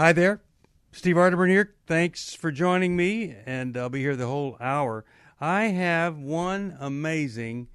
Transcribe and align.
Hi 0.00 0.14
there. 0.14 0.40
Steve 0.92 1.16
Arterburn 1.16 1.50
here. 1.50 1.74
Thanks 1.86 2.32
for 2.32 2.50
joining 2.50 2.96
me, 2.96 3.36
and 3.44 3.76
I'll 3.76 3.90
be 3.90 4.00
here 4.00 4.16
the 4.16 4.28
whole 4.28 4.56
hour. 4.58 5.04
I 5.38 5.64
have 5.64 6.16
one 6.16 6.74
amazing 6.80 7.68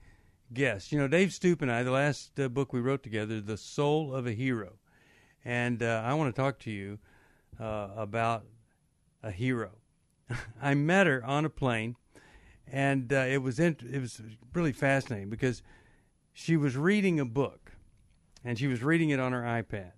guest. 0.51 0.91
You 0.91 0.97
know, 0.97 1.07
Dave 1.07 1.33
Stoop 1.33 1.61
and 1.61 1.71
I, 1.71 1.83
the 1.83 1.91
last 1.91 2.39
uh, 2.39 2.49
book 2.49 2.73
we 2.73 2.79
wrote 2.79 3.03
together, 3.03 3.39
The 3.41 3.57
Soul 3.57 4.11
of 4.11 4.25
a 4.25 4.31
Hero. 4.31 4.79
And 5.45 5.83
uh, 5.83 6.01
I 6.03 6.15
want 6.15 6.35
to 6.35 6.41
talk 6.41 6.57
to 6.61 6.71
you 6.71 6.97
uh, 7.59 7.89
about 7.95 8.45
a 9.21 9.29
hero. 9.29 9.73
I 10.59 10.73
met 10.73 11.05
her 11.05 11.23
on 11.23 11.45
a 11.45 11.49
plane, 11.51 11.95
and 12.65 13.13
uh, 13.13 13.17
it 13.17 13.43
was 13.43 13.59
it 13.59 13.83
was 14.01 14.19
really 14.51 14.73
fascinating 14.73 15.29
because 15.29 15.61
she 16.33 16.57
was 16.57 16.75
reading 16.75 17.19
a 17.19 17.25
book, 17.25 17.73
and 18.43 18.57
she 18.57 18.65
was 18.65 18.81
reading 18.81 19.11
it 19.11 19.19
on 19.19 19.31
her 19.31 19.43
iPad, 19.43 19.91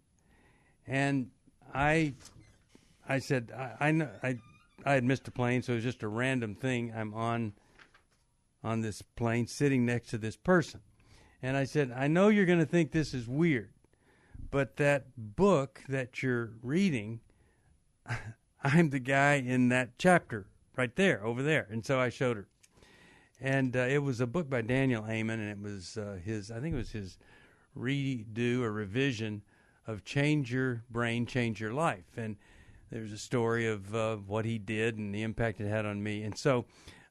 and 0.86 1.30
I 1.74 2.14
I 3.08 3.20
said 3.20 3.52
I 3.56 3.90
I 3.90 4.08
I 4.24 4.40
I 4.86 4.94
had 4.94 5.04
missed 5.04 5.28
a 5.28 5.32
plane, 5.32 5.62
so 5.62 5.74
it 5.74 5.76
was 5.76 5.84
just 5.84 6.04
a 6.04 6.08
random 6.08 6.56
thing. 6.56 6.94
I'm 6.96 7.14
on 7.14 7.54
on 8.64 8.82
this 8.82 9.02
plane 9.02 9.48
sitting 9.48 9.86
next 9.86 10.10
to 10.10 10.18
this 10.18 10.36
person. 10.36 10.82
And 11.42 11.56
I 11.56 11.66
said, 11.66 11.94
I 11.96 12.08
know 12.08 12.30
you're 12.30 12.46
going 12.46 12.60
to 12.60 12.66
think 12.66 12.92
this 12.92 13.14
is 13.14 13.28
weird, 13.28 13.70
but 14.50 14.78
that 14.78 15.06
book 15.16 15.84
that 15.88 16.24
you're 16.24 16.54
reading, 16.64 17.22
I'm 18.64 18.90
the 18.90 19.00
guy 19.00 19.36
in 19.36 19.70
that 19.70 19.98
chapter 20.00 20.48
right 20.76 20.96
there, 20.96 21.24
over 21.24 21.44
there. 21.44 21.68
And 21.70 21.86
so 21.86 22.00
I 22.00 22.10
showed 22.10 22.38
her. 22.38 22.48
And 23.40 23.76
uh, 23.76 23.82
it 23.82 24.00
was 24.00 24.20
a 24.20 24.28
book 24.28 24.50
by 24.50 24.62
Daniel 24.62 25.06
Amen, 25.08 25.40
and 25.40 25.52
it 25.52 25.60
was 25.62 25.96
uh, 25.98 26.18
his, 26.24 26.50
I 26.50 26.60
think 26.60 26.74
it 26.74 26.78
was 26.78 26.92
his 26.92 27.20
redo 27.78 28.62
or 28.62 28.72
revision 28.72 29.44
of 29.88 30.04
Change 30.04 30.54
Your 30.54 30.84
Brain, 30.90 31.26
Change 31.26 31.62
Your 31.62 31.74
Life. 31.74 32.18
And 32.18 32.36
there's 32.92 33.14
a 33.14 33.18
story 33.18 33.68
of 33.68 33.96
uh, 33.96 34.18
what 34.18 34.46
he 34.46 34.60
did 34.60 34.98
and 34.98 35.16
the 35.16 35.24
impact 35.24 35.62
it 35.62 35.68
had 35.68 35.86
on 35.86 36.04
me. 36.04 36.24
And 36.24 36.38
so 36.38 36.66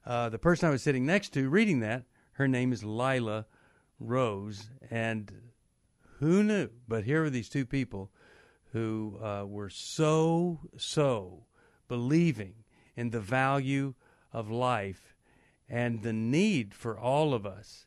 uh, 0.05 0.29
the 0.29 0.39
person 0.39 0.69
I 0.69 0.71
was 0.71 0.83
sitting 0.83 1.05
next 1.05 1.33
to 1.33 1.49
reading 1.49 1.79
that, 1.81 2.03
her 2.33 2.47
name 2.47 2.71
is 2.71 2.83
Lila 2.83 3.47
Rose. 3.99 4.69
And 4.91 5.31
who 6.19 6.43
knew? 6.43 6.69
But 6.87 7.03
here 7.03 7.23
were 7.23 7.29
these 7.29 7.49
two 7.49 7.65
people 7.65 8.11
who 8.73 9.19
uh, 9.23 9.45
were 9.45 9.69
so, 9.69 10.59
so 10.77 11.45
believing 11.87 12.53
in 12.95 13.09
the 13.09 13.19
value 13.19 13.95
of 14.31 14.51
life 14.51 15.15
and 15.69 16.03
the 16.03 16.13
need 16.13 16.73
for 16.73 16.97
all 16.97 17.33
of 17.33 17.45
us 17.45 17.85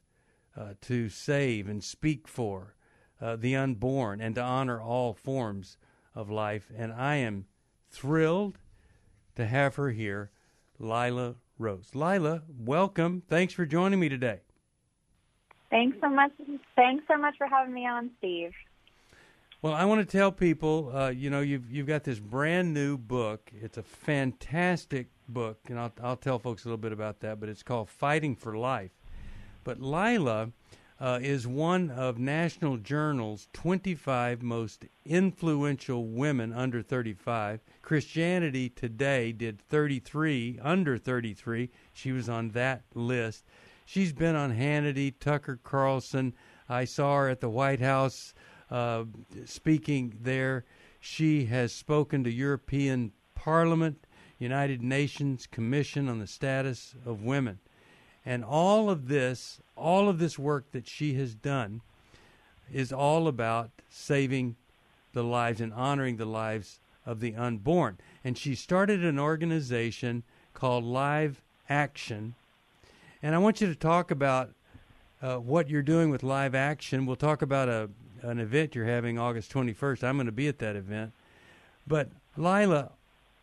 uh, 0.56 0.74
to 0.82 1.08
save 1.08 1.68
and 1.68 1.82
speak 1.82 2.26
for 2.26 2.74
uh, 3.20 3.36
the 3.36 3.56
unborn 3.56 4.20
and 4.20 4.34
to 4.34 4.42
honor 4.42 4.80
all 4.80 5.14
forms 5.14 5.76
of 6.14 6.30
life. 6.30 6.70
And 6.76 6.92
I 6.92 7.16
am 7.16 7.46
thrilled 7.90 8.58
to 9.36 9.46
have 9.46 9.76
her 9.76 9.90
here, 9.90 10.30
Lila 10.78 11.36
Rose. 11.58 11.90
Lila, 11.94 12.42
welcome. 12.58 13.22
Thanks 13.28 13.52
for 13.52 13.66
joining 13.66 14.00
me 14.00 14.08
today. 14.08 14.40
Thanks 15.70 15.96
so 16.00 16.08
much. 16.08 16.32
Thanks 16.74 17.04
so 17.06 17.16
much 17.16 17.36
for 17.38 17.46
having 17.46 17.72
me 17.72 17.86
on, 17.86 18.10
Steve. 18.18 18.52
Well, 19.62 19.74
I 19.74 19.84
want 19.84 20.00
to 20.00 20.10
tell 20.10 20.32
people, 20.32 20.90
uh, 20.94 21.10
you 21.10 21.28
know, 21.28 21.40
you've 21.40 21.70
you've 21.70 21.86
got 21.86 22.02
this 22.02 22.18
brand 22.18 22.72
new 22.72 22.96
book. 22.96 23.52
It's 23.60 23.76
a 23.76 23.82
fantastic 23.82 25.08
book, 25.28 25.60
and 25.68 25.78
I'll 25.78 25.92
I'll 26.02 26.16
tell 26.16 26.38
folks 26.38 26.64
a 26.64 26.68
little 26.68 26.78
bit 26.78 26.92
about 26.92 27.20
that. 27.20 27.38
But 27.38 27.50
it's 27.50 27.62
called 27.62 27.90
Fighting 27.90 28.34
for 28.34 28.56
Life. 28.56 28.92
But 29.62 29.80
Lila 29.80 30.50
uh, 31.00 31.18
is 31.22 31.46
one 31.46 31.90
of 31.90 32.18
National 32.18 32.76
Journal's 32.76 33.48
25 33.54 34.42
most 34.42 34.84
influential 35.06 36.06
women 36.06 36.52
under 36.52 36.82
35. 36.82 37.60
Christianity 37.80 38.68
Today 38.68 39.32
did 39.32 39.60
33 39.60 40.58
under 40.62 40.98
33. 40.98 41.70
She 41.92 42.12
was 42.12 42.28
on 42.28 42.50
that 42.50 42.82
list. 42.94 43.44
She's 43.86 44.12
been 44.12 44.36
on 44.36 44.54
Hannity, 44.54 45.14
Tucker 45.18 45.58
Carlson. 45.62 46.34
I 46.68 46.84
saw 46.84 47.16
her 47.16 47.28
at 47.28 47.40
the 47.40 47.50
White 47.50 47.80
House 47.80 48.34
uh, 48.70 49.04
speaking 49.46 50.14
there. 50.20 50.64
She 51.00 51.46
has 51.46 51.72
spoken 51.72 52.22
to 52.24 52.30
European 52.30 53.12
Parliament, 53.34 54.06
United 54.38 54.82
Nations 54.82 55.46
Commission 55.46 56.10
on 56.10 56.18
the 56.18 56.26
Status 56.26 56.94
of 57.06 57.22
Women. 57.22 57.58
And 58.30 58.44
all 58.44 58.88
of 58.88 59.08
this, 59.08 59.58
all 59.76 60.08
of 60.08 60.20
this 60.20 60.38
work 60.38 60.70
that 60.70 60.86
she 60.86 61.14
has 61.14 61.34
done 61.34 61.80
is 62.72 62.92
all 62.92 63.26
about 63.26 63.70
saving 63.90 64.54
the 65.12 65.24
lives 65.24 65.60
and 65.60 65.74
honoring 65.74 66.16
the 66.16 66.24
lives 66.24 66.78
of 67.04 67.18
the 67.18 67.34
unborn. 67.34 67.98
And 68.22 68.38
she 68.38 68.54
started 68.54 69.04
an 69.04 69.18
organization 69.18 70.22
called 70.54 70.84
Live 70.84 71.42
Action. 71.68 72.36
And 73.20 73.34
I 73.34 73.38
want 73.38 73.60
you 73.60 73.66
to 73.66 73.74
talk 73.74 74.12
about 74.12 74.50
uh, 75.20 75.38
what 75.38 75.68
you're 75.68 75.82
doing 75.82 76.08
with 76.08 76.22
Live 76.22 76.54
Action. 76.54 77.06
We'll 77.06 77.16
talk 77.16 77.42
about 77.42 77.68
a 77.68 77.90
an 78.22 78.38
event 78.38 78.76
you're 78.76 78.84
having 78.84 79.18
August 79.18 79.52
21st. 79.52 80.04
I'm 80.04 80.18
going 80.18 80.26
to 80.26 80.32
be 80.32 80.46
at 80.46 80.60
that 80.60 80.76
event. 80.76 81.10
But 81.84 82.10
Lila, 82.36 82.92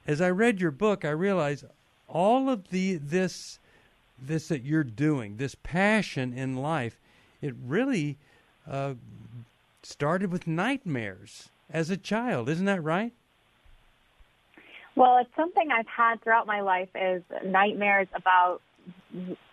as 0.05 0.21
I 0.21 0.29
read 0.29 0.61
your 0.61 0.71
book, 0.71 1.03
I 1.03 1.09
realized 1.09 1.65
all 2.07 2.49
of 2.49 2.69
the 2.69 2.95
this 2.95 3.59
this 4.19 4.47
that 4.47 4.63
you're 4.63 4.83
doing, 4.83 5.37
this 5.37 5.55
passion 5.55 6.33
in 6.33 6.55
life, 6.55 6.99
it 7.41 7.53
really 7.65 8.17
uh, 8.69 8.95
started 9.83 10.31
with 10.31 10.47
nightmares 10.47 11.49
as 11.69 11.89
a 11.89 11.97
child. 11.97 12.49
Isn't 12.49 12.65
that 12.65 12.83
right? 12.83 13.13
Well, 14.95 15.19
it's 15.19 15.29
something 15.35 15.69
I've 15.71 15.87
had 15.87 16.23
throughout 16.23 16.47
my 16.47 16.61
life 16.61 16.89
is 16.95 17.21
nightmares 17.45 18.07
about 18.15 18.61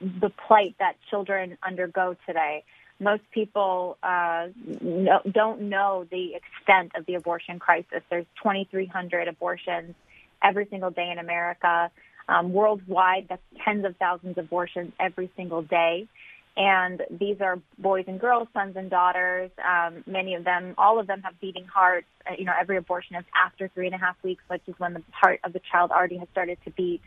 the 0.00 0.30
plight 0.46 0.74
that 0.78 0.96
children 1.10 1.58
undergo 1.62 2.16
today. 2.26 2.64
Most 2.98 3.22
people 3.30 3.98
uh, 4.02 4.48
no, 4.80 5.20
don't 5.30 5.62
know 5.62 6.06
the 6.10 6.34
extent 6.34 6.92
of 6.96 7.04
the 7.06 7.16
abortion 7.16 7.58
crisis. 7.58 8.02
There's 8.08 8.26
2,300 8.42 9.28
abortions 9.28 9.94
every 10.42 10.66
single 10.70 10.90
day 10.90 11.10
in 11.10 11.18
America. 11.18 11.90
Um, 12.28 12.52
worldwide, 12.52 13.26
that's 13.28 13.42
tens 13.64 13.84
of 13.84 13.96
thousands 13.96 14.38
of 14.38 14.46
abortions 14.46 14.92
every 14.98 15.30
single 15.36 15.62
day. 15.62 16.08
And 16.56 17.02
these 17.10 17.40
are 17.40 17.58
boys 17.78 18.04
and 18.06 18.20
girls, 18.20 18.46
sons 18.52 18.76
and 18.76 18.88
daughters. 18.88 19.50
Um, 19.58 20.04
many 20.06 20.34
of 20.34 20.44
them, 20.44 20.74
all 20.78 21.00
of 21.00 21.06
them 21.08 21.20
have 21.22 21.40
beating 21.40 21.64
hearts. 21.64 22.06
Uh, 22.28 22.34
you 22.38 22.44
know, 22.44 22.52
every 22.58 22.76
abortion 22.76 23.16
is 23.16 23.24
after 23.34 23.68
three 23.68 23.86
and 23.86 23.94
a 23.94 23.98
half 23.98 24.16
weeks, 24.22 24.42
which 24.46 24.62
is 24.68 24.74
when 24.78 24.94
the 24.94 25.02
heart 25.10 25.40
of 25.42 25.52
the 25.52 25.60
child 25.70 25.90
already 25.90 26.16
has 26.18 26.28
started 26.30 26.58
to 26.64 26.70
beat. 26.70 27.00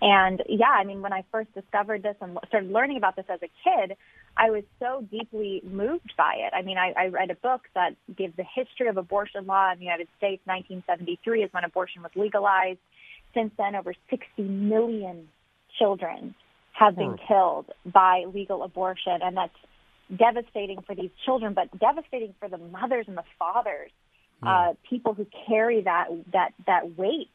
And 0.00 0.42
yeah, 0.48 0.70
I 0.70 0.84
mean, 0.84 1.02
when 1.02 1.12
I 1.12 1.24
first 1.32 1.52
discovered 1.54 2.02
this 2.02 2.14
and 2.20 2.38
started 2.48 2.70
learning 2.70 2.96
about 2.96 3.16
this 3.16 3.24
as 3.28 3.40
a 3.42 3.48
kid, 3.64 3.96
I 4.36 4.50
was 4.50 4.62
so 4.78 5.06
deeply 5.10 5.62
moved 5.64 6.12
by 6.16 6.34
it. 6.38 6.52
I 6.54 6.62
mean, 6.62 6.78
I, 6.78 6.92
I 6.96 7.06
read 7.06 7.30
a 7.30 7.36
book 7.36 7.62
that 7.74 7.96
gives 8.16 8.36
the 8.36 8.44
history 8.54 8.88
of 8.88 8.96
abortion 8.96 9.46
law 9.46 9.72
in 9.72 9.78
the 9.78 9.84
United 9.84 10.08
States. 10.18 10.42
1973 10.44 11.44
is 11.44 11.52
when 11.52 11.64
abortion 11.64 12.02
was 12.02 12.10
legalized. 12.14 12.80
Since 13.34 13.52
then, 13.58 13.74
over 13.74 13.94
60 14.10 14.42
million 14.42 15.28
children 15.78 16.34
have 16.72 16.96
been 16.96 17.16
hmm. 17.18 17.26
killed 17.28 17.66
by 17.84 18.24
legal 18.32 18.62
abortion, 18.62 19.20
and 19.22 19.36
that's 19.36 19.56
devastating 20.14 20.82
for 20.82 20.94
these 20.94 21.10
children, 21.24 21.54
but 21.54 21.76
devastating 21.78 22.34
for 22.38 22.48
the 22.48 22.58
mothers 22.58 23.06
and 23.08 23.16
the 23.16 23.24
fathers, 23.38 23.90
yeah. 24.42 24.70
uh, 24.70 24.74
people 24.88 25.14
who 25.14 25.26
carry 25.46 25.82
that 25.82 26.06
that 26.32 26.52
that 26.66 26.96
weight. 26.98 27.30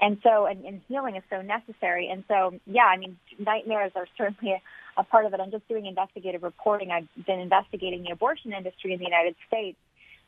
And 0.00 0.18
so, 0.22 0.46
and, 0.46 0.64
and 0.64 0.80
healing 0.88 1.16
is 1.16 1.24
so 1.28 1.42
necessary. 1.42 2.08
And 2.08 2.22
so, 2.28 2.54
yeah, 2.66 2.84
I 2.84 2.96
mean, 2.98 3.18
nightmares 3.36 3.90
are 3.96 4.06
certainly 4.16 4.52
a, 4.54 5.00
a 5.00 5.02
part 5.02 5.26
of 5.26 5.34
it. 5.34 5.40
I'm 5.40 5.50
just 5.50 5.66
doing 5.66 5.86
investigative 5.86 6.44
reporting. 6.44 6.92
I've 6.92 7.08
been 7.26 7.40
investigating 7.40 8.04
the 8.04 8.10
abortion 8.10 8.52
industry 8.52 8.92
in 8.92 9.00
the 9.00 9.04
United 9.04 9.34
States 9.48 9.76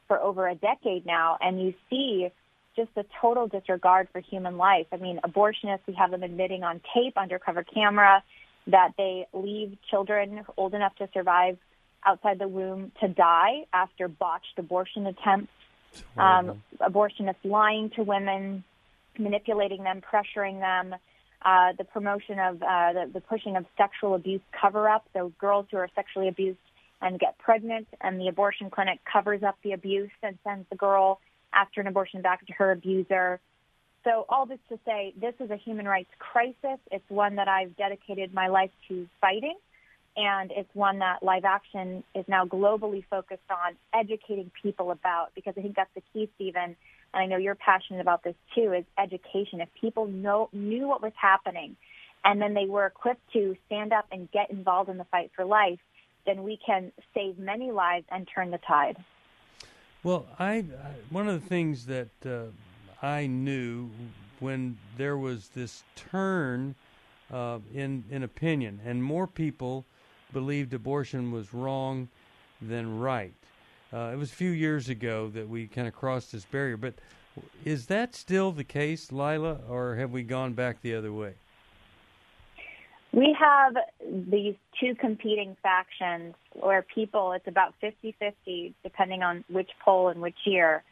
for 0.08 0.18
over 0.18 0.48
a 0.48 0.56
decade 0.56 1.06
now, 1.06 1.38
and 1.40 1.62
you 1.62 1.72
see 1.88 2.30
just 2.76 2.90
a 2.96 3.04
total 3.20 3.46
disregard 3.46 4.08
for 4.12 4.20
human 4.20 4.56
life. 4.56 4.86
I 4.92 4.96
mean, 4.96 5.20
abortionists, 5.24 5.80
we 5.86 5.94
have 5.94 6.10
them 6.10 6.22
admitting 6.22 6.62
on 6.62 6.80
tape, 6.94 7.16
undercover 7.16 7.64
camera, 7.64 8.22
that 8.66 8.92
they 8.96 9.26
leave 9.32 9.76
children 9.90 10.44
old 10.56 10.74
enough 10.74 10.94
to 10.96 11.08
survive 11.12 11.58
outside 12.04 12.38
the 12.38 12.48
womb 12.48 12.92
to 13.00 13.08
die 13.08 13.64
after 13.72 14.08
botched 14.08 14.58
abortion 14.58 15.06
attempts. 15.06 15.52
Um, 16.16 16.62
abortionists 16.80 17.44
lying 17.44 17.90
to 17.96 18.02
women, 18.02 18.64
manipulating 19.18 19.82
them, 19.82 20.00
pressuring 20.00 20.60
them. 20.60 20.94
Uh, 21.42 21.72
the 21.78 21.84
promotion 21.84 22.38
of 22.38 22.62
uh, 22.62 22.92
the, 22.92 23.10
the 23.14 23.20
pushing 23.20 23.56
of 23.56 23.64
sexual 23.76 24.14
abuse 24.14 24.42
cover-up. 24.52 25.06
So 25.14 25.32
girls 25.40 25.66
who 25.70 25.78
are 25.78 25.88
sexually 25.94 26.28
abused 26.28 26.58
and 27.00 27.18
get 27.18 27.38
pregnant, 27.38 27.88
and 28.02 28.20
the 28.20 28.28
abortion 28.28 28.68
clinic 28.68 29.00
covers 29.10 29.42
up 29.42 29.56
the 29.64 29.72
abuse 29.72 30.10
and 30.22 30.38
sends 30.44 30.68
the 30.68 30.76
girl 30.76 31.18
after 31.52 31.80
an 31.80 31.86
abortion 31.86 32.22
back 32.22 32.46
to 32.46 32.52
her 32.54 32.72
abuser. 32.72 33.40
So 34.04 34.24
all 34.28 34.46
this 34.46 34.58
to 34.70 34.78
say, 34.86 35.12
this 35.20 35.34
is 35.40 35.50
a 35.50 35.56
human 35.56 35.86
rights 35.86 36.10
crisis. 36.18 36.78
It's 36.90 37.08
one 37.08 37.36
that 37.36 37.48
I've 37.48 37.76
dedicated 37.76 38.32
my 38.32 38.48
life 38.48 38.70
to 38.88 39.06
fighting, 39.20 39.56
and 40.16 40.50
it's 40.56 40.74
one 40.74 41.00
that 41.00 41.22
Live 41.22 41.44
Action 41.44 42.02
is 42.14 42.24
now 42.26 42.46
globally 42.46 43.04
focused 43.10 43.50
on 43.50 43.76
educating 43.94 44.50
people 44.62 44.90
about 44.90 45.28
because 45.34 45.54
I 45.56 45.60
think 45.60 45.76
that's 45.76 45.94
the 45.94 46.02
key, 46.12 46.30
Stephen. 46.36 46.76
and 47.12 47.22
I 47.22 47.26
know 47.26 47.36
you're 47.36 47.54
passionate 47.54 48.00
about 48.00 48.24
this 48.24 48.36
too, 48.54 48.72
is 48.72 48.84
education. 48.98 49.60
If 49.60 49.68
people 49.80 50.06
know 50.06 50.48
knew 50.52 50.88
what 50.88 51.02
was 51.02 51.12
happening, 51.20 51.76
and 52.24 52.40
then 52.40 52.54
they 52.54 52.66
were 52.66 52.86
equipped 52.86 53.32
to 53.34 53.56
stand 53.66 53.92
up 53.92 54.06
and 54.10 54.30
get 54.30 54.50
involved 54.50 54.90
in 54.90 54.98
the 54.98 55.04
fight 55.04 55.30
for 55.36 55.44
life, 55.44 55.78
then 56.26 56.42
we 56.42 56.58
can 56.64 56.92
save 57.14 57.38
many 57.38 57.70
lives 57.70 58.06
and 58.10 58.28
turn 58.34 58.50
the 58.50 58.58
tide. 58.58 58.96
Well, 60.02 60.26
I, 60.38 60.52
I 60.54 60.64
one 61.10 61.28
of 61.28 61.42
the 61.42 61.46
things 61.46 61.84
that 61.86 62.08
uh, 62.24 63.06
I 63.06 63.26
knew 63.26 63.90
when 64.38 64.78
there 64.96 65.18
was 65.18 65.48
this 65.48 65.82
turn 65.94 66.74
uh, 67.30 67.58
in 67.74 68.04
in 68.10 68.22
opinion, 68.22 68.80
and 68.84 69.04
more 69.04 69.26
people 69.26 69.84
believed 70.32 70.72
abortion 70.72 71.32
was 71.32 71.52
wrong 71.52 72.08
than 72.62 72.98
right. 72.98 73.34
Uh, 73.92 74.10
it 74.12 74.16
was 74.16 74.30
a 74.30 74.34
few 74.34 74.50
years 74.50 74.88
ago 74.88 75.28
that 75.34 75.48
we 75.48 75.66
kind 75.66 75.86
of 75.86 75.94
crossed 75.94 76.32
this 76.32 76.46
barrier, 76.46 76.76
but 76.78 76.94
is 77.64 77.86
that 77.86 78.14
still 78.14 78.52
the 78.52 78.64
case, 78.64 79.12
Lila, 79.12 79.58
or 79.68 79.96
have 79.96 80.12
we 80.12 80.22
gone 80.22 80.54
back 80.54 80.80
the 80.80 80.94
other 80.94 81.12
way? 81.12 81.34
We 83.20 83.36
have 83.38 83.74
these 84.30 84.54
two 84.80 84.94
competing 84.94 85.54
factions 85.62 86.34
where 86.54 86.80
people, 86.80 87.32
it's 87.32 87.46
about 87.46 87.74
50 87.78 88.16
50, 88.18 88.74
depending 88.82 89.22
on 89.22 89.44
which 89.50 89.68
poll 89.84 90.08
and 90.08 90.22
which 90.22 90.38
year, 90.46 90.82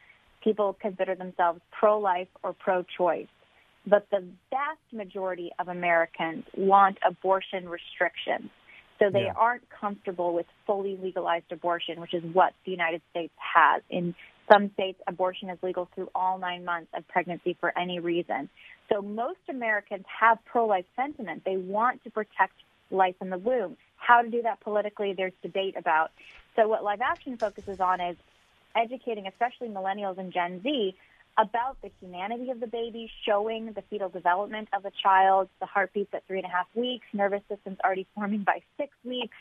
people 0.45 0.77
consider 0.79 1.15
themselves 1.15 1.63
pro 1.73 1.99
life 1.99 2.29
or 2.43 2.53
pro 2.53 2.83
choice. 2.83 3.29
But 3.87 4.09
the 4.11 4.23
vast 4.51 4.93
majority 4.93 5.53
of 5.59 5.69
Americans 5.69 6.45
want 6.55 6.99
abortion 7.03 7.67
restrictions. 7.67 8.51
So 8.99 9.09
they 9.11 9.23
yeah. 9.23 9.33
aren't 9.35 9.63
comfortable 9.71 10.35
with 10.35 10.45
fully 10.67 10.99
legalized 11.03 11.51
abortion, 11.51 11.99
which 11.99 12.13
is 12.13 12.23
what 12.35 12.53
the 12.67 12.73
United 12.73 13.01
States 13.11 13.33
has. 13.39 13.81
In 13.89 14.15
some 14.51 14.71
states, 14.73 15.01
abortion 15.07 15.51
is 15.51 15.59
legal 15.63 15.89
through 15.95 16.11
all 16.15 16.39
nine 16.39 16.65
months 16.65 16.91
of 16.95 17.07
pregnancy 17.09 17.57
for 17.61 17.77
any 17.79 18.01
reason. 18.01 18.49
So 18.91 19.03
most 19.03 19.41
Americans 19.49 20.05
have 20.21 20.39
pro-life 20.45 20.87
sentiment. 20.97 21.45
They 21.45 21.57
want 21.57 22.03
to 22.05 22.11
protect 22.11 22.55
life 22.91 23.17
in 23.21 23.31
the 23.31 23.39
womb. 23.39 23.77
How 23.97 24.23
to 24.23 24.31
do 24.31 24.43
that 24.43 24.61
politically, 24.61 25.13
there's 25.13 25.33
debate 25.43 25.77
about. 25.77 26.11
So 26.57 26.69
what 26.69 26.83
Live 26.83 27.01
Action 27.01 27.37
focuses 27.37 27.81
on 27.81 28.01
is 28.01 28.17
educating, 28.75 29.27
especially 29.27 29.69
millennials 29.69 30.19
and 30.19 30.33
Gen 30.33 30.63
Z, 30.63 30.95
about 31.39 31.81
the 31.83 31.91
humanity 32.01 32.51
of 32.51 32.59
the 32.59 32.67
baby, 32.67 33.09
showing 33.25 33.67
the 33.67 33.83
fetal 33.89 34.09
development 34.09 34.69
of 34.73 34.83
the 34.83 34.91
child, 35.03 35.49
the 35.61 35.67
heartbeats 35.67 36.11
at 36.13 36.27
three 36.27 36.39
and 36.39 36.47
a 36.47 36.51
half 36.51 36.67
weeks, 36.75 37.07
nervous 37.13 37.43
system's 37.49 37.79
already 37.85 38.07
forming 38.15 38.43
by 38.43 38.61
six 38.77 38.91
weeks. 39.05 39.37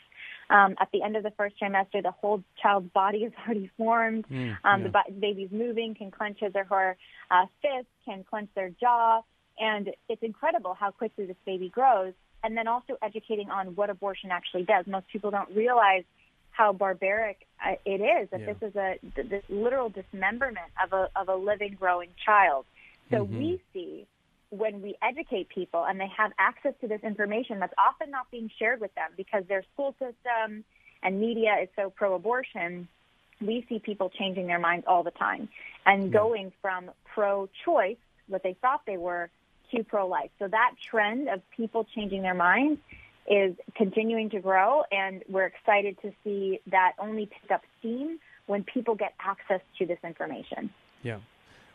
Um, 0.48 0.76
at 0.80 0.88
the 0.92 1.02
end 1.02 1.16
of 1.16 1.24
the 1.24 1.32
first 1.32 1.56
trimester, 1.60 2.02
the 2.02 2.12
whole 2.12 2.42
child's 2.62 2.88
body 2.92 3.18
is 3.18 3.32
already 3.44 3.70
formed. 3.76 4.26
Mm, 4.28 4.56
um, 4.64 4.82
yeah. 4.82 5.02
The 5.06 5.12
baby's 5.12 5.50
moving, 5.50 5.94
can 5.94 6.10
clench 6.10 6.38
his 6.40 6.52
or 6.54 6.64
her 6.64 6.96
uh, 7.30 7.46
fist, 7.60 7.88
can 8.04 8.24
clench 8.24 8.48
their 8.54 8.70
jaw, 8.70 9.22
and 9.58 9.90
it's 10.08 10.22
incredible 10.22 10.74
how 10.78 10.92
quickly 10.92 11.26
this 11.26 11.36
baby 11.44 11.68
grows. 11.68 12.12
And 12.44 12.56
then 12.56 12.68
also 12.68 12.96
educating 13.02 13.50
on 13.50 13.74
what 13.74 13.90
abortion 13.90 14.30
actually 14.30 14.62
does. 14.62 14.86
Most 14.86 15.08
people 15.08 15.32
don't 15.32 15.50
realize 15.56 16.04
how 16.58 16.72
barbaric 16.72 17.46
uh, 17.64 17.76
it 17.84 18.00
is 18.00 18.28
that 18.30 18.40
yeah. 18.40 18.52
this 18.52 18.56
is 18.62 18.76
a 18.76 18.98
this 19.14 19.44
literal 19.48 19.88
dismemberment 19.88 20.66
of 20.82 20.92
a 20.92 21.08
of 21.14 21.28
a 21.28 21.36
living 21.36 21.76
growing 21.78 22.10
child 22.26 22.66
so 23.10 23.18
mm-hmm. 23.18 23.38
we 23.38 23.62
see 23.72 24.06
when 24.50 24.82
we 24.82 24.96
educate 25.00 25.48
people 25.48 25.84
and 25.88 26.00
they 26.00 26.10
have 26.16 26.32
access 26.38 26.74
to 26.80 26.88
this 26.88 27.00
information 27.02 27.60
that's 27.60 27.74
often 27.78 28.10
not 28.10 28.28
being 28.30 28.50
shared 28.58 28.80
with 28.80 28.92
them 28.96 29.10
because 29.16 29.44
their 29.48 29.62
school 29.72 29.94
system 30.00 30.64
and 31.02 31.20
media 31.20 31.54
is 31.62 31.68
so 31.76 31.90
pro 31.90 32.14
abortion 32.14 32.88
we 33.40 33.64
see 33.68 33.78
people 33.78 34.10
changing 34.10 34.48
their 34.48 34.58
minds 34.58 34.84
all 34.88 35.04
the 35.04 35.12
time 35.12 35.48
and 35.86 36.04
yeah. 36.04 36.18
going 36.18 36.52
from 36.60 36.90
pro 37.14 37.48
choice 37.64 37.96
what 38.26 38.42
they 38.42 38.56
thought 38.60 38.80
they 38.84 38.96
were 38.96 39.30
to 39.70 39.84
pro 39.84 40.08
life 40.08 40.30
so 40.40 40.48
that 40.48 40.72
trend 40.90 41.28
of 41.28 41.40
people 41.56 41.86
changing 41.94 42.22
their 42.22 42.34
minds 42.34 42.80
is 43.28 43.54
continuing 43.74 44.30
to 44.30 44.40
grow, 44.40 44.84
and 44.90 45.22
we're 45.28 45.46
excited 45.46 45.98
to 46.02 46.12
see 46.24 46.60
that 46.68 46.92
only 46.98 47.26
pick 47.26 47.50
up 47.50 47.62
steam 47.78 48.18
when 48.46 48.64
people 48.64 48.94
get 48.94 49.14
access 49.20 49.60
to 49.78 49.86
this 49.86 49.98
information. 50.02 50.70
Yeah. 51.02 51.18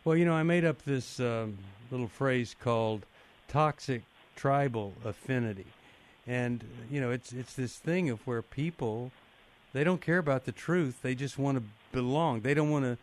Well, 0.04 0.18
you 0.18 0.26
know, 0.26 0.34
I 0.34 0.44
made 0.44 0.66
up 0.66 0.84
this 0.84 1.20
um, 1.20 1.58
little 1.92 2.08
phrase 2.08 2.56
called 2.60 3.06
toxic 3.48 4.02
tribal 4.36 4.94
affinity. 5.06 5.68
And 6.26 6.64
you 6.90 7.00
know, 7.02 7.12
it's 7.12 7.32
it's 7.34 7.54
this 7.54 7.78
thing 7.78 8.10
of 8.10 8.26
where 8.26 8.42
people 8.42 9.12
they 9.74 9.84
don't 9.84 10.02
care 10.02 10.18
about 10.18 10.46
the 10.46 10.52
truth. 10.52 11.02
They 11.02 11.16
just 11.16 11.38
want 11.38 11.58
to 11.58 11.64
belong. 11.92 12.42
They 12.42 12.54
don't 12.54 12.70
want 12.70 12.86
to 12.86 12.98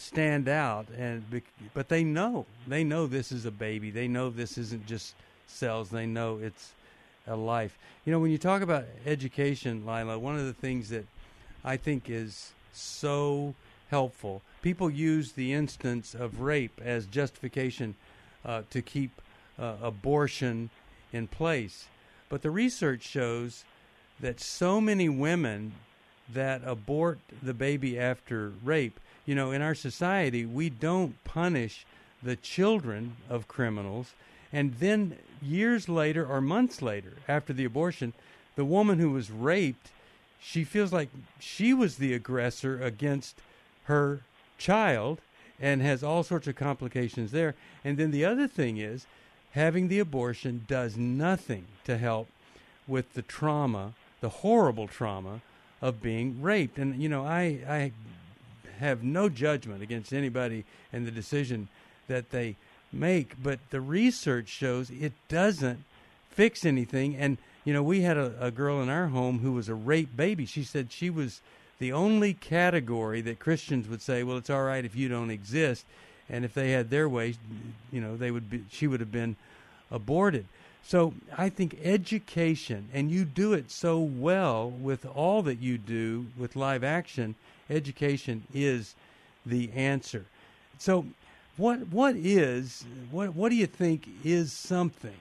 stand 0.00 0.48
out 0.48 0.88
and 0.96 1.24
but 1.72 1.88
they 1.88 2.02
know. 2.02 2.46
They 2.66 2.82
know 2.82 3.06
this 3.06 3.30
is 3.30 3.44
a 3.44 3.50
baby. 3.50 3.90
They 3.90 4.08
know 4.08 4.30
this 4.30 4.56
isn't 4.58 4.86
just 4.86 5.14
cells. 5.46 5.90
They 5.90 6.06
know 6.06 6.38
it's 6.38 6.72
a 7.26 7.36
life. 7.36 7.78
You 8.04 8.12
know, 8.12 8.18
when 8.18 8.30
you 8.30 8.38
talk 8.38 8.62
about 8.62 8.84
education, 9.06 9.86
Lila, 9.86 10.18
one 10.18 10.36
of 10.36 10.44
the 10.44 10.52
things 10.52 10.90
that 10.90 11.06
I 11.64 11.76
think 11.76 12.10
is 12.10 12.52
so 12.72 13.54
helpful, 13.90 14.42
people 14.62 14.90
use 14.90 15.32
the 15.32 15.52
instance 15.52 16.14
of 16.14 16.40
rape 16.40 16.80
as 16.84 17.06
justification 17.06 17.94
uh, 18.44 18.62
to 18.70 18.82
keep 18.82 19.22
uh, 19.58 19.74
abortion 19.82 20.70
in 21.12 21.26
place. 21.26 21.86
But 22.28 22.42
the 22.42 22.50
research 22.50 23.02
shows 23.02 23.64
that 24.20 24.40
so 24.40 24.80
many 24.80 25.08
women 25.08 25.72
that 26.32 26.62
abort 26.64 27.18
the 27.42 27.54
baby 27.54 27.98
after 27.98 28.52
rape, 28.62 28.98
you 29.26 29.34
know, 29.34 29.52
in 29.52 29.62
our 29.62 29.74
society, 29.74 30.44
we 30.44 30.70
don't 30.70 31.22
punish 31.24 31.86
the 32.22 32.36
children 32.36 33.16
of 33.28 33.48
criminals 33.48 34.12
and 34.54 34.74
then 34.74 35.18
years 35.42 35.88
later 35.88 36.24
or 36.24 36.40
months 36.40 36.80
later 36.80 37.14
after 37.26 37.52
the 37.52 37.64
abortion, 37.64 38.12
the 38.54 38.64
woman 38.64 39.00
who 39.00 39.10
was 39.10 39.28
raped, 39.28 39.90
she 40.40 40.62
feels 40.62 40.92
like 40.92 41.08
she 41.40 41.74
was 41.74 41.96
the 41.96 42.14
aggressor 42.14 42.80
against 42.80 43.40
her 43.84 44.20
child 44.56 45.20
and 45.60 45.82
has 45.82 46.04
all 46.04 46.22
sorts 46.22 46.46
of 46.46 46.54
complications 46.54 47.32
there. 47.32 47.56
And 47.84 47.98
then 47.98 48.12
the 48.12 48.24
other 48.24 48.46
thing 48.46 48.78
is 48.78 49.06
having 49.52 49.88
the 49.88 49.98
abortion 49.98 50.64
does 50.68 50.96
nothing 50.96 51.66
to 51.82 51.98
help 51.98 52.28
with 52.86 53.14
the 53.14 53.22
trauma, 53.22 53.94
the 54.20 54.28
horrible 54.28 54.86
trauma 54.86 55.40
of 55.82 56.00
being 56.00 56.40
raped. 56.40 56.78
And 56.78 57.02
you 57.02 57.08
know, 57.08 57.26
I 57.26 57.58
I 57.68 57.92
have 58.78 59.02
no 59.02 59.28
judgment 59.28 59.82
against 59.82 60.12
anybody 60.12 60.64
and 60.92 61.04
the 61.04 61.10
decision 61.10 61.68
that 62.06 62.30
they 62.30 62.54
make, 62.94 63.42
but 63.42 63.58
the 63.70 63.80
research 63.80 64.48
shows 64.48 64.90
it 64.90 65.12
doesn't 65.28 65.84
fix 66.30 66.64
anything. 66.64 67.16
And 67.16 67.38
you 67.64 67.72
know, 67.72 67.82
we 67.82 68.02
had 68.02 68.16
a, 68.16 68.34
a 68.40 68.50
girl 68.50 68.82
in 68.82 68.88
our 68.88 69.08
home 69.08 69.38
who 69.38 69.52
was 69.52 69.68
a 69.68 69.74
rape 69.74 70.16
baby. 70.16 70.46
She 70.46 70.64
said 70.64 70.92
she 70.92 71.10
was 71.10 71.40
the 71.78 71.92
only 71.92 72.34
category 72.34 73.20
that 73.22 73.38
Christians 73.38 73.88
would 73.88 74.02
say, 74.02 74.22
well, 74.22 74.36
it's 74.36 74.50
all 74.50 74.62
right 74.62 74.84
if 74.84 74.94
you 74.94 75.08
don't 75.08 75.30
exist, 75.30 75.84
and 76.28 76.44
if 76.44 76.54
they 76.54 76.72
had 76.72 76.90
their 76.90 77.08
way, 77.08 77.34
you 77.90 78.00
know, 78.00 78.16
they 78.16 78.30
would 78.30 78.50
be, 78.50 78.64
she 78.70 78.86
would 78.86 79.00
have 79.00 79.12
been 79.12 79.36
aborted. 79.90 80.46
So 80.86 81.14
I 81.36 81.48
think 81.48 81.78
education, 81.82 82.88
and 82.92 83.10
you 83.10 83.24
do 83.24 83.54
it 83.54 83.70
so 83.70 83.98
well 83.98 84.70
with 84.70 85.06
all 85.06 85.42
that 85.42 85.58
you 85.58 85.78
do 85.78 86.26
with 86.36 86.56
live 86.56 86.84
action. 86.84 87.34
Education 87.70 88.42
is 88.52 88.94
the 89.46 89.72
answer. 89.72 90.26
So 90.78 91.06
what 91.56 91.88
what 91.88 92.16
is 92.16 92.84
what 93.10 93.34
what 93.34 93.50
do 93.50 93.56
you 93.56 93.66
think 93.66 94.08
is 94.24 94.52
something 94.52 95.16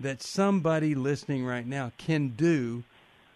that 0.00 0.22
somebody 0.22 0.94
listening 0.94 1.44
right 1.44 1.66
now 1.66 1.92
can 1.98 2.30
do? 2.30 2.82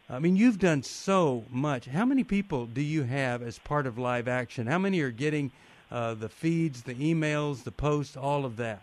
I 0.08 0.18
mean, 0.18 0.36
you've 0.36 0.58
done 0.58 0.82
so 0.82 1.44
much. 1.50 1.86
How 1.86 2.04
many 2.04 2.24
people 2.24 2.66
do 2.66 2.80
you 2.80 3.04
have 3.04 3.42
as 3.42 3.58
part 3.58 3.86
of 3.86 3.98
live 3.98 4.28
action? 4.28 4.66
How 4.66 4.78
many 4.78 5.00
are 5.00 5.10
getting 5.10 5.50
uh, 5.90 6.14
the 6.14 6.28
feeds, 6.28 6.82
the 6.82 6.94
emails, 6.94 7.64
the 7.64 7.70
posts, 7.70 8.16
all 8.16 8.44
of 8.44 8.56
that? 8.56 8.82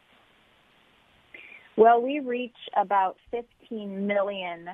Well, 1.76 2.02
we 2.02 2.20
reach 2.20 2.56
about 2.76 3.18
15 3.32 4.08
million 4.08 4.70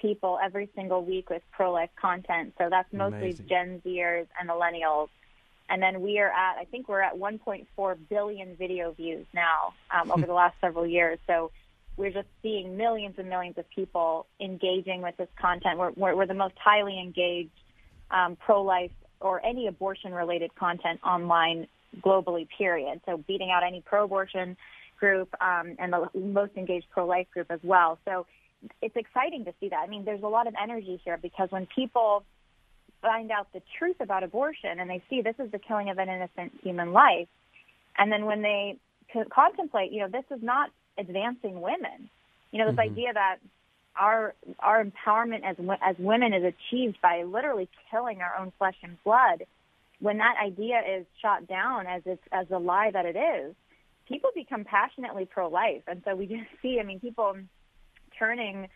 people 0.00 0.38
every 0.42 0.68
single 0.74 1.04
week 1.04 1.30
with 1.30 1.42
pro 1.50 1.72
life 1.72 1.90
content. 2.00 2.54
So 2.58 2.68
that's 2.70 2.92
mostly 2.92 3.18
Amazing. 3.18 3.46
Gen 3.48 3.82
Zers 3.84 4.26
and 4.40 4.48
millennials. 4.48 5.08
And 5.68 5.82
then 5.82 6.00
we 6.00 6.18
are 6.18 6.30
at, 6.30 6.56
I 6.58 6.64
think 6.64 6.88
we're 6.88 7.02
at 7.02 7.14
1.4 7.16 7.96
billion 8.08 8.56
video 8.56 8.92
views 8.92 9.26
now 9.34 9.74
um, 9.90 10.10
over 10.10 10.26
the 10.26 10.32
last 10.32 10.56
several 10.60 10.86
years. 10.86 11.18
So 11.26 11.50
we're 11.96 12.10
just 12.10 12.28
seeing 12.42 12.76
millions 12.76 13.16
and 13.18 13.28
millions 13.28 13.58
of 13.58 13.68
people 13.70 14.26
engaging 14.40 15.02
with 15.02 15.16
this 15.18 15.28
content. 15.38 15.78
We're, 15.78 15.90
we're, 15.90 16.16
we're 16.16 16.26
the 16.26 16.34
most 16.34 16.54
highly 16.58 16.98
engaged 16.98 17.50
um, 18.10 18.36
pro-life 18.36 18.92
or 19.20 19.44
any 19.44 19.66
abortion-related 19.66 20.54
content 20.54 21.00
online 21.04 21.66
globally, 22.00 22.48
period. 22.56 23.00
So 23.04 23.18
beating 23.18 23.50
out 23.50 23.62
any 23.62 23.82
pro-abortion 23.82 24.56
group 24.98 25.34
um, 25.40 25.76
and 25.78 25.92
the 25.92 26.08
most 26.18 26.52
engaged 26.56 26.86
pro-life 26.90 27.26
group 27.32 27.50
as 27.50 27.60
well. 27.62 27.98
So 28.04 28.26
it's 28.80 28.96
exciting 28.96 29.44
to 29.44 29.54
see 29.60 29.68
that. 29.68 29.80
I 29.80 29.86
mean, 29.86 30.04
there's 30.04 30.22
a 30.22 30.28
lot 30.28 30.46
of 30.46 30.54
energy 30.60 31.00
here 31.04 31.18
because 31.20 31.50
when 31.50 31.66
people– 31.66 32.24
find 33.00 33.30
out 33.30 33.52
the 33.52 33.62
truth 33.78 33.96
about 34.00 34.22
abortion 34.22 34.80
and 34.80 34.88
they 34.88 35.02
see 35.08 35.22
this 35.22 35.36
is 35.38 35.50
the 35.50 35.58
killing 35.58 35.90
of 35.90 35.98
an 35.98 36.08
innocent 36.08 36.52
human 36.62 36.92
life, 36.92 37.28
And 37.96 38.10
then 38.12 38.26
when 38.26 38.42
they 38.42 38.76
contemplate, 39.30 39.92
you 39.92 40.00
know, 40.00 40.08
this 40.08 40.24
is 40.30 40.42
not 40.42 40.70
advancing 40.96 41.60
women. 41.60 42.10
You 42.52 42.60
know, 42.60 42.70
this 42.70 42.78
mm-hmm. 42.78 42.92
idea 42.92 43.12
that 43.12 43.36
our 43.96 44.34
our 44.60 44.84
empowerment 44.84 45.42
as 45.44 45.56
as 45.82 45.96
women 45.98 46.32
is 46.32 46.44
achieved 46.44 46.98
by 47.02 47.24
literally 47.24 47.68
killing 47.90 48.20
our 48.20 48.36
own 48.40 48.52
flesh 48.58 48.76
and 48.82 48.96
blood. 49.04 49.44
When 50.00 50.18
that 50.18 50.36
idea 50.42 50.80
is 50.98 51.06
shot 51.20 51.48
down 51.48 51.86
as 51.86 52.02
it's 52.06 52.22
as 52.30 52.46
a 52.50 52.58
lie 52.58 52.90
that 52.92 53.04
it 53.04 53.16
is, 53.16 53.54
people 54.06 54.30
become 54.34 54.64
passionately 54.64 55.26
pro-life, 55.26 55.82
and 55.88 56.02
so 56.04 56.14
we 56.14 56.26
just 56.26 56.48
see. 56.62 56.78
I 56.80 56.84
mean, 56.84 57.00
people 57.00 57.36
turning, 58.18 58.68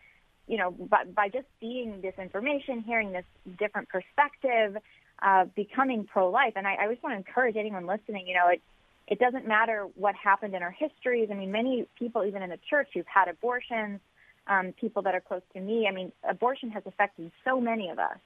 you 0.47 0.57
know, 0.57 0.71
by, 0.71 1.05
by 1.05 1.29
just 1.29 1.47
seeing 1.59 2.01
this 2.01 2.13
information, 2.17 2.81
hearing 2.81 3.11
this 3.11 3.25
different 3.57 3.89
perspective, 3.89 4.77
uh, 5.21 5.45
becoming 5.55 6.05
pro-life. 6.05 6.53
And 6.55 6.67
I, 6.67 6.75
I 6.75 6.87
just 6.91 7.03
want 7.03 7.13
to 7.13 7.17
encourage 7.17 7.55
anyone 7.55 7.85
listening. 7.85 8.27
You 8.27 8.35
know, 8.35 8.49
it 8.49 8.61
it 9.07 9.19
doesn't 9.19 9.47
matter 9.47 9.87
what 9.95 10.15
happened 10.15 10.55
in 10.55 10.63
our 10.63 10.71
histories. 10.71 11.29
I 11.31 11.33
mean, 11.35 11.51
many 11.51 11.87
people, 11.99 12.25
even 12.25 12.41
in 12.41 12.49
the 12.49 12.59
church, 12.69 12.87
who've 12.93 13.05
had 13.05 13.27
abortions, 13.27 13.99
um, 14.47 14.73
people 14.79 15.01
that 15.03 15.13
are 15.13 15.21
close 15.21 15.41
to 15.53 15.59
me. 15.59 15.87
I 15.89 15.93
mean, 15.93 16.11
abortion 16.27 16.69
has 16.71 16.83
affected 16.85 17.31
so 17.43 17.59
many 17.59 17.89
of 17.89 17.99
us. 17.99 18.17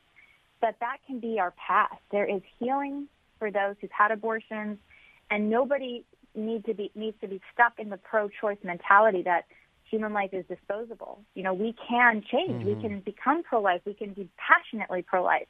But 0.61 0.75
that 0.79 0.97
can 1.05 1.19
be 1.19 1.39
our 1.39 1.51
past. 1.51 2.01
There 2.11 2.25
is 2.25 2.41
healing 2.59 3.07
for 3.39 3.51
those 3.51 3.75
who've 3.79 3.91
had 3.91 4.11
abortions, 4.11 4.79
and 5.29 5.49
nobody 5.49 6.03
need 6.33 6.65
to 6.65 6.73
be 6.73 6.91
needs 6.95 7.17
to 7.21 7.27
be 7.27 7.41
stuck 7.53 7.73
in 7.79 7.89
the 7.89 7.97
pro-choice 7.97 8.57
mentality 8.63 9.23
that 9.23 9.45
human 9.89 10.13
life 10.13 10.31
is 10.33 10.45
disposable. 10.47 11.19
You 11.33 11.43
know, 11.43 11.53
we 11.53 11.75
can 11.87 12.23
change. 12.31 12.63
Mm-hmm. 12.63 12.75
We 12.75 12.81
can 12.81 12.99
become 13.01 13.43
pro-life. 13.43 13.81
We 13.85 13.93
can 13.93 14.13
be 14.13 14.29
passionately 14.37 15.01
pro-life. 15.01 15.47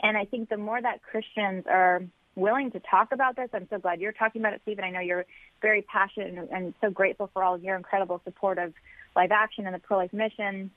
And 0.00 0.16
I 0.16 0.24
think 0.24 0.48
the 0.48 0.56
more 0.56 0.80
that 0.80 1.02
Christians 1.02 1.64
are 1.68 2.02
willing 2.34 2.70
to 2.72 2.80
talk 2.80 3.12
about 3.12 3.36
this, 3.36 3.48
I'm 3.52 3.66
so 3.70 3.78
glad 3.78 4.00
you're 4.00 4.12
talking 4.12 4.42
about 4.42 4.52
it, 4.52 4.60
Stephen. 4.62 4.84
I 4.84 4.90
know 4.90 5.00
you're 5.00 5.24
very 5.62 5.82
passionate 5.82 6.34
and, 6.34 6.48
and 6.50 6.74
so 6.80 6.90
grateful 6.90 7.30
for 7.32 7.42
all 7.42 7.54
of 7.54 7.64
your 7.64 7.76
incredible 7.76 8.20
support 8.24 8.58
of 8.58 8.74
Live 9.14 9.32
Action 9.32 9.66
and 9.66 9.74
the 9.74 9.78
pro-life 9.78 10.12
mission. 10.12 10.70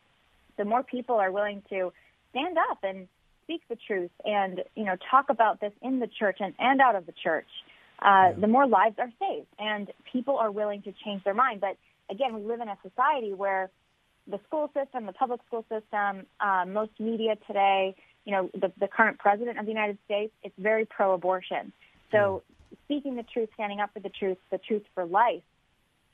The 0.58 0.66
more 0.66 0.84
people 0.84 1.16
are 1.16 1.32
willing 1.32 1.62
to 1.70 1.92
stand 2.32 2.58
up 2.58 2.80
and 2.84 3.08
speak 3.44 3.62
the 3.68 3.78
truth 3.88 4.12
and 4.24 4.62
you 4.76 4.86
know 4.86 4.96
talk 5.10 5.30
about 5.30 5.60
this 5.60 5.74
in 5.82 6.00
the 6.00 6.08
church 6.08 6.38
and, 6.40 6.54
and 6.60 6.80
out 6.80 6.96
of 6.96 7.06
the 7.06 7.14
church, 7.24 7.48
uh, 8.00 8.06
yeah. 8.06 8.34
the 8.40 8.48
more 8.48 8.68
lives 8.68 8.96
are 9.00 9.12
saved 9.20 9.48
and 9.58 9.92
people 10.12 10.38
are 10.38 10.52
willing 10.52 10.82
to 10.84 10.94
change 11.04 11.24
their 11.24 11.34
mind. 11.34 11.60
But 11.60 11.78
again, 12.10 12.34
we 12.34 12.42
live 12.42 12.62
in 12.62 12.68
a 12.68 12.78
society 12.82 13.34
where 13.34 13.70
the 14.28 14.40
school 14.48 14.70
system, 14.74 15.06
the 15.06 15.14
public 15.14 15.42
school 15.48 15.66
system, 15.70 16.26
uh, 16.40 16.66
most 16.68 16.92
media 17.00 17.36
today, 17.48 17.96
you 18.26 18.32
know, 18.32 18.50
the, 18.54 18.72
the 18.80 18.88
current 18.88 19.18
president 19.18 19.58
of 19.58 19.66
the 19.66 19.72
United 19.72 19.98
States, 20.06 20.32
it's 20.44 20.56
very 20.58 20.86
pro-abortion. 20.86 21.74
So 22.12 22.44
speaking 22.86 23.16
the 23.16 23.24
truth, 23.24 23.50
standing 23.54 23.80
up 23.80 23.92
for 23.94 24.00
the 24.00 24.10
truth, 24.10 24.38
the 24.52 24.58
truth 24.58 24.84
for 24.94 25.06
life 25.06 25.44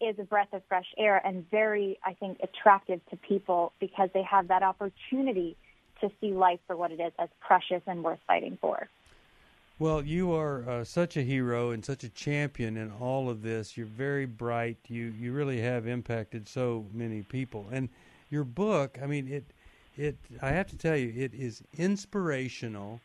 is 0.02 0.16
a 0.20 0.24
breath 0.24 0.50
of 0.54 0.62
fresh 0.68 0.88
air 0.98 1.22
and 1.25 1.50
very, 1.50 1.98
I 2.04 2.14
think, 2.14 2.40
attractive 2.44 3.00
to 3.10 3.18
people 3.18 3.74
because 3.80 4.10
they 4.14 4.24
have 4.24 4.50
that 4.50 4.64
opportunity 4.64 5.56
to 6.02 6.12
see 6.20 6.34
life 6.34 6.60
for 6.68 6.75
what 6.75 6.92
it 6.92 7.00
is 7.00 7.14
as 7.18 7.30
precious 7.40 7.82
and 7.88 8.04
worth 8.04 8.20
fighting 8.28 8.58
for. 8.60 8.90
Well, 9.77 10.05
you 10.05 10.32
are 10.32 10.70
uh, 10.70 10.84
such 10.86 11.17
a 11.17 11.22
hero 11.22 11.72
and 11.72 11.84
such 11.84 12.05
a 12.05 12.10
champion 12.10 12.77
in 12.77 12.91
all 12.91 13.29
of 13.29 13.41
this. 13.41 13.75
You're 13.75 13.88
very 13.88 14.25
bright. 14.25 14.77
You 14.88 15.13
you 15.20 15.34
really 15.34 15.60
have 15.60 15.86
impacted 15.86 16.48
so 16.48 16.86
many 16.94 17.24
people. 17.24 17.67
And 17.74 17.89
your 18.29 18.46
book, 18.46 18.98
I 19.03 19.05
mean, 19.05 19.27
it 19.27 19.44
it 19.98 20.15
I 20.41 20.51
have 20.51 20.67
to 20.67 20.77
tell 20.77 20.96
you, 20.96 21.13
it 21.13 21.34
is 21.34 21.62
inspirational 21.77 23.01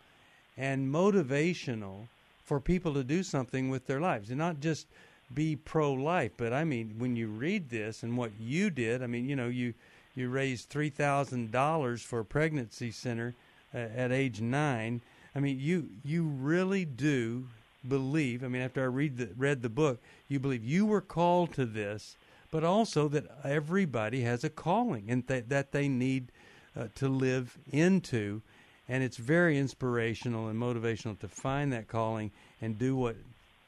and 0.57 0.95
motivational 0.95 2.07
for 2.45 2.61
people 2.61 2.95
to 2.95 3.03
do 3.03 3.25
something 3.25 3.69
with 3.69 3.87
their 3.89 4.01
lives, 4.01 4.31
and 4.31 4.39
not 4.39 4.61
just 4.61 4.87
be 5.35 5.57
pro-life. 5.57 6.33
But 6.37 6.53
I 6.53 6.63
mean, 6.63 6.95
when 6.99 7.17
you 7.17 7.27
read 7.27 7.69
this 7.71 8.05
and 8.05 8.17
what 8.17 8.31
you 8.39 8.71
did, 8.71 9.03
I 9.03 9.09
mean, 9.09 9.29
you 9.29 9.35
know, 9.35 9.49
you 9.49 9.75
you 10.15 10.29
raised 10.29 10.69
three 10.69 10.91
thousand 10.91 11.51
dollars 11.51 12.01
for 12.01 12.21
a 12.21 12.25
pregnancy 12.25 12.93
center 12.93 13.35
uh, 13.75 13.79
at 13.79 14.13
age 14.13 14.41
nine 14.41 15.01
I 15.35 15.41
mean, 15.41 15.59
you 15.61 15.89
you 16.05 16.25
really 16.25 16.85
do 16.85 17.47
believe. 17.87 18.45
I 18.45 18.49
mean, 18.49 18.63
after 18.63 18.83
I 18.83 18.87
read 18.87 19.17
the 19.17 19.29
read 19.37 19.63
the 19.63 19.69
book, 19.69 20.01
you 20.29 20.39
believe 20.39 20.65
you 20.65 20.87
were 20.87 21.01
called 21.01 21.53
to 21.55 21.65
this, 21.65 22.17
but 22.51 22.65
also 22.65 23.09
that 23.09 23.27
everybody 23.45 24.23
has 24.23 24.45
a 24.45 24.51
calling 24.51 25.11
and 25.11 25.27
that 25.29 25.49
that 25.49 25.73
they 25.73 25.89
need 25.89 26.33
uh, 26.77 26.89
to 26.97 27.09
live 27.09 27.57
into, 27.73 28.43
and 28.89 29.03
it's 29.03 29.17
very 29.17 29.59
inspirational 29.59 30.49
and 30.49 30.61
motivational 30.61 31.19
to 31.21 31.29
find 31.29 31.73
that 31.73 31.89
calling 31.89 32.31
and 32.61 32.79
do 32.79 32.97
what 32.97 33.17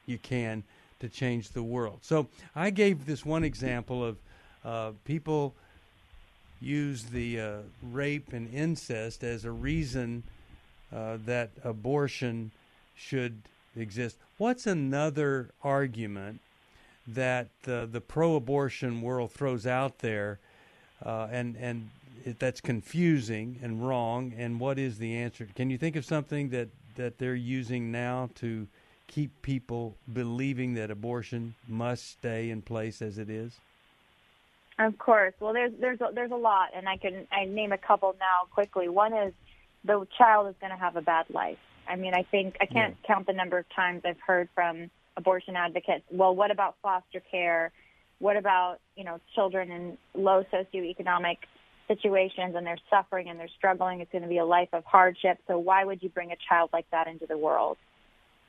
you 0.07 0.19
can 0.19 0.65
to 1.01 1.09
change 1.09 1.51
the 1.51 1.63
world. 1.63 1.99
So 2.03 2.29
I 2.55 2.71
gave 2.71 3.07
this 3.07 3.25
one 3.25 3.45
example 3.45 4.05
of 4.05 4.17
uh, 4.65 4.93
people 5.05 5.55
use 6.61 7.05
the 7.05 7.41
uh, 7.41 7.57
rape 7.91 8.33
and 8.33 8.53
incest 8.55 9.25
as 9.25 9.45
a 9.45 9.51
reason 9.51 10.23
uh, 10.95 11.19
that 11.27 11.51
abortion 11.65 12.51
should 12.97 13.43
exist. 13.77 14.17
What's 14.39 14.67
another 14.67 15.51
argument 15.63 16.41
that 17.07 17.49
uh, 17.67 17.87
the 17.87 18.01
pro-abortion 18.01 19.03
world 19.03 19.33
throws 19.33 19.67
out 19.67 19.99
there, 19.99 20.39
uh, 21.05 21.29
and 21.31 21.57
and 21.57 21.91
it, 22.25 22.39
that's 22.39 22.61
confusing 22.61 23.59
and 23.63 23.87
wrong? 23.87 24.33
And 24.37 24.61
what 24.61 24.79
is 24.79 24.99
the 24.99 25.17
answer? 25.17 25.49
Can 25.55 25.71
you 25.71 25.79
think 25.79 25.97
of 25.97 26.05
something 26.05 26.51
that 26.51 26.69
that 26.97 27.19
they're 27.19 27.35
using 27.35 27.91
now 27.91 28.31
to 28.37 28.67
keep 29.09 29.31
people 29.43 29.95
believing 30.13 30.75
that 30.75 30.91
abortion 30.91 31.55
must 31.69 32.09
stay 32.11 32.51
in 32.51 32.63
place 32.63 33.03
as 33.03 33.19
it 33.19 33.29
is? 33.29 33.59
Of 34.79 34.99
course. 34.99 35.35
Well, 35.39 35.53
there's 35.53 35.73
there's 35.79 36.01
a, 36.01 36.11
there's 36.15 36.31
a 36.31 36.37
lot, 36.37 36.71
and 36.75 36.89
I 36.89 36.97
can 36.97 37.27
I 37.31 37.45
name 37.45 37.73
a 37.73 37.79
couple 37.79 38.15
now 38.19 38.47
quickly. 38.51 38.89
One 38.89 39.13
is 39.13 39.33
the 39.85 40.07
child 40.17 40.49
is 40.49 40.55
going 40.61 40.73
to 40.73 40.79
have 40.79 40.97
a 40.97 41.03
bad 41.03 41.27
life. 41.31 41.59
I 41.89 41.97
mean, 41.97 42.15
I 42.15 42.23
think 42.23 42.57
I 42.61 42.67
can't 42.67 42.97
yeah. 43.01 43.07
count 43.15 43.27
the 43.27 43.33
number 43.33 43.59
of 43.59 43.65
times 43.75 44.03
I've 44.05 44.21
heard 44.25 44.49
from 44.55 44.91
abortion 45.17 45.57
advocates, 45.57 46.05
well, 46.11 46.35
what 46.35 46.51
about 46.51 46.77
foster 46.83 47.21
care? 47.31 47.73
What 48.19 48.37
about, 48.37 48.79
you 48.97 49.05
know, 49.05 49.21
children 49.35 49.71
in 49.71 49.99
low 50.15 50.45
socioeconomic 50.53 51.39
situations 51.89 52.55
and 52.57 52.67
they're 52.67 52.79
suffering 52.89 53.29
and 53.29 53.39
they're 53.39 53.51
struggling? 53.57 54.01
It's 54.01 54.13
going 54.13 54.23
to 54.23 54.29
be 54.29 54.39
a 54.39 54.45
life 54.45 54.69
of 54.73 54.85
hardship. 54.85 55.39
So 55.49 55.59
why 55.59 55.85
would 55.85 56.03
you 56.03 56.09
bring 56.09 56.31
a 56.31 56.37
child 56.49 56.71
like 56.73 56.89
that 56.93 57.09
into 57.09 57.27
the 57.27 57.37
world? 57.37 57.79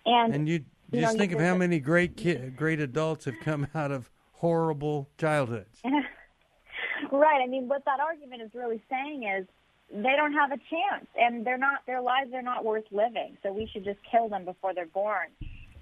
And, 0.05 0.33
and 0.33 0.47
you, 0.47 0.63
you 0.91 1.01
just 1.01 1.13
know, 1.13 1.19
think 1.19 1.31
you 1.31 1.37
of 1.37 1.43
how 1.43 1.55
many 1.55 1.79
great 1.79 2.15
ki- 2.15 2.51
great 2.55 2.79
adults 2.79 3.25
have 3.25 3.39
come 3.41 3.67
out 3.73 3.91
of 3.91 4.11
horrible 4.33 5.09
childhoods. 5.17 5.81
right. 7.11 7.41
I 7.41 7.47
mean, 7.47 7.67
what 7.67 7.83
that 7.85 7.99
argument 7.99 8.41
is 8.43 8.51
really 8.53 8.81
saying 8.89 9.23
is 9.23 9.47
they 9.91 10.15
don't 10.15 10.33
have 10.33 10.51
a 10.51 10.57
chance. 10.57 11.07
And 11.17 11.45
they're 11.45 11.57
not 11.57 11.85
their 11.85 12.01
lives 12.01 12.31
are 12.33 12.41
not 12.41 12.63
worth 12.65 12.85
living. 12.91 13.37
So 13.43 13.51
we 13.51 13.67
should 13.71 13.83
just 13.83 13.99
kill 14.09 14.29
them 14.29 14.45
before 14.45 14.73
they're 14.73 14.85
born. 14.85 15.27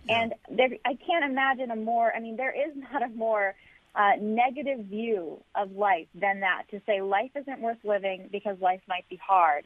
Yeah. 0.04 0.24
and 0.24 0.34
there 0.50 0.70
i 0.86 0.96
can't 0.96 1.24
imagine 1.24 1.70
a 1.70 1.76
more 1.76 2.12
i 2.16 2.20
mean 2.20 2.36
there 2.36 2.52
is 2.52 2.76
not 2.92 3.04
a 3.04 3.10
more 3.10 3.56
uh, 3.94 4.12
negative 4.22 4.86
view 4.86 5.44
of 5.54 5.74
life 5.74 6.08
than 6.16 6.40
that. 6.40 6.64
To 6.72 6.82
say 6.86 7.02
life 7.02 7.32
isn't 7.36 7.60
worth 7.60 7.78
living 7.84 8.30
because 8.32 8.58
life 8.62 8.82
might 8.88 9.08
be 9.10 9.18
hard. 9.18 9.66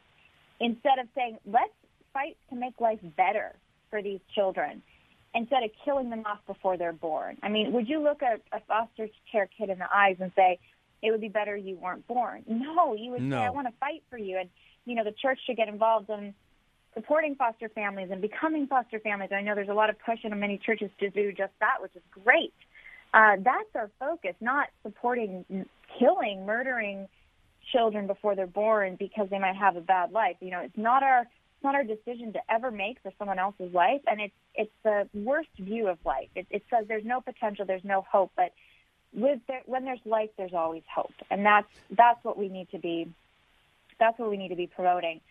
Instead 0.60 1.00
of 1.00 1.08
saying 1.16 1.38
let's 1.46 1.74
fight 2.14 2.38
to 2.50 2.56
make 2.56 2.80
life 2.80 3.00
better 3.16 3.54
for 3.90 4.02
these 4.02 4.20
children 4.34 4.82
instead 5.34 5.64
of 5.64 5.70
killing 5.84 6.10
them 6.10 6.24
off 6.26 6.40
before 6.48 6.78
they're 6.78 6.94
born. 6.94 7.38
I 7.44 7.50
mean 7.50 7.72
would 7.74 7.88
you 7.88 8.02
look 8.02 8.24
at 8.24 8.42
a 8.52 8.62
foster 8.68 9.08
care 9.32 9.48
kid 9.58 9.70
in 9.70 9.80
the 9.80 9.94
eyes 9.94 10.18
and 10.20 10.32
say 10.36 10.60
it 11.02 11.12
would 11.12 11.22
be 11.22 11.30
better 11.30 11.56
you 11.56 11.78
weren't 11.78 12.08
born. 12.08 12.44
No, 12.48 12.96
you 12.96 13.12
would 13.12 13.22
no. 13.22 13.38
say, 13.38 13.44
I 13.44 13.50
want 13.50 13.68
to 13.68 13.74
fight 13.80 14.04
for 14.10 14.18
you. 14.18 14.38
And, 14.38 14.50
you 14.86 14.96
know, 14.96 15.04
the 15.04 15.12
church 15.12 15.40
should 15.46 15.58
get 15.58 15.68
involved 15.68 16.10
in 16.10 16.34
supporting 16.94 17.36
foster 17.36 17.70
families 17.70 18.10
and 18.12 18.22
becoming 18.22 18.68
foster 18.68 19.00
families. 19.00 19.30
I 19.36 19.42
know 19.42 19.54
there's 19.54 19.70
a 19.70 19.74
lot 19.74 19.90
of 19.90 19.98
push 20.00 20.20
in 20.24 20.38
many 20.40 20.58
churches 20.58 20.90
to 21.00 21.10
do 21.10 21.32
just 21.32 21.52
that, 21.60 21.82
which 21.82 21.96
is 21.96 22.02
great. 22.24 22.54
Uh, 23.14 23.36
that's 23.38 23.70
our 23.76 23.90
focus, 24.00 24.36
not 24.42 24.70
supporting 24.84 25.46
killing, 26.00 26.46
murdering 26.46 27.08
children 27.72 28.08
before 28.08 28.36
they're 28.36 28.48
born 28.48 28.96
because 28.98 29.30
they 29.30 29.40
might 29.40 29.56
have 29.56 29.76
a 29.76 29.82
bad 29.82 30.12
life. 30.12 30.36
You 30.40 30.52
know, 30.52 30.60
it's 30.60 30.78
not 30.78 31.04
our 31.04 31.22
it's 31.22 31.64
not 31.64 31.76
our 31.76 31.84
decision 31.84 32.34
to 32.34 32.40
ever 32.50 32.72
make 32.72 32.98
for 33.02 33.12
someone 33.18 33.40
else's 33.40 33.74
life, 33.74 34.02
and 34.08 34.20
it's 34.20 34.34
it's 34.54 34.72
the 34.84 35.08
worst 35.14 35.50
view 35.58 35.88
of 35.88 35.98
life. 36.06 36.30
It, 36.36 36.48
it 36.50 36.64
says 36.70 36.86
there's 36.88 37.06
no 37.06 37.22
potential, 37.22 37.66
there's 37.66 37.86
no 37.86 38.06
hope, 38.10 38.32
but 38.36 38.52
with 39.16 39.40
the, 39.48 39.56
when 39.66 39.86
there's 39.86 40.00
life, 40.06 40.30
there's 40.38 40.54
always 40.54 40.84
hope, 40.94 41.14
and 41.32 41.46
that's 41.46 41.68
that's 41.90 42.24
what 42.24 42.38
we 42.38 42.50
need 42.50 42.70
to 42.72 42.80
be. 42.80 43.12
That's 44.00 44.20
what 44.20 44.30
we 44.30 44.38
need 44.38 44.50
to 44.50 44.56
be 44.56 44.68
promoting. 44.68 45.22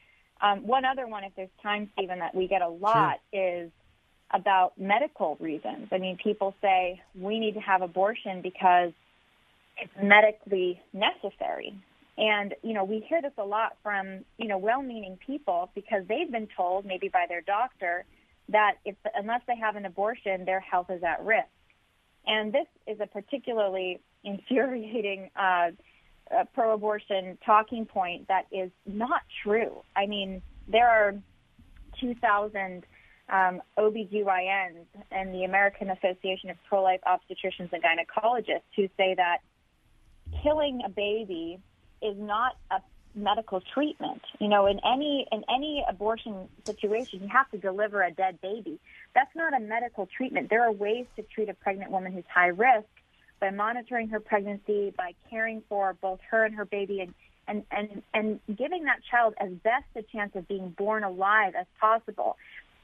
Um, 0.41 0.67
one 0.67 0.85
other 0.85 1.07
one, 1.07 1.23
if 1.25 1.33
there's 1.37 1.51
time, 1.63 1.91
Stephen, 1.93 2.19
that 2.19 2.35
we 2.35 2.49
get 2.49 2.63
a 2.63 2.69
lot 2.69 3.21
sure. 3.33 3.63
is 3.65 3.71
about 4.31 4.79
medical 4.79 5.37
reasons. 5.39 5.89
I 5.93 5.99
mean, 5.99 6.17
people 6.17 6.55
say 6.61 7.01
we 7.15 7.39
need 7.39 7.55
to 7.55 7.61
have 7.61 7.83
abortion 7.83 8.43
because 8.43 8.93
it's 9.77 9.93
medically 10.03 10.81
necessary. 10.93 11.75
And, 12.17 12.55
you 12.63 12.75
know, 12.75 12.85
we 12.85 13.05
hear 13.09 13.21
this 13.21 13.33
a 13.39 13.45
lot 13.45 13.77
from, 13.83 14.25
you 14.39 14.49
know, 14.49 14.59
well-meaning 14.59 15.19
people 15.25 15.71
because 15.75 16.05
they've 16.09 16.31
been 16.31 16.49
told, 16.57 16.85
maybe 16.85 17.09
by 17.09 17.27
their 17.29 17.41
doctor, 17.41 18.05
that 18.51 18.75
if 18.85 18.97
unless 19.15 19.41
they 19.47 19.57
have 19.57 19.77
an 19.77 19.85
abortion, 19.85 20.45
their 20.45 20.61
health 20.61 20.91
is 20.91 21.03
at 21.03 21.25
risk. 21.25 21.49
And 22.27 22.53
this 22.53 22.67
is 22.87 22.99
a 23.01 23.07
particularly 23.07 24.01
infuriating 24.25 25.31
uh, 25.37 25.71
uh, 26.35 26.45
pro-abortion 26.55 27.39
talking 27.45 27.85
point 27.85 28.29
that 28.29 28.47
is 28.51 28.71
not 28.87 29.23
true. 29.43 29.83
I 29.95 30.07
mean, 30.07 30.43
there 30.67 30.89
are 30.89 31.15
2,000 32.01 32.85
um, 33.29 33.63
OBGYNs 33.79 34.87
and 35.11 35.35
the 35.35 35.45
American 35.45 35.91
Association 35.91 36.51
of 36.51 36.57
Pro-Life 36.69 37.01
Obstetricians 37.07 37.73
and 37.73 37.83
Gynecologists 37.83 38.63
who 38.77 38.89
say 38.97 39.15
that 39.15 39.39
killing 40.43 40.83
a 40.85 40.89
baby 40.89 41.59
is 42.03 42.17
not 42.19 42.57
a 42.71 42.81
medical 43.15 43.61
treatment. 43.61 44.23
You 44.39 44.49
know, 44.49 44.67
in 44.67 44.81
any 44.85 45.27
in 45.31 45.45
any 45.49 45.85
abortion 45.89 46.49
situation, 46.65 47.21
you 47.23 47.29
have 47.29 47.51
to 47.51 47.59
deliver 47.59 48.03
a 48.03 48.11
dead 48.11 48.41
baby. 48.41 48.79
That's 49.15 49.35
not 49.35 49.55
a 49.55 49.61
medical 49.61 50.09
treatment. 50.17 50.51
There 50.51 50.63
are 50.63 50.73
ways 50.73 51.07
to 51.17 51.23
treat 51.23 51.49
a 51.49 51.55
pregnant 51.55 51.91
woman 51.91 52.13
who's 52.13 52.25
high 52.33 52.49
risk 52.49 52.89
by 53.41 53.51
monitoring 53.51 54.09
her 54.09 54.21
pregnancy, 54.21 54.93
by 54.97 55.15
caring 55.31 55.63
for 55.69 55.97
both 56.01 56.21
her 56.31 56.45
and 56.45 56.55
her 56.55 56.65
baby, 56.65 57.01
and 57.01 57.15
and 57.47 57.65
and 57.71 58.03
and 58.13 58.57
giving 58.57 58.85
that 58.85 59.01
child 59.11 59.35
as 59.39 59.51
best 59.63 59.85
a 59.97 60.03
chance 60.03 60.33
of 60.35 60.49
being 60.49 60.71
born 60.71 61.05
alive 61.05 61.55
as 61.59 61.67
possible. 61.81 62.37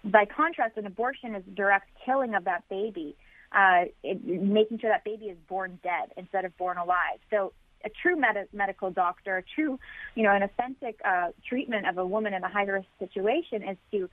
By 0.05 0.25
contrast, 0.25 0.77
an 0.77 0.87
abortion 0.87 1.35
is 1.35 1.45
direct 1.55 1.89
killing 2.07 2.35
of 2.35 2.45
that 2.45 2.67
baby, 2.71 3.17
uh, 3.53 3.85
it, 4.03 4.25
making 4.25 4.79
sure 4.79 4.91
that 4.91 5.05
baby 5.05 5.27
is 5.27 5.37
born 5.49 5.79
dead 5.83 6.13
instead 6.17 6.45
of 6.45 6.57
born 6.57 6.79
alive. 6.79 7.19
So 7.31 7.53
a 7.85 7.91
true 8.03 8.17
med- 8.17 8.49
medical 8.53 8.91
doctor, 8.91 9.39
a 9.39 9.43
true, 9.43 9.79
you 10.15 10.23
know, 10.23 10.33
an 10.33 10.43
authentic 10.43 11.01
uh, 11.05 11.29
treatment 11.49 11.87
of 11.87 11.99
a 11.99 12.07
woman 12.07 12.35
in 12.35 12.43
a 12.45 12.49
high 12.49 12.65
risk 12.65 12.87
situation 12.99 13.63
is 13.63 13.77
to 13.91 14.09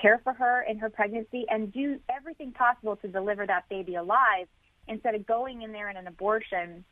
care 0.00 0.20
for 0.22 0.32
her 0.32 0.62
in 0.62 0.78
her 0.78 0.88
pregnancy 0.88 1.44
and 1.48 1.72
do 1.72 1.98
everything 2.08 2.52
possible 2.52 2.96
to 2.96 3.08
deliver 3.08 3.46
that 3.46 3.68
baby 3.68 3.96
alive 3.96 4.46
instead 4.88 5.14
of 5.14 5.26
going 5.26 5.62
in 5.62 5.72
there 5.72 5.90
in 5.90 5.96
an 5.96 6.06
abortion 6.06 6.84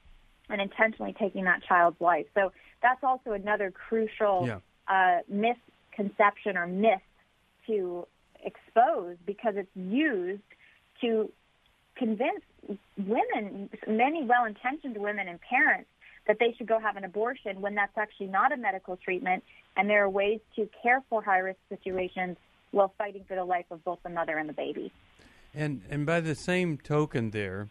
and 0.48 0.60
intentionally 0.60 1.14
taking 1.18 1.44
that 1.44 1.62
child's 1.62 2.00
life. 2.00 2.26
So 2.34 2.52
that's 2.82 3.02
also 3.04 3.32
another 3.32 3.70
crucial 3.70 4.46
yeah. 4.46 4.58
uh, 4.88 5.20
misconception 5.28 6.56
or 6.56 6.66
myth 6.66 7.00
to 7.66 8.06
expose 8.44 9.16
because 9.26 9.54
it's 9.56 9.76
used 9.76 10.42
to 11.00 11.30
convince 11.94 12.42
women, 12.96 13.70
many 13.86 14.24
well-intentioned 14.24 14.96
women 14.96 15.28
and 15.28 15.40
parents, 15.40 15.88
that 16.26 16.38
they 16.38 16.54
should 16.56 16.66
go 16.66 16.78
have 16.78 16.96
an 16.96 17.04
abortion 17.04 17.60
when 17.60 17.74
that's 17.74 17.96
actually 17.96 18.28
not 18.28 18.52
a 18.52 18.56
medical 18.56 18.96
treatment, 18.96 19.42
and 19.76 19.88
there 19.88 20.04
are 20.04 20.10
ways 20.10 20.40
to 20.56 20.68
care 20.82 21.02
for 21.08 21.22
high-risk 21.22 21.58
situations 21.68 22.36
while 22.70 22.92
fighting 22.98 23.24
for 23.26 23.34
the 23.34 23.44
life 23.44 23.66
of 23.70 23.82
both 23.84 23.98
the 24.02 24.10
mother 24.10 24.36
and 24.38 24.48
the 24.48 24.52
baby. 24.52 24.92
And 25.54 25.82
and 25.90 26.06
by 26.06 26.20
the 26.20 26.34
same 26.34 26.78
token, 26.78 27.30
there, 27.30 27.68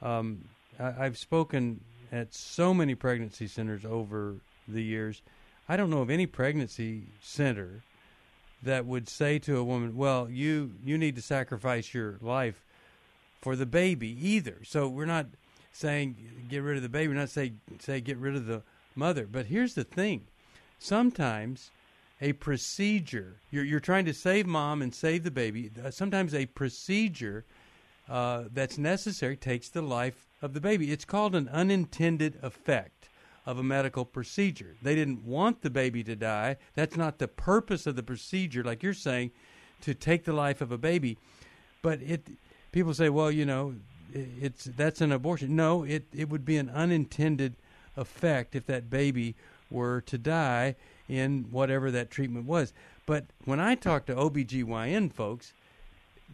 um, 0.00 0.44
I, 0.78 1.06
I've 1.06 1.18
spoken 1.18 1.80
at 2.12 2.34
so 2.34 2.72
many 2.72 2.94
pregnancy 2.94 3.46
centers 3.48 3.84
over 3.84 4.36
the 4.66 4.82
years. 4.82 5.22
I 5.68 5.76
don't 5.76 5.90
know 5.90 6.00
of 6.00 6.10
any 6.10 6.26
pregnancy 6.26 7.02
center 7.20 7.82
that 8.62 8.86
would 8.86 9.08
say 9.08 9.38
to 9.40 9.56
a 9.56 9.64
woman, 9.64 9.96
"Well, 9.96 10.28
you 10.30 10.72
you 10.84 10.96
need 10.96 11.16
to 11.16 11.22
sacrifice 11.22 11.92
your 11.92 12.18
life 12.20 12.62
for 13.40 13.56
the 13.56 13.66
baby 13.66 14.16
either." 14.28 14.58
So 14.64 14.88
we're 14.88 15.04
not 15.04 15.26
saying 15.78 16.16
get 16.48 16.62
rid 16.62 16.76
of 16.76 16.82
the 16.82 16.88
baby. 16.88 17.14
Not 17.14 17.30
saying 17.30 17.60
say 17.78 18.00
get 18.00 18.18
rid 18.18 18.36
of 18.36 18.46
the 18.46 18.62
mother. 18.94 19.26
But 19.30 19.46
here's 19.46 19.74
the 19.74 19.84
thing: 19.84 20.26
sometimes 20.78 21.70
a 22.20 22.32
procedure 22.34 23.36
you're 23.50 23.64
you're 23.64 23.80
trying 23.80 24.04
to 24.06 24.14
save 24.14 24.46
mom 24.46 24.82
and 24.82 24.94
save 24.94 25.22
the 25.24 25.30
baby. 25.30 25.70
Uh, 25.82 25.90
sometimes 25.90 26.34
a 26.34 26.46
procedure 26.46 27.44
uh, 28.08 28.44
that's 28.52 28.78
necessary 28.78 29.36
takes 29.36 29.68
the 29.68 29.82
life 29.82 30.26
of 30.42 30.54
the 30.54 30.60
baby. 30.60 30.90
It's 30.90 31.04
called 31.04 31.34
an 31.34 31.48
unintended 31.48 32.38
effect 32.42 33.08
of 33.46 33.58
a 33.58 33.62
medical 33.62 34.04
procedure. 34.04 34.76
They 34.82 34.94
didn't 34.94 35.24
want 35.24 35.62
the 35.62 35.70
baby 35.70 36.02
to 36.04 36.16
die. 36.16 36.56
That's 36.74 36.96
not 36.96 37.18
the 37.18 37.28
purpose 37.28 37.86
of 37.86 37.96
the 37.96 38.02
procedure, 38.02 38.62
like 38.62 38.82
you're 38.82 38.94
saying, 38.94 39.30
to 39.82 39.94
take 39.94 40.24
the 40.24 40.32
life 40.32 40.60
of 40.60 40.72
a 40.72 40.78
baby. 40.78 41.18
But 41.82 42.02
it 42.02 42.28
people 42.72 42.94
say, 42.94 43.08
well, 43.08 43.30
you 43.30 43.46
know, 43.46 43.74
it's 44.12 44.64
that's 44.64 45.00
an 45.00 45.12
abortion. 45.12 45.56
No, 45.56 45.84
it 45.84 46.04
it 46.14 46.28
would 46.28 46.44
be 46.44 46.56
an 46.56 46.70
unintended 46.70 47.54
effect 47.96 48.54
if 48.54 48.66
that 48.66 48.90
baby 48.90 49.34
were 49.70 50.00
to 50.02 50.18
die 50.18 50.76
in 51.08 51.46
whatever 51.50 51.90
that 51.90 52.10
treatment 52.10 52.46
was. 52.46 52.72
But 53.06 53.24
when 53.44 53.60
I 53.60 53.74
talk 53.74 54.06
to 54.06 54.14
OBGYN 54.14 55.12
folks, 55.12 55.52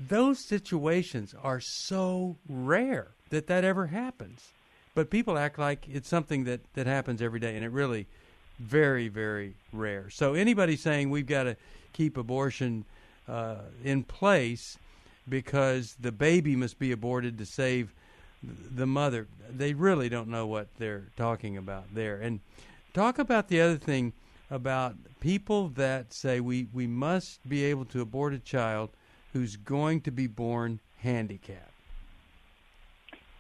those 0.09 0.39
situations 0.39 1.35
are 1.43 1.61
so 1.61 2.37
rare 2.49 3.09
that 3.31 3.47
that 3.47 3.65
ever 3.65 3.87
happens. 3.87 4.53
But 4.95 5.11
people 5.11 5.39
act 5.39 5.59
like 5.59 5.87
it's 5.89 6.09
something 6.09 6.45
that, 6.45 6.61
that 6.75 6.87
happens 6.87 7.21
every 7.21 7.41
day, 7.41 7.57
and 7.57 7.65
it 7.65 7.71
really 7.71 8.07
very, 8.59 9.09
very 9.09 9.55
rare. 9.73 10.11
So 10.11 10.35
anybody 10.35 10.77
saying 10.77 11.11
we've 11.11 11.27
got 11.27 11.45
to 11.45 11.57
keep 11.93 12.17
abortion 12.17 12.85
uh, 13.29 13.57
in 13.83 14.05
place 14.05 14.79
because 15.29 15.97
the 16.01 16.13
baby 16.13 16.57
must 16.57 16.79
be 16.79 16.93
aborted 16.93 17.39
to 17.39 17.47
save 17.47 17.95
the 18.43 18.87
mother. 18.87 19.27
They 19.51 19.75
really 19.75 20.09
don't 20.09 20.29
know 20.29 20.47
what 20.47 20.69
they're 20.79 21.09
talking 21.17 21.57
about 21.57 21.95
there. 21.95 22.21
And 22.21 22.41
talk 22.93 23.19
about 23.19 23.49
the 23.49 23.61
other 23.61 23.77
thing 23.77 24.13
about 24.51 24.97
people 25.21 25.69
that 25.71 26.13
say 26.13 26.41
we, 26.41 26.69
we 26.73 26.87
must 26.87 27.47
be 27.49 27.65
able 27.65 27.85
to 27.87 28.01
abort 28.01 28.35
a 28.35 28.39
child 28.39 28.91
who's 29.33 29.57
going 29.57 30.01
to 30.03 30.11
be 30.11 30.27
born 30.27 30.81
handicapped. 30.99 31.71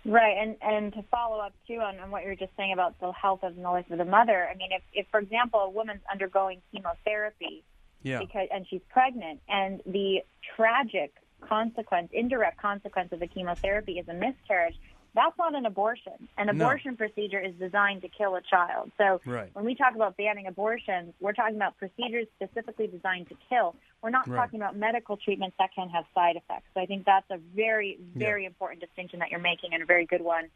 Right, 0.06 0.36
and 0.38 0.56
and 0.60 0.92
to 0.92 1.02
follow 1.10 1.38
up 1.38 1.54
too 1.66 1.80
on, 1.80 1.98
on 1.98 2.10
what 2.10 2.24
you 2.24 2.28
were 2.28 2.36
just 2.36 2.54
saying 2.58 2.74
about 2.74 3.00
the 3.00 3.10
health 3.12 3.42
of 3.42 3.56
and 3.56 3.64
the 3.64 3.70
life 3.70 3.90
of 3.90 3.96
the 3.96 4.04
mother. 4.04 4.46
I 4.50 4.54
mean, 4.54 4.68
if, 4.70 4.82
if 4.92 5.06
for 5.10 5.18
example 5.18 5.60
a 5.60 5.70
woman's 5.70 6.02
undergoing 6.12 6.60
chemotherapy, 6.70 7.64
yeah. 8.02 8.18
because 8.18 8.48
and 8.52 8.66
she's 8.68 8.82
pregnant, 8.90 9.40
and 9.48 9.80
the 9.86 10.18
tragic 10.54 11.14
consequence, 11.48 12.10
indirect 12.12 12.60
consequence 12.60 13.12
of 13.12 13.20
the 13.20 13.26
chemotherapy 13.26 13.98
is 13.98 14.08
a 14.08 14.14
miscarriage, 14.14 14.76
that's 15.14 15.38
not 15.38 15.54
an 15.54 15.64
abortion. 15.64 16.28
An 16.36 16.48
abortion 16.48 16.92
no. 16.92 17.06
procedure 17.06 17.38
is 17.38 17.54
designed 17.54 18.02
to 18.02 18.08
kill 18.08 18.34
a 18.34 18.40
child. 18.42 18.90
So 18.98 19.20
right. 19.24 19.48
when 19.52 19.64
we 19.64 19.76
talk 19.76 19.94
about 19.94 20.16
banning 20.16 20.48
abortions, 20.48 21.14
we're 21.20 21.32
talking 21.32 21.54
about 21.54 21.78
procedures 21.78 22.26
specifically 22.34 22.88
designed 22.88 23.28
to 23.28 23.36
kill. 23.48 23.76
We're 24.02 24.10
not 24.10 24.26
right. 24.26 24.36
talking 24.36 24.60
about 24.60 24.76
medical 24.76 25.16
treatments 25.16 25.54
that 25.60 25.70
can 25.72 25.88
have 25.90 26.04
side 26.14 26.34
effects. 26.34 26.66
So 26.74 26.80
I 26.80 26.86
think 26.86 27.06
that's 27.06 27.30
a 27.30 27.38
very, 27.54 27.98
very 28.16 28.42
yeah. 28.42 28.48
important 28.48 28.80
distinction 28.80 29.20
that 29.20 29.30
you're 29.30 29.40
making 29.40 29.72
and 29.72 29.82
a 29.84 29.86
very 29.86 30.04
good 30.04 30.22
one. 30.22 30.46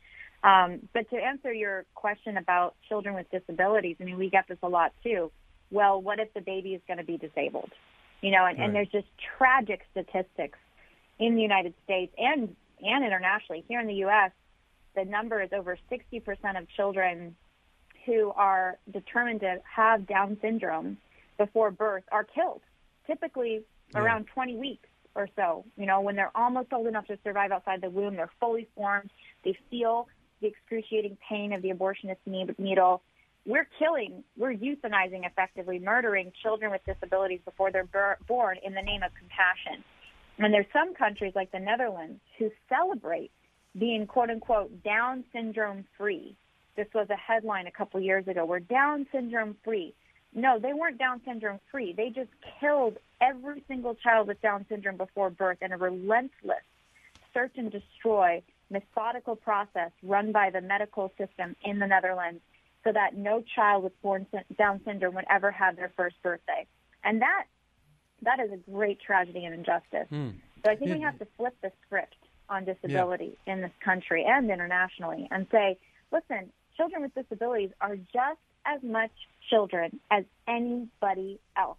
Um, 0.42 0.88
but 0.92 1.08
to 1.10 1.16
answer 1.16 1.52
your 1.52 1.84
question 1.94 2.36
about 2.36 2.74
children 2.88 3.14
with 3.14 3.30
disabilities, 3.30 3.96
I 4.00 4.04
mean, 4.04 4.18
we 4.18 4.28
get 4.28 4.46
this 4.48 4.58
a 4.62 4.68
lot 4.68 4.92
too. 5.04 5.30
Well, 5.70 6.02
what 6.02 6.18
if 6.18 6.34
the 6.34 6.40
baby 6.40 6.74
is 6.74 6.80
going 6.88 6.98
to 6.98 7.04
be 7.04 7.16
disabled? 7.16 7.70
You 8.22 8.32
know, 8.32 8.44
and, 8.44 8.58
right. 8.58 8.66
and 8.66 8.74
there's 8.74 8.88
just 8.88 9.06
tragic 9.36 9.82
statistics 9.92 10.58
in 11.18 11.34
the 11.34 11.42
United 11.42 11.74
States 11.84 12.12
and 12.18 12.54
and 12.80 13.04
internationally. 13.04 13.64
Here 13.68 13.80
in 13.80 13.86
the 13.86 13.94
U.S., 13.94 14.30
the 14.94 15.04
number 15.04 15.42
is 15.42 15.50
over 15.52 15.76
60% 15.90 16.58
of 16.58 16.68
children 16.76 17.34
who 18.06 18.32
are 18.36 18.78
determined 18.92 19.40
to 19.40 19.56
have 19.64 20.06
Down 20.06 20.38
syndrome 20.40 20.96
before 21.36 21.70
birth 21.70 22.04
are 22.10 22.24
killed, 22.24 22.62
typically 23.06 23.62
yeah. 23.92 24.00
around 24.00 24.26
20 24.32 24.56
weeks 24.56 24.88
or 25.14 25.28
so. 25.36 25.64
You 25.76 25.86
know, 25.86 26.00
when 26.00 26.16
they're 26.16 26.36
almost 26.36 26.72
old 26.72 26.86
enough 26.86 27.06
to 27.06 27.18
survive 27.24 27.50
outside 27.50 27.80
the 27.80 27.90
womb, 27.90 28.16
they're 28.16 28.30
fully 28.40 28.68
formed, 28.74 29.10
they 29.44 29.56
feel 29.70 30.08
the 30.40 30.46
excruciating 30.46 31.18
pain 31.28 31.52
of 31.52 31.62
the 31.62 31.70
abortionist 31.70 32.18
needle. 32.26 33.02
We're 33.44 33.68
killing, 33.78 34.24
we're 34.36 34.54
euthanizing 34.54 35.26
effectively, 35.26 35.78
murdering 35.78 36.32
children 36.42 36.70
with 36.70 36.82
disabilities 36.84 37.40
before 37.44 37.72
they're 37.72 38.18
born 38.26 38.58
in 38.62 38.74
the 38.74 38.82
name 38.82 39.02
of 39.02 39.10
compassion. 39.18 39.82
And 40.38 40.54
there's 40.54 40.66
some 40.72 40.94
countries 40.94 41.32
like 41.34 41.50
the 41.50 41.58
Netherlands 41.58 42.20
who 42.38 42.50
celebrate 42.68 43.30
being 43.76 44.06
quote 44.06 44.30
unquote 44.30 44.82
Down 44.82 45.24
syndrome 45.32 45.84
free. 45.96 46.36
This 46.76 46.86
was 46.94 47.08
a 47.10 47.16
headline 47.16 47.66
a 47.66 47.72
couple 47.72 48.00
years 48.00 48.26
ago. 48.28 48.44
We're 48.44 48.60
Down 48.60 49.06
syndrome 49.12 49.56
free. 49.64 49.94
No, 50.34 50.58
they 50.58 50.72
weren't 50.72 50.98
Down 50.98 51.20
syndrome 51.24 51.58
free. 51.70 51.92
They 51.92 52.10
just 52.10 52.30
killed 52.60 52.98
every 53.20 53.64
single 53.66 53.94
child 53.94 54.28
with 54.28 54.40
Down 54.40 54.64
syndrome 54.68 54.96
before 54.96 55.30
birth 55.30 55.58
in 55.60 55.72
a 55.72 55.76
relentless 55.76 56.62
search 57.34 57.52
and 57.56 57.70
destroy 57.70 58.42
methodical 58.70 59.34
process 59.34 59.90
run 60.02 60.30
by 60.30 60.50
the 60.50 60.60
medical 60.60 61.12
system 61.18 61.56
in 61.64 61.78
the 61.78 61.86
Netherlands 61.86 62.40
so 62.84 62.92
that 62.92 63.16
no 63.16 63.42
child 63.54 63.82
with 63.82 64.02
born 64.02 64.26
Down 64.56 64.80
syndrome 64.84 65.14
would 65.14 65.24
ever 65.28 65.50
have 65.50 65.76
their 65.76 65.90
first 65.96 66.16
birthday. 66.22 66.66
And 67.02 67.22
that 67.22 67.44
that 68.22 68.40
is 68.40 68.50
a 68.52 68.70
great 68.70 69.00
tragedy 69.00 69.44
and 69.44 69.54
injustice. 69.54 70.08
Mm. 70.10 70.34
So 70.64 70.72
I 70.72 70.76
think 70.76 70.92
we 70.92 71.00
have 71.00 71.18
to 71.18 71.26
flip 71.36 71.54
the 71.62 71.70
script 71.86 72.16
on 72.48 72.64
disability 72.64 73.36
yeah. 73.46 73.54
in 73.54 73.60
this 73.60 73.70
country 73.84 74.24
and 74.26 74.50
internationally 74.50 75.28
and 75.30 75.46
say, 75.52 75.78
listen, 76.12 76.50
children 76.76 77.02
with 77.02 77.14
disabilities 77.14 77.70
are 77.80 77.96
just 77.96 78.40
as 78.66 78.82
much 78.82 79.10
children 79.50 80.00
as 80.10 80.24
anybody 80.46 81.38
else. 81.56 81.78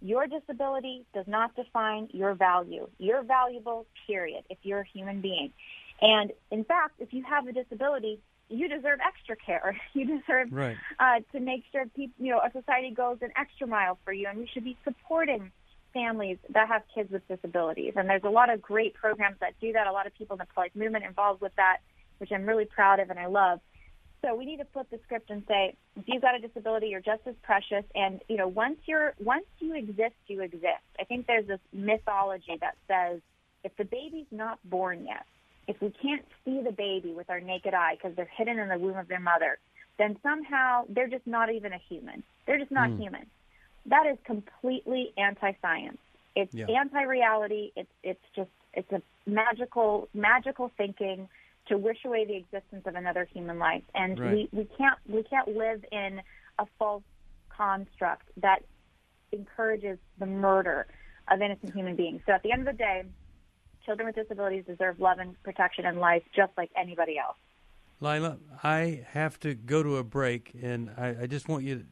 Your 0.00 0.26
disability 0.26 1.06
does 1.14 1.26
not 1.26 1.56
define 1.56 2.08
your 2.12 2.34
value. 2.34 2.88
You're 2.98 3.22
valuable, 3.22 3.86
period, 4.06 4.44
if 4.50 4.58
you're 4.62 4.80
a 4.80 4.86
human 4.92 5.22
being. 5.22 5.50
And 6.00 6.32
in 6.50 6.64
fact, 6.64 6.94
if 6.98 7.12
you 7.12 7.24
have 7.24 7.46
a 7.46 7.52
disability, 7.52 8.20
you 8.48 8.68
deserve 8.68 9.00
extra 9.06 9.36
care. 9.36 9.76
You 9.94 10.18
deserve 10.18 10.48
right. 10.50 10.76
uh, 10.98 11.20
to 11.32 11.40
make 11.40 11.64
sure 11.70 11.86
people, 11.86 12.14
you 12.24 12.32
know, 12.32 12.40
a 12.40 12.50
society 12.50 12.90
goes 12.90 13.18
an 13.22 13.30
extra 13.36 13.66
mile 13.66 13.98
for 14.04 14.12
you, 14.12 14.26
and 14.28 14.38
we 14.38 14.48
should 14.52 14.64
be 14.64 14.76
supporting 14.82 15.52
families 15.92 16.38
that 16.50 16.68
have 16.68 16.82
kids 16.92 17.10
with 17.12 17.26
disabilities. 17.28 17.94
And 17.96 18.08
there's 18.08 18.24
a 18.24 18.30
lot 18.30 18.52
of 18.52 18.60
great 18.60 18.94
programs 18.94 19.36
that 19.40 19.54
do 19.60 19.72
that. 19.72 19.86
A 19.86 19.92
lot 19.92 20.06
of 20.06 20.14
people 20.14 20.34
in 20.34 20.38
the 20.38 20.46
pro-life 20.52 20.72
movement 20.74 21.04
involved 21.04 21.40
with 21.40 21.54
that, 21.56 21.78
which 22.18 22.32
I'm 22.32 22.44
really 22.44 22.64
proud 22.64 22.98
of 22.98 23.10
and 23.10 23.18
I 23.18 23.26
love. 23.26 23.60
So 24.24 24.34
we 24.34 24.46
need 24.46 24.56
to 24.56 24.64
flip 24.72 24.88
the 24.90 24.98
script 25.04 25.30
and 25.30 25.44
say, 25.46 25.76
if 25.96 26.04
you've 26.06 26.22
got 26.22 26.34
a 26.34 26.38
disability, 26.38 26.88
you're 26.88 27.00
just 27.00 27.22
as 27.26 27.34
precious. 27.42 27.84
And 27.94 28.20
you 28.28 28.36
know, 28.36 28.48
once 28.48 28.78
you're 28.86 29.14
once 29.22 29.44
you 29.60 29.74
exist, 29.74 30.16
you 30.26 30.40
exist. 30.42 30.84
I 30.98 31.04
think 31.04 31.26
there's 31.26 31.46
this 31.46 31.60
mythology 31.72 32.58
that 32.60 32.76
says 32.88 33.20
if 33.64 33.76
the 33.76 33.84
baby's 33.84 34.26
not 34.30 34.58
born 34.64 35.04
yet, 35.06 35.26
if 35.66 35.80
we 35.80 35.90
can't 35.90 36.24
see 36.44 36.60
the 36.62 36.72
baby 36.72 37.12
with 37.12 37.30
our 37.30 37.40
naked 37.40 37.74
eye 37.74 37.96
because 37.96 38.16
they're 38.16 38.30
hidden 38.36 38.58
in 38.58 38.68
the 38.68 38.78
womb 38.78 38.96
of 38.96 39.08
their 39.08 39.20
mother, 39.20 39.58
then 39.98 40.16
somehow 40.22 40.84
they're 40.88 41.08
just 41.08 41.26
not 41.26 41.52
even 41.52 41.72
a 41.72 41.80
human. 41.88 42.22
They're 42.46 42.58
just 42.58 42.70
not 42.70 42.90
mm. 42.90 42.98
human. 42.98 43.26
That 43.86 44.06
is 44.06 44.18
completely 44.24 45.12
anti-science. 45.16 45.98
It's 46.36 46.54
yeah. 46.54 46.66
anti-reality. 46.66 47.70
It's 47.76 47.90
it's 48.02 48.24
just 48.34 48.50
it's 48.72 48.90
a 48.92 49.02
magical 49.26 50.08
magical 50.14 50.70
thinking 50.76 51.28
to 51.68 51.78
wish 51.78 51.98
away 52.04 52.24
the 52.24 52.36
existence 52.36 52.86
of 52.86 52.94
another 52.94 53.24
human 53.32 53.58
life, 53.58 53.84
and 53.94 54.18
right. 54.18 54.32
we, 54.32 54.48
we 54.52 54.68
can't 54.76 54.98
we 55.08 55.22
can't 55.22 55.48
live 55.48 55.84
in 55.92 56.20
a 56.58 56.66
false 56.78 57.04
construct 57.48 58.26
that 58.38 58.62
encourages 59.32 59.98
the 60.18 60.26
murder 60.26 60.86
of 61.30 61.40
innocent 61.40 61.72
human 61.72 61.96
beings. 61.96 62.20
So 62.26 62.32
at 62.32 62.42
the 62.42 62.52
end 62.52 62.66
of 62.66 62.76
the 62.76 62.78
day, 62.78 63.04
children 63.84 64.06
with 64.06 64.16
disabilities 64.16 64.64
deserve 64.66 65.00
love 65.00 65.18
and 65.18 65.40
protection 65.42 65.86
and 65.86 65.98
life 65.98 66.22
just 66.34 66.52
like 66.56 66.70
anybody 66.76 67.18
else. 67.18 67.36
Lila, 68.00 68.38
I 68.62 69.04
have 69.12 69.38
to 69.40 69.54
go 69.54 69.82
to 69.82 69.96
a 69.96 70.04
break, 70.04 70.52
and 70.60 70.90
I, 70.96 71.22
I 71.22 71.26
just 71.26 71.48
want 71.48 71.64
you. 71.64 71.78
To, 71.78 71.84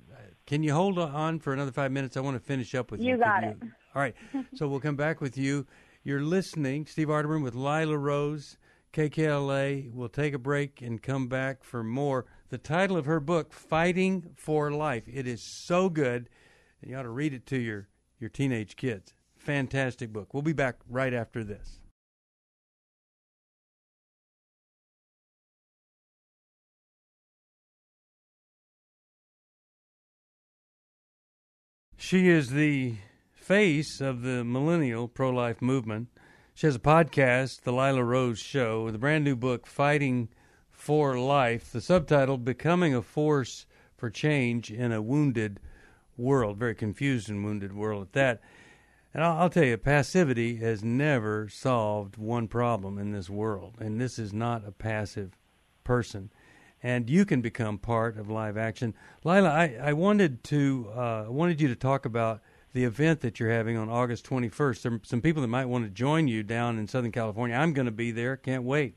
can 0.46 0.62
you 0.62 0.74
hold 0.74 0.98
on 0.98 1.38
for 1.38 1.52
another 1.52 1.72
five 1.72 1.92
minutes? 1.92 2.16
I 2.16 2.20
want 2.20 2.36
to 2.36 2.40
finish 2.40 2.74
up 2.74 2.90
with 2.90 3.00
you. 3.00 3.10
You 3.10 3.18
got 3.18 3.44
it. 3.44 3.56
All 3.94 4.02
right. 4.02 4.14
so 4.54 4.68
we'll 4.68 4.80
come 4.80 4.96
back 4.96 5.20
with 5.20 5.38
you. 5.38 5.66
You're 6.02 6.22
listening, 6.22 6.86
Steve 6.86 7.08
Arterburn 7.08 7.44
with 7.44 7.54
Lila 7.54 7.96
Rose, 7.96 8.58
KKLA. 8.92 9.92
We'll 9.92 10.08
take 10.08 10.34
a 10.34 10.38
break 10.38 10.82
and 10.82 11.00
come 11.00 11.28
back 11.28 11.62
for 11.62 11.84
more. 11.84 12.26
The 12.48 12.58
title 12.58 12.96
of 12.96 13.06
her 13.06 13.20
book, 13.20 13.52
Fighting 13.52 14.32
for 14.34 14.70
Life. 14.72 15.04
It 15.06 15.26
is 15.26 15.42
so 15.42 15.88
good, 15.88 16.28
and 16.80 16.90
you 16.90 16.96
ought 16.96 17.02
to 17.02 17.08
read 17.08 17.32
it 17.32 17.46
to 17.46 17.56
your, 17.56 17.88
your 18.18 18.28
teenage 18.28 18.74
kids. 18.74 19.14
Fantastic 19.36 20.12
book. 20.12 20.34
We'll 20.34 20.42
be 20.42 20.52
back 20.52 20.76
right 20.88 21.14
after 21.14 21.44
this. 21.44 21.81
She 32.12 32.28
is 32.28 32.50
the 32.50 32.96
face 33.32 34.02
of 34.02 34.20
the 34.20 34.44
millennial 34.44 35.08
pro 35.08 35.30
life 35.30 35.62
movement. 35.62 36.08
She 36.52 36.66
has 36.66 36.76
a 36.76 36.78
podcast, 36.78 37.62
The 37.62 37.72
Lila 37.72 38.04
Rose 38.04 38.38
Show, 38.38 38.84
with 38.84 38.94
a 38.94 38.98
brand 38.98 39.24
new 39.24 39.34
book, 39.34 39.66
Fighting 39.66 40.28
for 40.70 41.18
Life. 41.18 41.72
The 41.72 41.80
subtitle, 41.80 42.36
Becoming 42.36 42.94
a 42.94 43.00
Force 43.00 43.64
for 43.96 44.10
Change 44.10 44.70
in 44.70 44.92
a 44.92 45.00
Wounded 45.00 45.58
World. 46.18 46.58
Very 46.58 46.74
confused 46.74 47.30
and 47.30 47.42
wounded 47.42 47.74
world 47.74 48.02
at 48.02 48.12
that. 48.12 48.42
And 49.14 49.24
I'll, 49.24 49.38
I'll, 49.44 49.48
tell 49.48 49.64
you, 49.64 49.78
passivity 49.78 50.56
has 50.56 50.84
never 50.84 51.48
solved 51.48 52.18
one 52.18 52.46
problem 52.46 52.98
in 52.98 53.12
this 53.12 53.30
world. 53.30 53.76
And 53.78 53.98
this 53.98 54.18
is 54.18 54.34
not 54.34 54.68
a 54.68 54.72
passive 54.72 55.38
person 55.82 56.30
and 56.82 57.08
you 57.08 57.24
can 57.24 57.40
become 57.40 57.78
part 57.78 58.18
of 58.18 58.28
live 58.28 58.56
action. 58.56 58.94
Lila, 59.24 59.48
I, 59.48 59.78
I 59.80 59.92
wanted 59.92 60.42
to 60.44 60.90
uh, 60.94 61.24
wanted 61.28 61.60
you 61.60 61.68
to 61.68 61.76
talk 61.76 62.04
about 62.04 62.40
the 62.72 62.84
event 62.84 63.20
that 63.20 63.38
you're 63.38 63.50
having 63.50 63.76
on 63.76 63.88
August 63.88 64.28
21st. 64.28 64.82
There 64.82 64.92
are 64.92 65.00
some 65.02 65.20
people 65.20 65.42
that 65.42 65.48
might 65.48 65.66
want 65.66 65.84
to 65.84 65.90
join 65.90 66.26
you 66.26 66.42
down 66.42 66.78
in 66.78 66.88
Southern 66.88 67.12
California. 67.12 67.54
I'm 67.54 67.72
going 67.72 67.86
to 67.86 67.92
be 67.92 68.10
there. 68.10 68.36
Can't 68.36 68.64
wait. 68.64 68.94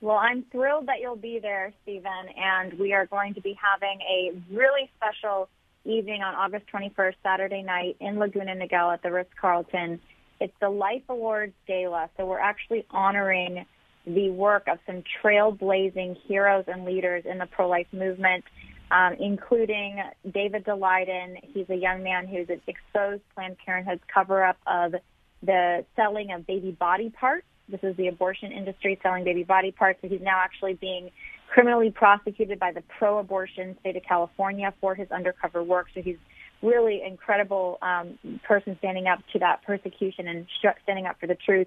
Well, 0.00 0.16
I'm 0.16 0.44
thrilled 0.50 0.86
that 0.88 1.00
you'll 1.00 1.14
be 1.14 1.38
there, 1.38 1.72
Stephen, 1.82 2.28
and 2.36 2.76
we 2.78 2.92
are 2.92 3.06
going 3.06 3.34
to 3.34 3.40
be 3.40 3.56
having 3.62 4.00
a 4.00 4.32
really 4.52 4.90
special 4.96 5.48
evening 5.84 6.22
on 6.22 6.34
August 6.34 6.66
21st, 6.74 7.14
Saturday 7.22 7.62
night 7.62 7.96
in 8.00 8.18
Laguna 8.18 8.56
Niguel 8.56 8.92
at 8.92 9.02
the 9.02 9.12
Ritz 9.12 9.30
Carlton. 9.40 10.00
It's 10.40 10.54
the 10.60 10.70
Life 10.70 11.02
Awards 11.08 11.54
Gala, 11.68 12.10
so 12.16 12.26
we're 12.26 12.40
actually 12.40 12.84
honoring 12.90 13.64
the 14.06 14.30
work 14.30 14.66
of 14.68 14.78
some 14.86 15.02
trailblazing 15.22 16.16
heroes 16.26 16.64
and 16.66 16.84
leaders 16.84 17.24
in 17.24 17.38
the 17.38 17.46
pro-life 17.46 17.86
movement, 17.92 18.44
um, 18.90 19.14
including 19.20 20.02
David 20.32 20.64
Daleiden. 20.64 21.36
He's 21.54 21.68
a 21.70 21.76
young 21.76 22.02
man 22.02 22.26
who's 22.26 22.48
exposed 22.66 23.22
Planned 23.34 23.56
Parenthood's 23.64 24.02
cover-up 24.12 24.58
of 24.66 24.94
the 25.42 25.84
selling 25.96 26.32
of 26.32 26.46
baby 26.46 26.72
body 26.72 27.10
parts. 27.10 27.46
This 27.68 27.80
is 27.82 27.96
the 27.96 28.08
abortion 28.08 28.52
industry 28.52 28.98
selling 29.02 29.24
baby 29.24 29.44
body 29.44 29.70
parts. 29.70 30.00
So 30.02 30.08
he's 30.08 30.20
now 30.20 30.38
actually 30.38 30.74
being 30.74 31.10
criminally 31.48 31.90
prosecuted 31.90 32.58
by 32.58 32.72
the 32.72 32.82
pro-abortion 32.98 33.76
state 33.80 33.96
of 33.96 34.02
California 34.02 34.72
for 34.80 34.94
his 34.94 35.10
undercover 35.10 35.62
work. 35.62 35.86
So 35.94 36.02
he's 36.02 36.16
really 36.62 37.02
incredible 37.04 37.78
um, 37.82 38.18
person 38.44 38.76
standing 38.78 39.06
up 39.06 39.18
to 39.32 39.38
that 39.40 39.62
persecution 39.64 40.28
and 40.28 40.46
standing 40.82 41.06
up 41.06 41.18
for 41.20 41.26
the 41.26 41.34
truth. 41.34 41.66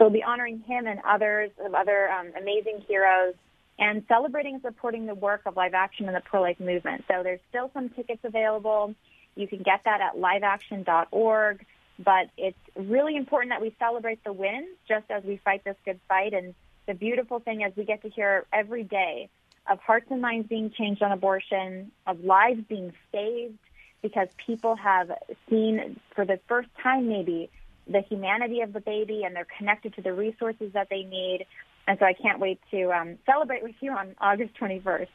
So 0.00 0.06
we'll 0.06 0.14
be 0.14 0.22
honoring 0.22 0.60
him 0.60 0.86
and 0.86 0.98
others 1.06 1.50
of 1.62 1.74
other 1.74 2.08
um, 2.08 2.32
amazing 2.40 2.82
heroes 2.88 3.34
and 3.78 4.02
celebrating 4.08 4.54
and 4.54 4.62
supporting 4.62 5.04
the 5.04 5.14
work 5.14 5.42
of 5.44 5.56
Live 5.56 5.74
Action 5.74 6.06
and 6.06 6.16
the 6.16 6.22
pro-life 6.22 6.58
movement. 6.58 7.04
So 7.06 7.22
there's 7.22 7.40
still 7.50 7.70
some 7.74 7.90
tickets 7.90 8.22
available. 8.24 8.94
You 9.34 9.46
can 9.46 9.58
get 9.58 9.82
that 9.84 10.00
at 10.00 10.16
liveaction.org. 10.16 11.66
But 12.02 12.30
it's 12.38 12.58
really 12.74 13.14
important 13.14 13.50
that 13.50 13.60
we 13.60 13.76
celebrate 13.78 14.24
the 14.24 14.32
wins 14.32 14.68
just 14.88 15.04
as 15.10 15.22
we 15.22 15.36
fight 15.44 15.64
this 15.64 15.76
good 15.84 16.00
fight. 16.08 16.32
And 16.32 16.54
the 16.86 16.94
beautiful 16.94 17.38
thing 17.38 17.60
is 17.60 17.76
we 17.76 17.84
get 17.84 18.00
to 18.00 18.08
hear 18.08 18.46
every 18.54 18.84
day 18.84 19.28
of 19.70 19.80
hearts 19.80 20.06
and 20.10 20.22
minds 20.22 20.48
being 20.48 20.70
changed 20.70 21.02
on 21.02 21.12
abortion, 21.12 21.92
of 22.06 22.24
lives 22.24 22.62
being 22.70 22.94
saved 23.12 23.58
because 24.00 24.28
people 24.46 24.76
have 24.76 25.10
seen 25.50 26.00
for 26.14 26.24
the 26.24 26.40
first 26.48 26.70
time 26.82 27.06
maybe 27.06 27.50
the 27.90 28.02
humanity 28.02 28.60
of 28.60 28.72
the 28.72 28.80
baby 28.80 29.22
and 29.24 29.34
they're 29.34 29.46
connected 29.58 29.94
to 29.94 30.02
the 30.02 30.12
resources 30.12 30.72
that 30.72 30.88
they 30.90 31.02
need. 31.02 31.44
And 31.86 31.98
so 31.98 32.06
I 32.06 32.12
can't 32.12 32.38
wait 32.38 32.60
to 32.70 32.92
um, 32.92 33.18
celebrate 33.26 33.62
with 33.62 33.74
you 33.80 33.92
on 33.92 34.14
August 34.20 34.54
21st. 34.60 35.08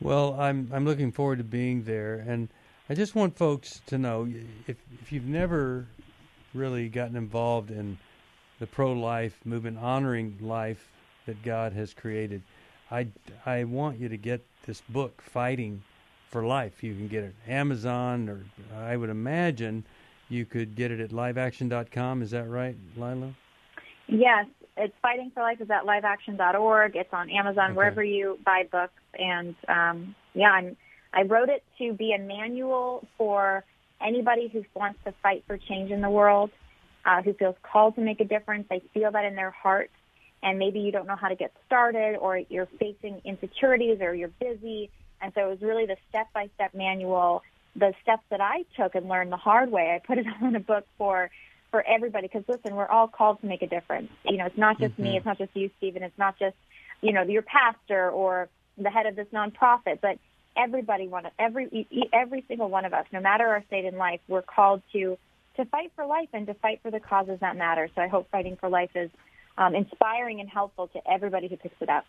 Well, 0.00 0.34
I'm 0.38 0.68
I'm 0.72 0.84
looking 0.84 1.12
forward 1.12 1.38
to 1.38 1.44
being 1.44 1.84
there, 1.84 2.24
and 2.26 2.48
I 2.90 2.94
just 2.94 3.14
want 3.14 3.36
folks 3.36 3.80
to 3.86 3.98
know 3.98 4.28
if 4.66 4.76
if 5.00 5.12
you've 5.12 5.26
never 5.26 5.86
really 6.54 6.88
gotten 6.88 7.16
involved 7.16 7.70
in 7.70 7.98
the 8.58 8.66
pro-life 8.66 9.38
movement, 9.44 9.78
honoring 9.78 10.38
life 10.40 10.90
that 11.26 11.42
God 11.42 11.72
has 11.72 11.94
created, 11.94 12.42
I 12.90 13.08
I 13.46 13.64
want 13.64 14.00
you 14.00 14.08
to 14.08 14.16
get 14.16 14.44
this 14.66 14.82
book, 14.88 15.22
Fighting 15.22 15.82
for 16.28 16.44
Life. 16.44 16.82
You 16.82 16.94
can 16.94 17.08
get 17.08 17.24
it 17.24 17.34
Amazon, 17.46 18.28
or 18.28 18.44
I 18.76 18.96
would 18.96 19.10
imagine 19.10 19.84
you 20.32 20.46
could 20.46 20.74
get 20.74 20.90
it 20.90 21.00
at 21.00 21.10
liveaction.com. 21.10 22.22
Is 22.22 22.30
that 22.30 22.48
right, 22.48 22.76
Lila? 22.96 23.34
Yes, 24.08 24.46
it's 24.76 24.94
Fighting 25.02 25.30
for 25.34 25.42
Life 25.42 25.60
is 25.60 25.70
at 25.70 25.84
liveaction.org. 25.84 26.96
It's 26.96 27.12
on 27.12 27.30
Amazon, 27.30 27.66
okay. 27.66 27.72
wherever 27.74 28.02
you 28.02 28.38
buy 28.44 28.64
books. 28.70 29.00
And 29.18 29.54
um, 29.68 30.14
yeah, 30.34 30.50
I'm, 30.50 30.76
I 31.12 31.22
wrote 31.22 31.50
it 31.50 31.62
to 31.78 31.92
be 31.92 32.14
a 32.14 32.18
manual 32.18 33.06
for 33.18 33.64
anybody 34.04 34.48
who 34.48 34.64
wants 34.74 34.98
to 35.04 35.14
fight 35.22 35.44
for 35.46 35.58
change 35.58 35.90
in 35.90 36.00
the 36.00 36.10
world, 36.10 36.50
uh, 37.04 37.22
who 37.22 37.34
feels 37.34 37.56
called 37.62 37.94
to 37.96 38.00
make 38.00 38.20
a 38.20 38.24
difference. 38.24 38.66
They 38.70 38.82
feel 38.94 39.12
that 39.12 39.24
in 39.24 39.36
their 39.36 39.50
heart, 39.50 39.90
and 40.42 40.58
maybe 40.58 40.80
you 40.80 40.90
don't 40.90 41.06
know 41.06 41.16
how 41.16 41.28
to 41.28 41.36
get 41.36 41.52
started, 41.66 42.16
or 42.16 42.38
you're 42.38 42.68
facing 42.80 43.20
insecurities, 43.24 43.98
or 44.00 44.14
you're 44.14 44.30
busy. 44.40 44.90
And 45.20 45.32
so 45.34 45.46
it 45.46 45.50
was 45.50 45.60
really 45.60 45.86
the 45.86 45.96
step-by-step 46.08 46.74
manual 46.74 47.42
the 47.74 47.94
steps 48.02 48.22
that 48.30 48.40
I 48.40 48.64
took 48.76 48.94
and 48.94 49.08
learned 49.08 49.32
the 49.32 49.36
hard 49.36 49.70
way. 49.70 49.94
I 49.94 50.06
put 50.06 50.18
it 50.18 50.26
all 50.40 50.48
in 50.48 50.56
a 50.56 50.60
book 50.60 50.86
for 50.98 51.30
for 51.70 51.82
everybody 51.86 52.28
because 52.28 52.44
listen, 52.48 52.76
we're 52.76 52.88
all 52.88 53.08
called 53.08 53.40
to 53.40 53.46
make 53.46 53.62
a 53.62 53.66
difference. 53.66 54.10
You 54.24 54.36
know, 54.36 54.46
it's 54.46 54.58
not 54.58 54.78
just 54.78 54.92
mm-hmm. 54.94 55.02
me, 55.02 55.16
it's 55.16 55.26
not 55.26 55.38
just 55.38 55.50
you, 55.54 55.70
Stephen, 55.78 56.02
it's 56.02 56.18
not 56.18 56.38
just 56.38 56.56
you 57.00 57.12
know 57.12 57.22
your 57.22 57.42
pastor 57.42 58.10
or 58.10 58.48
the 58.78 58.90
head 58.90 59.06
of 59.06 59.16
this 59.16 59.26
nonprofit, 59.32 60.00
but 60.00 60.18
everybody, 60.56 61.08
one 61.08 61.26
every 61.38 61.86
every 62.12 62.44
single 62.48 62.68
one 62.68 62.84
of 62.84 62.92
us, 62.92 63.06
no 63.12 63.20
matter 63.20 63.46
our 63.46 63.64
state 63.66 63.84
in 63.84 63.96
life, 63.96 64.20
we're 64.28 64.42
called 64.42 64.82
to 64.92 65.16
to 65.56 65.64
fight 65.66 65.92
for 65.94 66.06
life 66.06 66.28
and 66.32 66.46
to 66.46 66.54
fight 66.54 66.80
for 66.82 66.90
the 66.90 67.00
causes 67.00 67.38
that 67.40 67.56
matter. 67.56 67.88
So 67.94 68.02
I 68.02 68.08
hope 68.08 68.30
fighting 68.30 68.56
for 68.56 68.68
life 68.68 68.90
is 68.94 69.10
um, 69.58 69.74
inspiring 69.74 70.40
and 70.40 70.48
helpful 70.48 70.88
to 70.88 71.10
everybody 71.10 71.48
who 71.48 71.56
picks 71.56 71.80
it 71.80 71.88
up. 71.88 72.06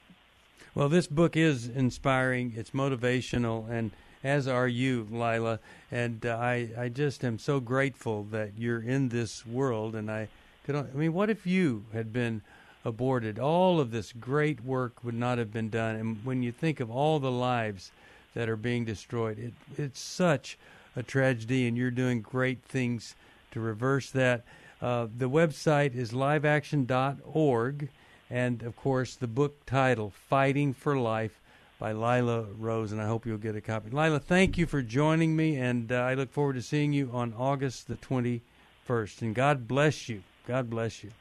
Well, 0.76 0.90
this 0.90 1.08
book 1.08 1.36
is 1.36 1.68
inspiring. 1.68 2.54
It's 2.56 2.72
motivational, 2.72 3.70
and 3.70 3.92
as 4.24 4.48
are 4.48 4.68
you, 4.68 5.08
Lila. 5.12 5.60
And 5.92 6.26
uh, 6.26 6.38
I, 6.38 6.70
I 6.78 6.90
just 6.90 7.24
am 7.24 7.38
so 7.38 7.60
grateful 7.60 8.24
that 8.32 8.52
you're 8.58 8.82
in 8.82 9.10
this 9.10 9.46
world. 9.46 9.96
And 9.96 10.10
I 10.10 10.30
could, 10.66 10.76
I 10.76 10.84
mean, 10.94 11.14
what 11.14 11.30
if 11.30 11.46
you 11.46 11.86
had 11.94 12.14
been 12.14 12.42
aborted, 12.86 13.40
all 13.40 13.80
of 13.80 13.92
this 13.92 14.12
great 14.14 14.64
work 14.64 15.04
would 15.04 15.14
not 15.14 15.38
have 15.38 15.52
been 15.52 15.70
done. 15.70 15.96
And 15.96 16.26
when 16.26 16.44
you 16.44 16.52
think 16.52 16.80
of 16.80 16.92
all 16.92 17.20
the 17.20 17.32
lives 17.32 17.92
that 18.34 18.50
are 18.50 18.58
being 18.58 18.86
destroyed, 18.86 19.40
it, 19.40 19.54
it's 19.78 20.00
such 20.00 20.58
a 20.96 21.04
tragedy, 21.04 21.68
and 21.68 21.78
you're 21.78 21.92
doing 21.92 22.22
great 22.22 22.64
things 22.64 23.16
to 23.52 23.60
reverse 23.60 24.12
that. 24.12 24.44
Uh, 24.82 25.08
the 25.18 25.30
website 25.30 25.96
is 25.96 26.12
liveaction.org, 26.12 27.90
and 28.30 28.64
of 28.64 28.76
course, 28.76 29.16
the 29.16 29.28
book 29.28 29.66
title, 29.66 30.12
Fighting 30.30 30.74
for 30.74 30.98
Life 30.98 31.40
by 31.84 31.92
Lila 31.92 32.44
Rose, 32.58 32.94
and 32.94 33.02
I 33.02 33.08
hope 33.08 33.26
you'll 33.26 33.38
get 33.38 33.58
a 33.58 33.62
copy. 33.62 33.90
Lila, 33.90 34.18
thank 34.18 34.58
you 34.58 34.66
for 34.66 34.82
joining 34.82 35.36
me, 35.36 35.58
and 35.58 35.92
uh, 35.92 35.96
I 35.96 36.14
look 36.14 36.32
forward 36.32 36.54
to 36.54 36.62
seeing 36.62 36.94
you 36.94 37.10
on 37.12 37.34
August 37.34 37.90
the 37.90 37.96
21st. 37.96 39.22
And 39.22 39.36
God 39.36 39.68
bless 39.68 40.08
you. 40.08 40.24
God 40.48 40.70
bless 40.70 41.04
you. 41.04 41.12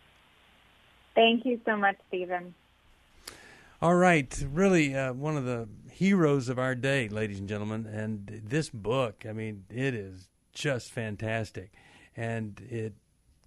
Thank 1.17 1.45
you 1.45 1.61
so 1.65 1.77
much, 1.77 1.97
Stephen. 2.07 2.55
All 3.81 3.97
right, 3.97 4.33
really 4.53 4.95
uh, 4.95 5.13
one 5.15 5.37
of 5.37 5.45
the 5.45 5.67
heroes 5.91 6.49
of 6.49 6.61
our 6.61 6.77
day, 6.77 7.09
ladies 7.09 7.41
and 7.41 7.49
gentlemen. 7.49 7.87
And 7.87 8.43
this 8.47 8.71
book, 8.71 9.25
I 9.29 9.33
mean, 9.33 9.65
it 9.69 9.95
is 9.95 10.29
just 10.55 10.93
fantastic. 10.93 11.73
And 12.17 12.65
it 12.71 12.93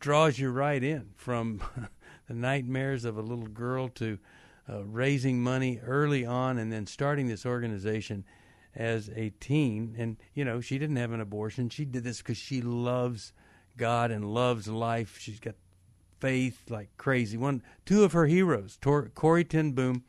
draws 0.01 0.37
you 0.37 0.49
right 0.49 0.83
in 0.83 1.11
from 1.15 1.61
the 2.27 2.33
nightmares 2.33 3.05
of 3.05 3.17
a 3.17 3.21
little 3.21 3.47
girl 3.47 3.87
to 3.87 4.19
raising 4.67 5.41
money 5.41 5.79
early 5.85 6.25
on 6.25 6.57
and 6.57 6.71
then 6.71 6.87
starting 6.87 7.27
this 7.27 7.45
organization 7.45 8.25
as 8.75 9.09
a 9.15 9.29
teen. 9.39 9.95
And, 9.97 10.17
you 10.33 10.43
know, 10.43 10.61
she 10.61 10.77
didn't 10.77 10.95
have 10.97 11.11
an 11.11 11.21
abortion. 11.21 11.69
She 11.69 11.85
did 11.85 12.03
this 12.03 12.17
because 12.17 12.37
she 12.37 12.61
loves 12.61 13.33
God 13.77 14.11
and 14.11 14.33
loves 14.33 14.67
life. 14.67 15.17
She's 15.19 15.39
got 15.39 15.55
faith 16.19 16.63
like 16.69 16.89
crazy. 16.97 17.37
One, 17.37 17.61
two 17.85 18.03
of 18.03 18.13
her 18.13 18.25
heroes, 18.25 18.77
Tor- 18.81 19.11
Corrie 19.13 19.43
ten 19.43 19.73
Boom 19.73 20.03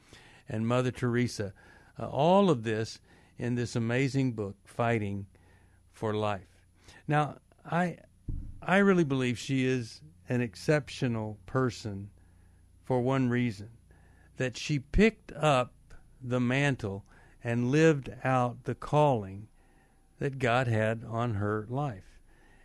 and 0.48 0.66
Mother 0.66 0.90
Teresa. 0.90 1.52
Uh, 1.98 2.06
all 2.08 2.50
of 2.50 2.62
this 2.62 3.00
in 3.38 3.54
this 3.54 3.76
amazing 3.76 4.32
book, 4.32 4.56
Fighting 4.64 5.26
for 5.92 6.14
Life. 6.14 6.66
Now, 7.06 7.36
I, 7.70 7.98
I 8.62 8.78
really 8.78 9.04
believe 9.04 9.38
she 9.38 9.66
is 9.66 10.00
an 10.28 10.40
exceptional 10.40 11.38
person 11.46 12.10
for 12.84 13.00
one 13.00 13.28
reason 13.28 13.68
that 14.36 14.56
she 14.56 14.78
picked 14.78 15.32
up 15.32 15.72
the 16.22 16.40
mantle 16.40 17.04
and 17.42 17.70
lived 17.70 18.10
out 18.24 18.64
the 18.64 18.74
calling 18.74 19.48
that 20.18 20.38
God 20.38 20.66
had 20.66 21.04
on 21.08 21.34
her 21.34 21.66
life. 21.68 22.20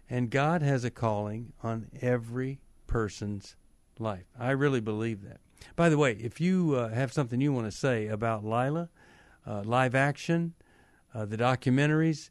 And 0.10 0.29
God 0.29 0.62
has 0.62 0.84
a 0.84 0.91
calling 0.91 1.53
on 1.63 1.88
every 2.01 2.60
person's 2.88 3.55
life. 3.99 4.25
I 4.38 4.51
really 4.51 4.81
believe 4.81 5.23
that. 5.23 5.39
By 5.75 5.89
the 5.89 5.97
way, 5.97 6.13
if 6.13 6.41
you 6.41 6.75
uh, 6.75 6.89
have 6.89 7.13
something 7.13 7.39
you 7.39 7.53
want 7.53 7.67
to 7.67 7.77
say 7.77 8.07
about 8.07 8.43
Lila, 8.43 8.89
uh, 9.45 9.62
live 9.63 9.95
action, 9.95 10.53
uh, 11.13 11.25
the 11.25 11.38
documentaries, 11.38 12.29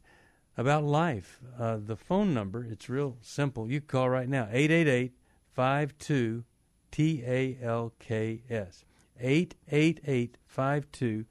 about 0.57 0.83
life, 0.83 1.39
uh, 1.57 1.77
the 1.83 1.95
phone 1.95 2.33
number, 2.33 2.63
it's 2.63 2.89
real 2.89 3.17
simple. 3.21 3.71
You 3.71 3.79
call 3.81 4.09
right 4.09 4.27
now, 4.27 4.47
888 4.51 5.13
52 5.55 6.43
TALKS. 6.91 8.83
888 9.21 10.37
52 10.45 11.25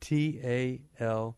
TALKS. 0.00 1.34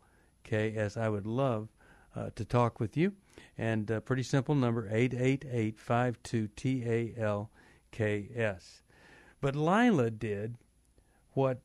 I 0.96 1.08
would 1.08 1.26
love 1.26 1.68
uh, 2.16 2.30
to 2.34 2.44
talk 2.44 2.80
with 2.80 2.96
you. 2.96 3.12
And 3.56 3.90
uh, 3.90 4.00
pretty 4.00 4.22
simple 4.22 4.54
number 4.54 4.88
888 4.90 5.78
52 5.78 6.48
TALKS. 7.92 8.82
But 9.40 9.54
Lila 9.54 10.10
did 10.10 10.56
what 11.32 11.60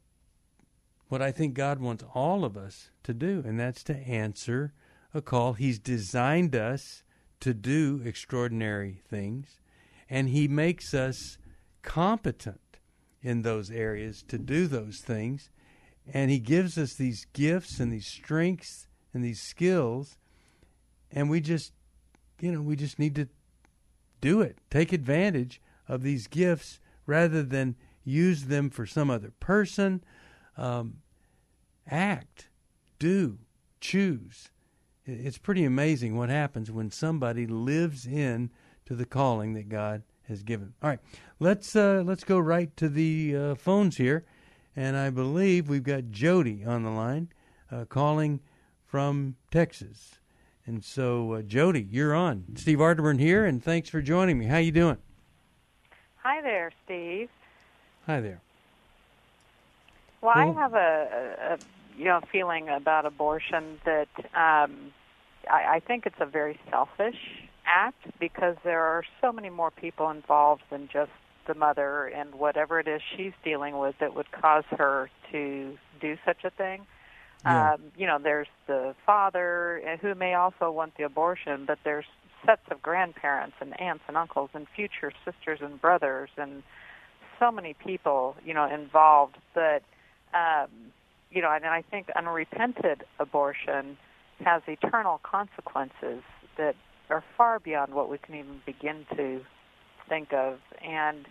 what 1.09 1.21
I 1.21 1.31
think 1.31 1.53
God 1.53 1.79
wants 1.79 2.03
all 2.15 2.43
of 2.43 2.57
us 2.57 2.89
to 3.03 3.13
do, 3.13 3.43
and 3.45 3.59
that's 3.59 3.83
to 3.83 3.95
answer 3.95 4.73
a 5.13 5.21
call. 5.21 5.53
He's 5.53 5.77
designed 5.77 6.55
us 6.55 7.03
to 7.39 7.53
do 7.53 8.01
extraordinary 8.03 9.01
things, 9.07 9.59
and 10.09 10.29
He 10.29 10.47
makes 10.47 10.93
us 10.93 11.37
competent 11.83 12.61
in 13.23 13.41
those 13.41 13.71
areas 13.71 14.23
to 14.27 14.37
do 14.37 14.67
those 14.67 14.99
things. 14.99 15.49
And 16.13 16.29
He 16.29 16.39
gives 16.39 16.77
us 16.77 16.93
these 16.93 17.25
gifts 17.33 17.79
and 17.79 17.91
these 17.91 18.07
strengths 18.07 18.87
and 19.13 19.23
these 19.23 19.41
skills, 19.41 20.17
and 21.11 21.29
we 21.29 21.39
just, 21.39 21.71
you 22.39 22.51
know, 22.51 22.61
we 22.61 22.75
just 22.75 22.99
need 22.99 23.15
to 23.15 23.27
do 24.21 24.41
it. 24.41 24.57
Take 24.69 24.91
advantage 24.91 25.61
of 25.87 26.01
these 26.01 26.27
gifts 26.27 26.79
rather 27.05 27.43
than 27.43 27.75
use 28.03 28.45
them 28.45 28.69
for 28.69 28.85
some 28.85 29.09
other 29.09 29.31
person. 29.39 30.03
Um, 30.57 30.97
act, 31.89 32.49
do, 32.99 33.37
choose. 33.79 34.49
It's 35.05 35.37
pretty 35.37 35.65
amazing 35.65 36.15
what 36.15 36.29
happens 36.29 36.71
when 36.71 36.89
somebody 36.89 37.45
lives 37.45 38.05
in 38.05 38.49
to 38.85 38.95
the 38.95 39.05
calling 39.05 39.53
that 39.53 39.69
God 39.69 40.03
has 40.27 40.43
given. 40.43 40.73
All 40.81 40.89
right, 40.89 40.99
let's 41.39 41.75
uh, 41.75 42.03
let's 42.05 42.23
go 42.23 42.39
right 42.39 42.75
to 42.77 42.89
the 42.89 43.35
uh, 43.35 43.55
phones 43.55 43.97
here, 43.97 44.25
and 44.75 44.95
I 44.95 45.09
believe 45.09 45.69
we've 45.69 45.83
got 45.83 46.11
Jody 46.11 46.63
on 46.65 46.83
the 46.83 46.89
line, 46.89 47.29
uh, 47.71 47.85
calling 47.85 48.39
from 48.85 49.35
Texas. 49.51 50.19
And 50.65 50.83
so, 50.83 51.33
uh, 51.33 51.41
Jody, 51.41 51.85
you're 51.91 52.15
on. 52.15 52.45
Steve 52.55 52.77
Arterburn 52.77 53.19
here, 53.19 53.45
and 53.45 53.61
thanks 53.61 53.89
for 53.89 54.01
joining 54.01 54.37
me. 54.37 54.45
How 54.45 54.59
you 54.59 54.71
doing? 54.71 54.97
Hi 56.17 56.41
there, 56.41 56.71
Steve. 56.85 57.29
Hi 58.05 58.21
there. 58.21 58.41
Well, 60.21 60.33
I 60.33 60.45
have 60.53 60.73
a, 60.73 61.35
a, 61.51 61.57
you 61.97 62.05
know 62.05 62.21
feeling 62.31 62.69
about 62.69 63.05
abortion 63.05 63.77
that 63.83 64.07
um, 64.33 64.93
I, 65.51 65.75
I 65.75 65.81
think 65.85 66.05
it's 66.05 66.19
a 66.21 66.25
very 66.25 66.57
selfish 66.69 67.17
act 67.65 68.05
because 68.19 68.55
there 68.63 68.81
are 68.81 69.03
so 69.21 69.31
many 69.31 69.49
more 69.49 69.71
people 69.71 70.09
involved 70.09 70.63
than 70.69 70.89
just 70.91 71.11
the 71.47 71.53
mother 71.53 72.05
and 72.05 72.35
whatever 72.35 72.79
it 72.79 72.87
is 72.87 73.01
she's 73.15 73.33
dealing 73.43 73.77
with 73.77 73.95
that 73.99 74.15
would 74.15 74.31
cause 74.31 74.63
her 74.71 75.09
to 75.31 75.77
do 75.99 76.17
such 76.25 76.43
a 76.43 76.49
thing. 76.49 76.85
Yeah. 77.45 77.73
Um, 77.73 77.81
you 77.97 78.07
know, 78.07 78.19
there's 78.21 78.47
the 78.67 78.95
father 79.05 79.81
uh, 79.85 79.97
who 79.97 80.15
may 80.15 80.33
also 80.33 80.71
want 80.71 80.95
the 80.97 81.03
abortion, 81.03 81.65
but 81.65 81.79
there's 81.83 82.05
sets 82.45 82.61
of 82.71 82.81
grandparents 82.81 83.55
and 83.59 83.79
aunts 83.79 84.03
and 84.07 84.15
uncles 84.15 84.49
and 84.53 84.67
future 84.75 85.11
sisters 85.25 85.59
and 85.61 85.81
brothers 85.81 86.29
and 86.37 86.63
so 87.39 87.51
many 87.51 87.73
people, 87.73 88.35
you 88.45 88.53
know, 88.53 88.73
involved. 88.73 89.37
But 89.53 89.83
um, 90.33 90.69
you 91.31 91.41
know, 91.41 91.51
and 91.51 91.65
I 91.65 91.81
think 91.81 92.07
unrepented 92.15 93.03
abortion 93.19 93.97
has 94.43 94.61
eternal 94.67 95.19
consequences 95.23 96.23
that 96.57 96.75
are 97.09 97.23
far 97.37 97.59
beyond 97.59 97.93
what 97.93 98.09
we 98.09 98.17
can 98.17 98.35
even 98.35 98.61
begin 98.65 99.05
to 99.15 99.41
think 100.07 100.33
of. 100.33 100.59
And 100.83 101.25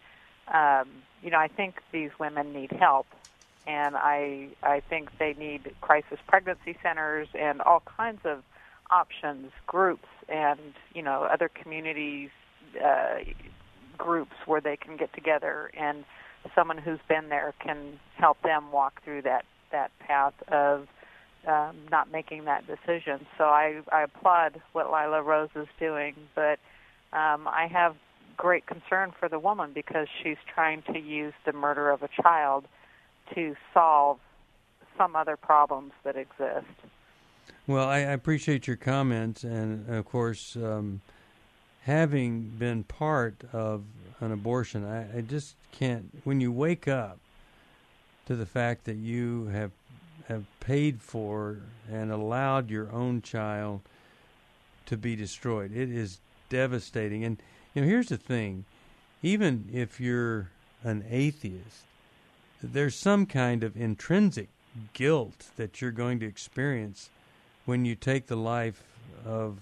um, 0.52 0.88
you 1.22 1.30
know, 1.30 1.38
I 1.38 1.48
think 1.48 1.80
these 1.92 2.10
women 2.18 2.52
need 2.52 2.72
help, 2.72 3.06
and 3.66 3.96
I 3.96 4.48
I 4.62 4.80
think 4.80 5.10
they 5.18 5.34
need 5.34 5.74
crisis 5.80 6.18
pregnancy 6.26 6.76
centers 6.82 7.28
and 7.38 7.60
all 7.60 7.82
kinds 7.96 8.20
of 8.24 8.42
options, 8.90 9.52
groups, 9.66 10.08
and 10.28 10.60
you 10.94 11.02
know, 11.02 11.22
other 11.22 11.48
communities 11.48 12.30
uh, 12.84 13.18
groups 13.96 14.34
where 14.46 14.60
they 14.60 14.76
can 14.76 14.96
get 14.96 15.12
together 15.12 15.70
and 15.78 16.04
someone 16.54 16.78
who's 16.78 16.98
been 17.08 17.28
there 17.28 17.54
can 17.60 18.00
help 18.16 18.40
them 18.42 18.72
walk 18.72 19.02
through 19.04 19.22
that 19.22 19.44
that 19.70 19.90
path 20.00 20.34
of 20.48 20.88
um, 21.46 21.76
not 21.90 22.10
making 22.10 22.44
that 22.44 22.66
decision. 22.66 23.26
So 23.38 23.44
I, 23.44 23.80
I 23.90 24.02
applaud 24.02 24.60
what 24.72 24.86
Lila 24.86 25.22
Rose 25.22 25.50
is 25.56 25.68
doing, 25.78 26.14
but 26.34 26.58
um, 27.12 27.48
I 27.48 27.68
have 27.70 27.96
great 28.36 28.66
concern 28.66 29.12
for 29.18 29.28
the 29.28 29.38
woman 29.38 29.72
because 29.74 30.08
she's 30.22 30.38
trying 30.52 30.82
to 30.92 30.98
use 30.98 31.34
the 31.44 31.52
murder 31.52 31.90
of 31.90 32.02
a 32.02 32.08
child 32.22 32.64
to 33.34 33.54
solve 33.74 34.18
some 34.96 35.16
other 35.16 35.36
problems 35.36 35.92
that 36.04 36.16
exist. 36.16 36.66
Well, 37.66 37.88
I, 37.88 37.98
I 37.98 38.12
appreciate 38.12 38.66
your 38.66 38.76
comments, 38.76 39.44
and 39.44 39.88
of 39.88 40.04
course, 40.04 40.56
um, 40.56 41.00
having 41.82 42.42
been 42.58 42.84
part 42.84 43.42
of 43.52 43.84
an 44.20 44.32
abortion, 44.32 44.84
I, 44.84 45.18
I 45.18 45.20
just 45.20 45.54
can't. 45.70 46.06
When 46.24 46.40
you 46.40 46.52
wake 46.52 46.88
up 46.88 47.18
to 48.26 48.36
the 48.36 48.46
fact 48.46 48.84
that 48.84 48.96
you 48.96 49.46
have 49.46 49.70
have 50.28 50.44
paid 50.60 51.00
for 51.00 51.58
and 51.90 52.10
allowed 52.10 52.70
your 52.70 52.90
own 52.92 53.22
child 53.22 53.80
to 54.86 54.96
be 54.96 55.16
destroyed, 55.16 55.74
it 55.74 55.90
is 55.90 56.20
devastating. 56.48 57.24
And 57.24 57.38
you 57.74 57.82
know, 57.82 57.88
here's 57.88 58.08
the 58.08 58.16
thing: 58.16 58.64
even 59.22 59.68
if 59.72 60.00
you're 60.00 60.50
an 60.84 61.04
atheist, 61.08 61.84
there's 62.62 62.94
some 62.94 63.26
kind 63.26 63.64
of 63.64 63.76
intrinsic 63.76 64.48
guilt 64.92 65.50
that 65.56 65.80
you're 65.80 65.90
going 65.90 66.20
to 66.20 66.26
experience 66.26 67.10
when 67.64 67.84
you 67.84 67.94
take 67.94 68.26
the 68.26 68.36
life 68.36 68.82
of 69.24 69.58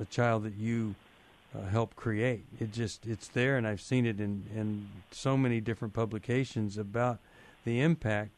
a 0.00 0.04
child 0.06 0.44
that 0.44 0.54
you 0.54 0.94
uh, 1.54 1.68
help 1.68 1.94
create. 1.96 2.44
It 2.60 2.72
just 2.72 3.06
it's 3.06 3.28
there, 3.28 3.56
and 3.56 3.66
I've 3.66 3.80
seen 3.80 4.06
it 4.06 4.20
in 4.20 4.44
in 4.54 4.88
so 5.10 5.36
many 5.36 5.60
different 5.60 5.94
publications 5.94 6.78
about 6.78 7.18
the 7.64 7.80
impact 7.80 8.30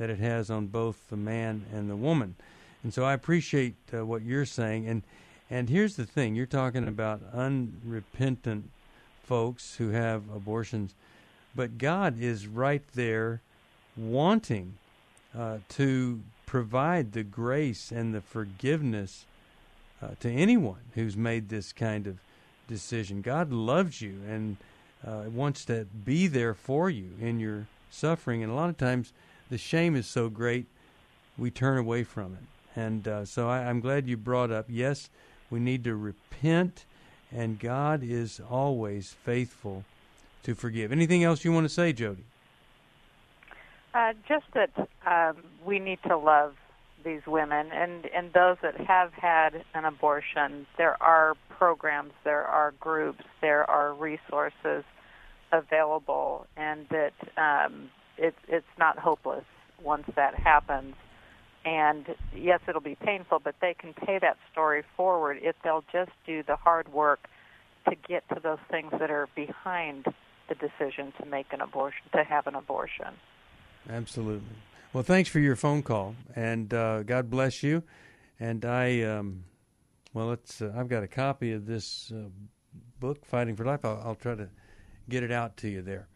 that 0.00 0.08
it 0.08 0.18
has 0.18 0.50
on 0.50 0.66
both 0.66 0.96
the 1.10 1.16
man 1.16 1.66
and 1.74 1.90
the 1.90 1.94
woman. 1.94 2.34
And 2.82 2.92
so 2.92 3.04
I 3.04 3.12
appreciate 3.12 3.74
uh, 3.92 4.06
what 4.06 4.22
you're 4.22 4.46
saying. 4.46 4.88
And 4.88 5.02
and 5.50 5.68
here's 5.68 5.96
the 5.96 6.06
thing: 6.06 6.34
you're 6.34 6.46
talking 6.46 6.88
about 6.88 7.20
unrepentant 7.34 8.70
folks 9.22 9.76
who 9.76 9.90
have 9.90 10.22
abortions, 10.34 10.94
but 11.54 11.76
God 11.76 12.18
is 12.18 12.46
right 12.46 12.82
there, 12.94 13.42
wanting 13.94 14.78
uh, 15.36 15.58
to 15.70 16.20
provide 16.46 17.12
the 17.12 17.22
grace 17.22 17.92
and 17.92 18.14
the 18.14 18.22
forgiveness 18.22 19.26
uh, 20.02 20.08
to 20.20 20.30
anyone 20.30 20.80
who's 20.94 21.16
made 21.16 21.50
this 21.50 21.74
kind 21.74 22.06
of 22.06 22.16
decision. 22.66 23.20
God 23.20 23.52
loves 23.52 24.00
you 24.00 24.18
and 24.26 24.56
uh, 25.06 25.24
wants 25.30 25.66
to 25.66 25.86
be 26.04 26.26
there 26.26 26.54
for 26.54 26.88
you 26.88 27.10
in 27.20 27.38
your 27.38 27.66
suffering. 27.90 28.42
And 28.42 28.50
a 28.50 28.54
lot 28.54 28.70
of 28.70 28.78
times, 28.78 29.12
the 29.50 29.58
shame 29.58 29.96
is 29.96 30.06
so 30.06 30.28
great, 30.28 30.66
we 31.36 31.50
turn 31.50 31.76
away 31.76 32.04
from 32.04 32.34
it. 32.34 32.78
And 32.80 33.06
uh, 33.06 33.24
so 33.24 33.48
I, 33.48 33.64
I'm 33.64 33.80
glad 33.80 34.06
you 34.06 34.16
brought 34.16 34.50
up 34.50 34.66
yes, 34.68 35.10
we 35.50 35.60
need 35.60 35.84
to 35.84 35.96
repent, 35.96 36.84
and 37.32 37.58
God 37.58 38.02
is 38.02 38.40
always 38.48 39.14
faithful 39.24 39.84
to 40.44 40.54
forgive. 40.54 40.92
Anything 40.92 41.24
else 41.24 41.44
you 41.44 41.52
want 41.52 41.64
to 41.64 41.68
say, 41.68 41.92
Jody? 41.92 42.24
Uh, 43.92 44.12
just 44.28 44.44
that 44.54 44.70
um, 45.04 45.42
we 45.66 45.80
need 45.80 45.98
to 46.06 46.16
love 46.16 46.54
these 47.04 47.22
women 47.26 47.70
and 47.72 48.06
and 48.14 48.32
those 48.32 48.56
that 48.62 48.76
have 48.76 49.12
had 49.14 49.64
an 49.74 49.84
abortion 49.86 50.66
there 50.76 51.02
are 51.02 51.34
programs 51.48 52.12
there 52.24 52.44
are 52.44 52.72
groups 52.72 53.24
there 53.40 53.68
are 53.70 53.94
resources 53.94 54.84
available 55.50 56.46
and 56.58 56.86
that 56.90 57.14
um 57.38 57.90
it's 58.20 58.38
it's 58.48 58.66
not 58.78 58.98
hopeless 58.98 59.44
once 59.82 60.04
that 60.14 60.34
happens 60.34 60.94
and 61.64 62.06
yes 62.34 62.60
it'll 62.68 62.80
be 62.80 62.96
painful 62.96 63.40
but 63.42 63.54
they 63.60 63.74
can 63.74 63.92
pay 63.92 64.18
that 64.18 64.36
story 64.52 64.82
forward 64.96 65.38
if 65.42 65.56
they'll 65.64 65.84
just 65.92 66.12
do 66.26 66.42
the 66.42 66.56
hard 66.56 66.92
work 66.92 67.28
to 67.88 67.96
get 68.08 68.28
to 68.28 68.38
those 68.40 68.58
things 68.70 68.92
that 68.98 69.10
are 69.10 69.28
behind 69.34 70.04
the 70.48 70.54
decision 70.54 71.12
to 71.18 71.26
make 71.26 71.46
an 71.52 71.60
abortion 71.60 72.02
to 72.12 72.22
have 72.22 72.46
an 72.46 72.54
abortion 72.54 73.08
absolutely 73.88 74.56
well, 74.92 75.04
thanks 75.04 75.30
for 75.30 75.38
your 75.38 75.54
phone 75.54 75.84
call, 75.84 76.16
and 76.34 76.74
uh, 76.74 77.04
God 77.04 77.30
bless 77.30 77.62
you. 77.62 77.84
And 78.40 78.64
I, 78.64 79.02
um, 79.02 79.44
well, 80.12 80.32
it's 80.32 80.60
uh, 80.60 80.72
I've 80.76 80.88
got 80.88 81.04
a 81.04 81.08
copy 81.08 81.52
of 81.52 81.64
this 81.64 82.10
uh, 82.12 82.28
book, 82.98 83.24
Fighting 83.24 83.54
for 83.54 83.64
Life. 83.64 83.84
I'll, 83.84 84.02
I'll, 84.04 84.14
try 84.16 84.34
to 84.34 84.48
get 85.08 85.22
it 85.22 85.30
out 85.30 85.56
to 85.58 85.68
you 85.68 85.80
there. 85.80 86.08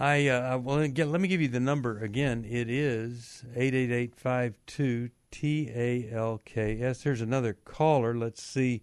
I 0.00 0.28
uh, 0.28 0.58
well, 0.58 0.78
again, 0.78 1.10
let 1.10 1.20
me 1.20 1.26
give 1.26 1.40
you 1.40 1.48
the 1.48 1.58
number 1.58 1.98
again. 1.98 2.46
It 2.48 2.70
is 2.70 3.44
eight 3.56 3.74
eight 3.74 3.90
eight 3.90 4.14
five 4.14 4.56
two 4.66 5.10
T 5.32 5.68
A 5.74 6.08
L 6.12 6.40
K 6.44 6.80
S. 6.80 7.02
There's 7.02 7.20
another 7.20 7.56
caller. 7.64 8.14
Let's 8.14 8.40
see. 8.40 8.80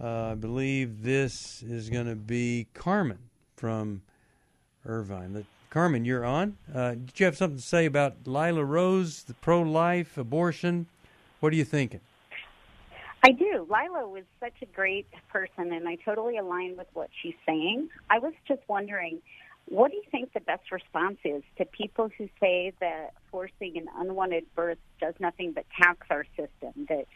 Uh, 0.00 0.30
I 0.32 0.34
believe 0.34 1.02
this 1.02 1.62
is 1.62 1.90
going 1.90 2.06
to 2.06 2.16
be 2.16 2.66
Carmen 2.72 3.18
from 3.56 4.00
Irvine. 4.86 5.44
Carmen, 5.68 6.06
you're 6.06 6.24
on. 6.24 6.56
Uh, 6.74 6.92
did 6.92 7.20
you 7.20 7.26
have 7.26 7.36
something 7.36 7.58
to 7.58 7.62
say 7.62 7.84
about 7.84 8.26
Lila 8.26 8.64
Rose, 8.64 9.24
the 9.24 9.34
pro-life 9.34 10.16
abortion? 10.16 10.86
What 11.40 11.52
are 11.52 11.56
you 11.56 11.64
thinking? 11.64 12.00
I 13.22 13.32
do. 13.32 13.66
Lila 13.68 14.08
was 14.08 14.24
such 14.40 14.54
a 14.62 14.66
great 14.66 15.06
person, 15.30 15.72
and 15.72 15.88
I 15.88 15.96
totally 15.96 16.38
align 16.38 16.76
with 16.76 16.86
what 16.94 17.10
she's 17.22 17.34
saying. 17.46 17.88
I 18.08 18.18
was 18.18 18.32
just 18.46 18.62
wondering, 18.68 19.20
what 19.66 19.90
do 19.90 19.96
you 19.96 20.02
think 20.10 20.32
the 20.32 20.40
best 20.40 20.70
response 20.70 21.18
is 21.24 21.42
to 21.56 21.64
people 21.64 22.10
who 22.18 22.28
say 22.38 22.72
that 22.80 23.14
forcing 23.30 23.76
an 23.76 23.86
unwanted 23.96 24.44
birth 24.54 24.78
does 25.00 25.14
nothing 25.18 25.52
but 25.52 25.64
tax 25.80 26.06
our 26.10 26.24
system, 26.36 26.86
that 26.88 27.06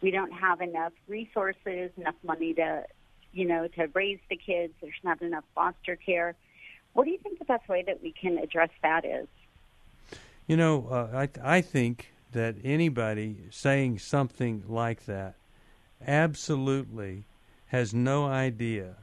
we 0.00 0.10
don't 0.10 0.32
have 0.32 0.60
enough 0.60 0.92
resources, 1.06 1.90
enough 1.96 2.14
money 2.22 2.54
to, 2.54 2.84
you 3.32 3.46
know, 3.46 3.68
to 3.68 3.88
raise 3.94 4.20
the 4.30 4.36
kids, 4.36 4.72
there's 4.80 4.94
not 5.02 5.20
enough 5.20 5.44
foster 5.54 5.96
care. 5.96 6.34
What 6.94 7.04
do 7.04 7.10
you 7.10 7.18
think 7.18 7.38
the 7.38 7.44
best 7.44 7.68
way 7.68 7.82
that 7.86 8.02
we 8.02 8.12
can 8.12 8.38
address 8.38 8.70
that 8.82 9.04
is? 9.04 9.28
You 10.46 10.56
know, 10.56 10.88
uh, 10.90 11.26
I 11.44 11.58
I 11.58 11.60
think 11.60 12.12
that 12.32 12.56
anybody 12.64 13.36
saying 13.50 13.98
something 13.98 14.64
like 14.66 15.04
that 15.04 15.34
absolutely 16.06 17.24
has 17.66 17.92
no 17.92 18.26
idea 18.26 18.96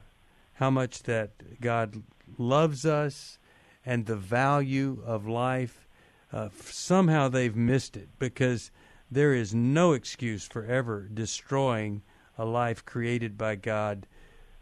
how 0.54 0.70
much 0.70 1.04
that 1.04 1.60
God 1.60 2.02
loves 2.38 2.84
us 2.84 3.38
and 3.84 4.06
the 4.06 4.16
value 4.16 5.02
of 5.04 5.26
life. 5.26 5.88
Uh, 6.32 6.48
somehow 6.60 7.28
they've 7.28 7.56
missed 7.56 7.96
it 7.96 8.08
because 8.18 8.70
there 9.10 9.32
is 9.32 9.54
no 9.54 9.92
excuse 9.92 10.46
for 10.46 10.64
ever 10.64 11.08
destroying 11.12 12.02
a 12.36 12.44
life 12.44 12.84
created 12.84 13.38
by 13.38 13.54
God 13.54 14.06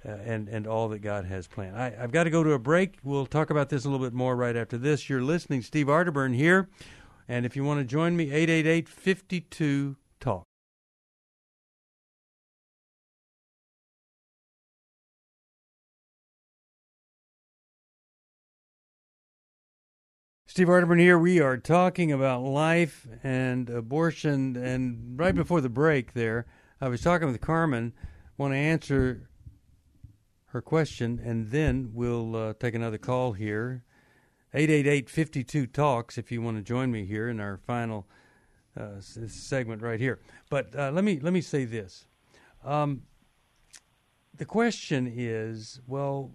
uh, 0.07 0.11
and 0.11 0.49
and 0.49 0.67
all 0.67 0.89
that 0.91 1.01
God 1.01 1.25
has 1.25 1.47
planned. 1.47 1.77
I, 1.77 1.91
have 1.91 2.13
got 2.13 2.25
to 2.25 2.31
go 2.31 2.43
to 2.43 2.53
a 2.53 2.59
break. 2.59 2.99
We'll 3.03 3.27
talk 3.27 3.51
about 3.51 3.71
this 3.71 3.85
a 3.85 3.91
little 3.91 4.05
bit 4.05 4.13
more 4.13 4.37
right 4.37 4.55
after 4.55 4.77
this. 4.77 5.09
You're 5.09 5.23
listening, 5.23 5.63
Steve 5.63 5.87
Arterburn 5.87 6.35
here, 6.35 6.69
and 7.27 7.47
if 7.47 7.57
you 7.57 7.65
want 7.65 7.81
to 7.81 7.85
join 7.85 8.17
me, 8.17 8.27
888-52 8.27 9.97
talk. 10.21 10.45
Steve 20.55 20.69
Arterburn 20.69 21.01
here. 21.01 21.19
We 21.19 21.41
are 21.41 21.57
talking 21.57 22.13
about 22.13 22.45
life 22.45 23.09
and 23.25 23.69
abortion. 23.69 24.55
And 24.55 25.19
right 25.19 25.35
before 25.35 25.61
the 25.61 25.69
break, 25.69 26.13
there, 26.13 26.47
I 26.81 26.87
was 26.87 27.01
talking 27.01 27.27
with 27.27 27.41
Carmen. 27.41 27.93
Want 28.39 28.53
to 28.53 28.57
answer 28.57 29.29
her 30.51 30.63
question, 30.63 31.21
and 31.25 31.51
then 31.51 31.91
we'll 31.93 32.37
uh, 32.37 32.55
take 32.55 32.77
another 32.77 32.99
call 32.99 33.33
here. 33.33 33.83
888-52 34.55 35.73
talks 35.73 36.19
if 36.19 36.31
you 36.31 36.41
want 36.41 36.57
to 36.57 36.63
join 36.63 36.93
me 36.93 37.05
here 37.05 37.29
in 37.29 37.41
our 37.41 37.57
final 37.57 38.07
uh, 38.79 39.01
segment 39.01 39.83
right 39.83 39.99
here. 39.99 40.21
But 40.51 40.73
uh, 40.79 40.93
let 40.93 41.03
me 41.03 41.19
let 41.19 41.33
me 41.33 41.41
say 41.41 41.65
this: 41.65 42.07
um, 42.65 43.03
the 44.33 44.45
question 44.45 45.13
is, 45.13 45.81
well, 45.89 46.31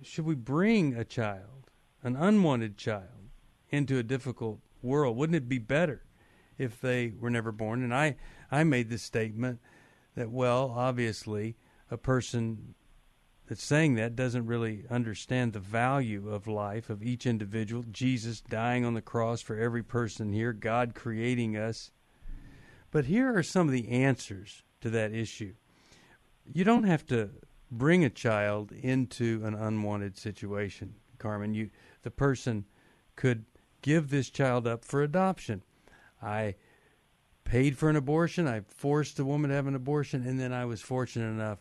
should 0.00 0.26
we 0.26 0.36
bring 0.36 0.94
a 0.94 1.04
child, 1.04 1.72
an 2.04 2.14
unwanted 2.14 2.76
child, 2.78 3.17
into 3.70 3.98
a 3.98 4.02
difficult 4.02 4.60
world? 4.82 5.16
Wouldn't 5.16 5.36
it 5.36 5.48
be 5.48 5.58
better 5.58 6.02
if 6.56 6.80
they 6.80 7.12
were 7.18 7.30
never 7.30 7.52
born? 7.52 7.82
And 7.82 7.94
I 7.94 8.16
I 8.50 8.64
made 8.64 8.90
the 8.90 8.98
statement 8.98 9.60
that 10.14 10.30
well, 10.30 10.72
obviously, 10.76 11.56
a 11.90 11.96
person 11.96 12.74
that's 13.48 13.64
saying 13.64 13.94
that 13.94 14.14
doesn't 14.14 14.46
really 14.46 14.84
understand 14.90 15.52
the 15.52 15.58
value 15.58 16.28
of 16.28 16.46
life 16.46 16.90
of 16.90 17.02
each 17.02 17.24
individual. 17.26 17.84
Jesus 17.90 18.40
dying 18.40 18.84
on 18.84 18.94
the 18.94 19.00
cross 19.00 19.40
for 19.40 19.56
every 19.56 19.82
person 19.82 20.32
here, 20.32 20.52
God 20.52 20.94
creating 20.94 21.56
us. 21.56 21.90
But 22.90 23.06
here 23.06 23.34
are 23.34 23.42
some 23.42 23.66
of 23.66 23.72
the 23.72 23.88
answers 23.88 24.62
to 24.82 24.90
that 24.90 25.12
issue. 25.12 25.54
You 26.52 26.64
don't 26.64 26.84
have 26.84 27.06
to 27.06 27.30
bring 27.70 28.04
a 28.04 28.10
child 28.10 28.72
into 28.72 29.42
an 29.44 29.54
unwanted 29.54 30.16
situation, 30.16 30.94
Carmen. 31.18 31.54
You 31.54 31.70
the 32.02 32.10
person 32.10 32.64
could 33.16 33.44
give 33.82 34.10
this 34.10 34.30
child 34.30 34.66
up 34.66 34.84
for 34.84 35.02
adoption. 35.02 35.62
I 36.22 36.56
paid 37.44 37.78
for 37.78 37.88
an 37.88 37.96
abortion. 37.96 38.46
I 38.46 38.62
forced 38.68 39.18
a 39.18 39.24
woman 39.24 39.50
to 39.50 39.56
have 39.56 39.66
an 39.66 39.74
abortion, 39.74 40.26
and 40.26 40.38
then 40.38 40.52
I 40.52 40.64
was 40.64 40.80
fortunate 40.80 41.28
enough 41.28 41.58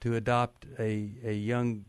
to 0.00 0.14
adopt 0.14 0.66
a 0.78 1.12
a 1.24 1.32
young 1.32 1.86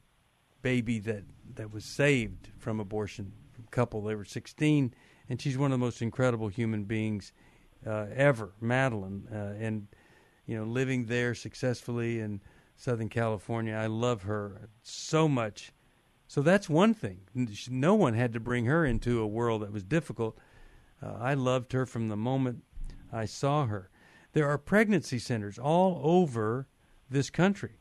baby 0.61 0.99
that 0.99 1.23
that 1.55 1.73
was 1.73 1.85
saved 1.85 2.49
from 2.57 2.79
abortion 2.79 3.33
couple. 3.71 4.01
They 4.01 4.15
were 4.15 4.25
16, 4.25 4.93
and 5.29 5.41
she's 5.41 5.57
one 5.57 5.71
of 5.71 5.79
the 5.79 5.85
most 5.85 6.01
incredible 6.01 6.47
human 6.47 6.83
beings 6.85 7.33
uh, 7.85 8.07
ever, 8.13 8.53
Madeline, 8.59 9.27
uh, 9.31 9.63
and 9.63 9.87
you 10.45 10.57
know 10.57 10.63
living 10.63 11.05
there 11.05 11.35
successfully 11.35 12.19
in 12.19 12.41
Southern 12.75 13.09
California. 13.09 13.73
I 13.73 13.87
love 13.87 14.23
her 14.23 14.69
so 14.81 15.27
much. 15.27 15.71
So 16.27 16.41
that's 16.41 16.69
one 16.69 16.93
thing. 16.93 17.21
No 17.69 17.95
one 17.95 18.13
had 18.13 18.33
to 18.33 18.39
bring 18.39 18.65
her 18.65 18.85
into 18.85 19.21
a 19.21 19.27
world 19.27 19.61
that 19.61 19.71
was 19.71 19.83
difficult. 19.83 20.37
Uh, 21.01 21.13
I 21.19 21.33
loved 21.33 21.73
her 21.73 21.85
from 21.85 22.09
the 22.09 22.17
moment 22.17 22.63
I 23.11 23.25
saw 23.25 23.65
her. 23.67 23.89
There 24.33 24.47
are 24.47 24.57
pregnancy 24.57 25.19
centers 25.19 25.57
all 25.57 26.01
over 26.03 26.67
this 27.09 27.29
country 27.29 27.79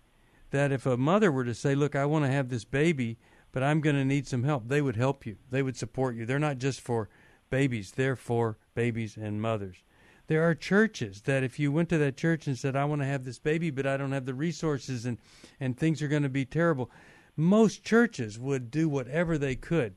that 0.51 0.70
if 0.70 0.86
a 0.86 0.97
mother 0.97 1.32
were 1.32 1.44
to 1.44 1.55
say, 1.55 1.74
"Look, 1.74 1.97
I 1.97 2.07
want 2.07 2.24
to 2.24 2.30
have 2.30 2.49
this 2.49 2.64
baby, 2.64 3.18
but 3.51 3.62
I'm 3.62 3.80
going 3.80 3.97
to 3.97 4.05
need 4.05 4.28
some 4.28 4.44
help," 4.44 4.68
they 4.68 4.80
would 4.80 4.97
help 4.97 5.26
you. 5.26 5.36
They 5.51 5.62
would 5.62 5.76
support 5.76 6.14
you. 6.14 6.24
They're 6.24 6.38
not 6.38 6.59
just 6.59 6.80
for 6.80 7.09
babies; 7.51 7.92
they're 7.92 8.16
for 8.16 8.59
babies 8.74 9.16
and 9.16 9.42
mothers. 9.42 9.82
There 10.28 10.42
are 10.42 10.55
churches 10.55 11.22
that 11.22 11.44
if 11.44 11.59
you 11.59 11.70
went 11.70 11.88
to 11.90 11.99
that 11.99 12.16
church 12.16 12.47
and 12.47 12.59
said, 12.59 12.74
I 12.74 12.84
want 12.84 13.01
to 13.01 13.07
have 13.07 13.24
this 13.24 13.38
baby, 13.38 13.70
but 13.70 13.86
I 13.86 13.97
don't 13.97 14.12
have 14.12 14.26
the 14.26 14.34
resources 14.34 15.07
and, 15.07 15.18
and 15.61 15.76
things 15.76 16.03
are 16.03 16.09
going 16.09 16.24
to 16.24 16.28
be 16.28 16.44
terrible, 16.44 16.90
most 17.37 17.84
churches 17.84 18.39
would 18.39 18.70
do 18.70 18.89
whatever 18.89 19.37
they 19.37 19.55
could 19.55 19.95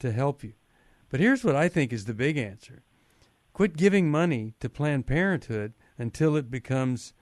to 0.00 0.12
help 0.12 0.42
you. 0.42 0.54
But 1.08 1.20
here's 1.20 1.44
what 1.44 1.56
I 1.56 1.68
think 1.68 1.92
is 1.92 2.04
the 2.04 2.14
big 2.14 2.36
answer 2.36 2.82
quit 3.52 3.76
giving 3.76 4.10
money 4.10 4.52
to 4.58 4.68
Planned 4.68 5.06
Parenthood 5.06 5.74
until 5.96 6.34
it 6.34 6.50
becomes 6.50 7.12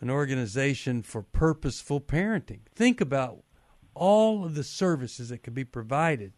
an 0.00 0.10
organization 0.10 1.02
for 1.02 1.22
purposeful 1.22 2.00
parenting. 2.00 2.60
Think 2.74 3.00
about 3.00 3.44
all 3.94 4.44
of 4.44 4.54
the 4.54 4.64
services 4.64 5.28
that 5.28 5.42
could 5.42 5.54
be 5.54 5.64
provided 5.64 6.32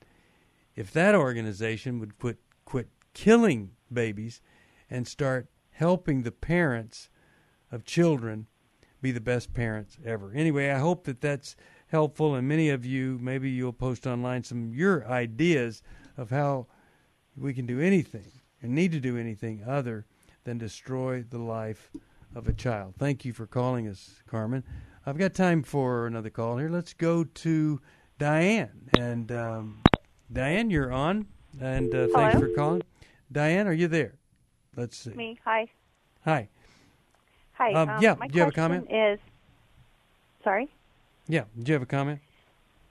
if 0.75 0.93
that 0.93 1.15
organization 1.15 1.99
would 1.99 2.19
quit 2.19 2.39
quit 2.65 2.89
killing 3.15 3.71
babies 3.93 4.41
and 4.91 5.07
start 5.07 5.49
helping 5.71 6.23
the 6.23 6.33
parents 6.33 7.09
of 7.71 7.85
children 7.85 8.47
be 9.01 9.11
the 9.11 9.21
best 9.21 9.53
parents 9.53 9.99
ever. 10.05 10.33
Anyway, 10.33 10.71
I 10.71 10.79
hope 10.79 11.05
that 11.05 11.21
that's 11.21 11.57
helpful 11.93 12.35
and 12.35 12.49
many 12.49 12.71
of 12.71 12.85
you 12.85 13.19
maybe 13.21 13.51
you'll 13.51 13.73
post 13.73 14.07
online 14.07 14.43
some 14.43 14.73
your 14.73 15.07
ideas 15.07 15.83
of 16.17 16.31
how 16.31 16.67
we 17.37 17.53
can 17.53 17.67
do 17.67 17.81
anything 17.81 18.33
and 18.63 18.75
need 18.75 18.91
to 18.91 18.99
do 18.99 19.19
anything 19.19 19.63
other 19.67 20.07
than 20.45 20.57
destroy 20.59 21.23
the 21.23 21.39
life 21.39 21.91
of 22.35 22.49
a 22.49 22.53
child. 22.53 22.95
Thank 22.99 23.25
you 23.25 23.33
for 23.35 23.47
calling 23.47 23.87
us, 23.87 24.23
Carmen. 24.27 24.65
I've 25.05 25.19
got 25.19 25.35
time 25.35 25.63
for 25.63 26.07
another 26.07 26.31
call 26.31 26.57
here. 26.57 26.71
Let's 26.71 26.95
go 26.95 27.25
to 27.25 27.81
Diane. 28.19 28.89
And 28.99 29.31
um, 29.31 29.83
Diane, 30.33 30.71
you're 30.71 30.93
on, 30.93 31.27
and 31.61 31.95
uh, 31.95 32.09
thanks 32.15 32.39
for 32.39 32.49
calling. 32.55 32.83
Diane, 33.31 33.67
are 33.67 33.73
you 33.73 33.89
there? 33.89 34.15
Let's 34.77 34.97
see. 34.97 35.11
Me. 35.11 35.39
Hi. 35.45 35.67
Hi. 36.25 36.49
Hi. 37.55 37.73
Um, 37.75 37.89
um, 37.91 38.03
yeah, 38.03 38.15
do 38.15 38.29
you 38.33 38.41
have 38.41 38.49
a 38.49 38.53
comment? 38.53 38.87
Is 38.91 39.19
sorry. 40.43 40.71
Yeah. 41.33 41.45
Do 41.59 41.71
you 41.71 41.73
have 41.73 41.83
a 41.83 41.87
comment? 41.87 42.21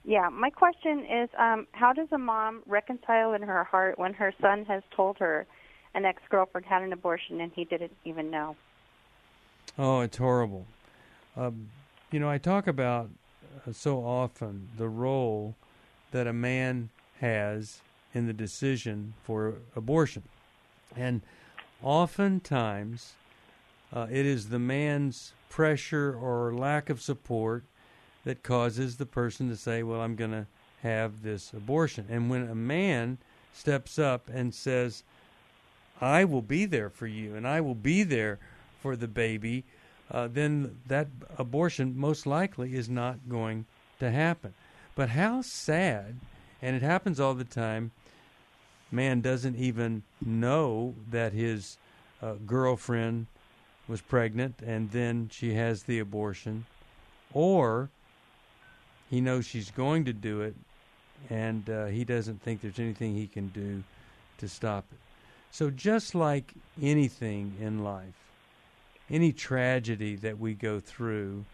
Yeah. 0.04 0.28
My 0.28 0.50
question 0.50 1.04
is, 1.04 1.28
um, 1.38 1.68
how 1.70 1.92
does 1.92 2.08
a 2.10 2.18
mom 2.18 2.64
reconcile 2.66 3.34
in 3.34 3.42
her 3.42 3.62
heart 3.62 4.00
when 4.00 4.12
her 4.14 4.34
son 4.40 4.64
has 4.64 4.82
told 4.96 5.18
her 5.18 5.46
an 5.94 6.04
ex-girlfriend 6.04 6.66
had 6.66 6.82
an 6.82 6.92
abortion 6.92 7.40
and 7.40 7.52
he 7.54 7.64
didn't 7.64 7.92
even 8.04 8.32
know? 8.32 8.56
Oh, 9.78 10.00
it's 10.00 10.16
horrible. 10.16 10.66
Um, 11.36 11.68
you 12.10 12.18
know, 12.18 12.28
I 12.28 12.38
talk 12.38 12.66
about 12.66 13.10
uh, 13.64 13.70
so 13.70 14.04
often 14.04 14.70
the 14.76 14.88
role 14.88 15.54
that 16.10 16.26
a 16.26 16.32
man 16.32 16.90
has 17.20 17.80
in 18.12 18.26
the 18.26 18.32
decision 18.32 19.14
for 19.22 19.54
abortion. 19.76 20.24
And 20.96 21.22
oftentimes, 21.80 23.12
uh, 23.92 24.08
it 24.10 24.26
is 24.26 24.48
the 24.48 24.58
man's 24.58 25.32
pressure 25.48 26.18
or 26.20 26.52
lack 26.52 26.90
of 26.90 27.00
support 27.00 27.62
that 28.24 28.42
causes 28.42 28.96
the 28.96 29.06
person 29.06 29.48
to 29.48 29.56
say, 29.56 29.82
Well, 29.82 30.00
I'm 30.00 30.16
going 30.16 30.30
to 30.30 30.46
have 30.82 31.22
this 31.22 31.52
abortion. 31.52 32.06
And 32.08 32.28
when 32.28 32.48
a 32.48 32.54
man 32.54 33.18
steps 33.52 33.98
up 33.98 34.28
and 34.32 34.54
says, 34.54 35.02
I 36.00 36.24
will 36.24 36.42
be 36.42 36.64
there 36.64 36.90
for 36.90 37.06
you 37.06 37.34
and 37.34 37.46
I 37.46 37.60
will 37.60 37.74
be 37.74 38.02
there 38.02 38.38
for 38.80 38.96
the 38.96 39.08
baby, 39.08 39.64
uh, 40.10 40.28
then 40.32 40.78
that 40.86 41.08
abortion 41.38 41.96
most 41.96 42.26
likely 42.26 42.74
is 42.74 42.88
not 42.88 43.28
going 43.28 43.66
to 44.00 44.10
happen. 44.10 44.54
But 44.94 45.10
how 45.10 45.42
sad, 45.42 46.16
and 46.60 46.76
it 46.76 46.82
happens 46.82 47.20
all 47.20 47.34
the 47.34 47.44
time, 47.44 47.92
man 48.90 49.20
doesn't 49.20 49.56
even 49.56 50.02
know 50.24 50.94
that 51.10 51.32
his 51.32 51.78
uh, 52.20 52.34
girlfriend 52.46 53.26
was 53.88 54.00
pregnant 54.00 54.56
and 54.64 54.90
then 54.90 55.28
she 55.32 55.54
has 55.54 55.84
the 55.84 55.98
abortion, 55.98 56.66
or 57.32 57.90
he 59.12 59.20
knows 59.20 59.44
she's 59.44 59.70
going 59.70 60.06
to 60.06 60.12
do 60.14 60.40
it 60.40 60.54
and 61.28 61.68
uh, 61.68 61.84
he 61.84 62.02
doesn't 62.02 62.40
think 62.40 62.62
there's 62.62 62.78
anything 62.78 63.14
he 63.14 63.26
can 63.26 63.48
do 63.48 63.84
to 64.38 64.48
stop 64.48 64.86
it. 64.90 64.98
So, 65.50 65.68
just 65.68 66.14
like 66.14 66.54
anything 66.80 67.54
in 67.60 67.84
life, 67.84 68.14
any 69.10 69.30
tragedy 69.30 70.16
that 70.16 70.38
we 70.38 70.54
go 70.54 70.80
through, 70.80 71.44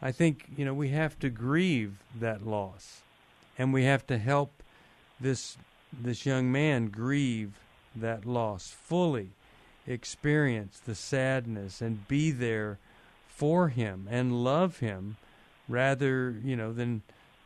I 0.00 0.12
think, 0.12 0.46
you 0.56 0.64
know, 0.64 0.72
we 0.72 0.88
have 0.88 1.18
to 1.18 1.28
grieve 1.28 1.98
that 2.18 2.46
loss. 2.46 3.02
And 3.58 3.70
we 3.70 3.84
have 3.84 4.06
to 4.06 4.16
help 4.16 4.62
this 5.20 5.58
this 5.92 6.24
young 6.24 6.50
man 6.50 6.86
grieve 6.86 7.60
that 7.94 8.24
loss 8.24 8.68
fully, 8.70 9.32
experience 9.86 10.80
the 10.80 10.94
sadness 10.94 11.82
and 11.82 12.08
be 12.08 12.30
there 12.30 12.78
for 13.28 13.68
him 13.68 14.08
and 14.10 14.42
love 14.42 14.78
him 14.78 15.18
rather, 15.68 16.34
you 16.44 16.56
know, 16.56 16.72
than 16.72 17.02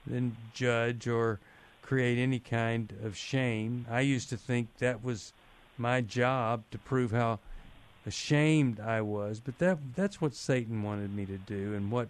than 0.06 0.36
judge 0.54 1.06
or 1.06 1.38
create 1.82 2.18
any 2.18 2.38
kind 2.38 2.92
of 3.02 3.16
shame. 3.16 3.86
I 3.90 4.00
used 4.00 4.28
to 4.30 4.36
think 4.36 4.68
that 4.78 5.02
was 5.02 5.32
my 5.76 6.00
job 6.00 6.64
to 6.70 6.78
prove 6.78 7.12
how 7.12 7.38
ashamed 8.06 8.80
I 8.80 9.00
was, 9.02 9.40
but 9.40 9.58
that 9.58 9.78
that's 9.94 10.20
what 10.20 10.34
Satan 10.34 10.82
wanted 10.82 11.14
me 11.14 11.26
to 11.26 11.38
do 11.38 11.74
and 11.74 11.90
what 11.90 12.08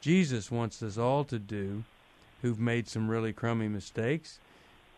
Jesus 0.00 0.50
wants 0.50 0.82
us 0.82 0.98
all 0.98 1.24
to 1.24 1.38
do 1.38 1.84
who've 2.42 2.60
made 2.60 2.88
some 2.88 3.08
really 3.08 3.32
crummy 3.32 3.68
mistakes 3.68 4.38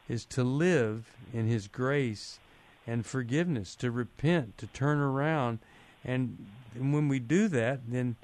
is 0.09 0.25
to 0.27 0.45
live 0.45 1.15
in 1.33 1.47
his 1.47 1.69
grace 1.69 2.39
and 2.87 3.07
forgiveness, 3.07 3.75
to 3.77 3.91
repent, 3.91 4.59
to 4.59 4.67
turn 4.67 4.99
around 4.99 5.61
and, 6.05 6.47
and 6.75 6.95
when 6.95 7.09
we 7.09 7.19
do 7.19 7.49
that, 7.49 7.81
then 7.89 8.17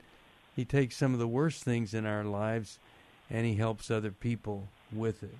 he 0.57 0.65
takes 0.65 0.97
some 0.97 1.13
of 1.13 1.21
the 1.21 1.29
worst 1.29 1.63
things 1.63 1.95
in 1.95 2.07
our 2.07 2.25
lives 2.25 2.79
and 3.31 3.47
he 3.47 3.55
helps 3.55 3.91
other 3.91 4.11
people 4.11 4.69
with 4.93 5.23
it. 5.23 5.37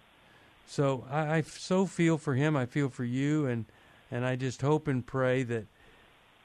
So 0.67 1.05
I, 1.11 1.37
I 1.37 1.41
so 1.41 1.87
feel 1.87 2.19
for 2.19 2.35
him. 2.35 2.57
I 2.57 2.67
feel 2.67 2.89
for 2.89 3.05
you, 3.05 3.47
and 3.47 3.65
and 4.11 4.25
I 4.25 4.37
just 4.37 4.63
hope 4.63 4.89
and 4.89 5.05
pray 5.05 5.43
that 5.45 5.67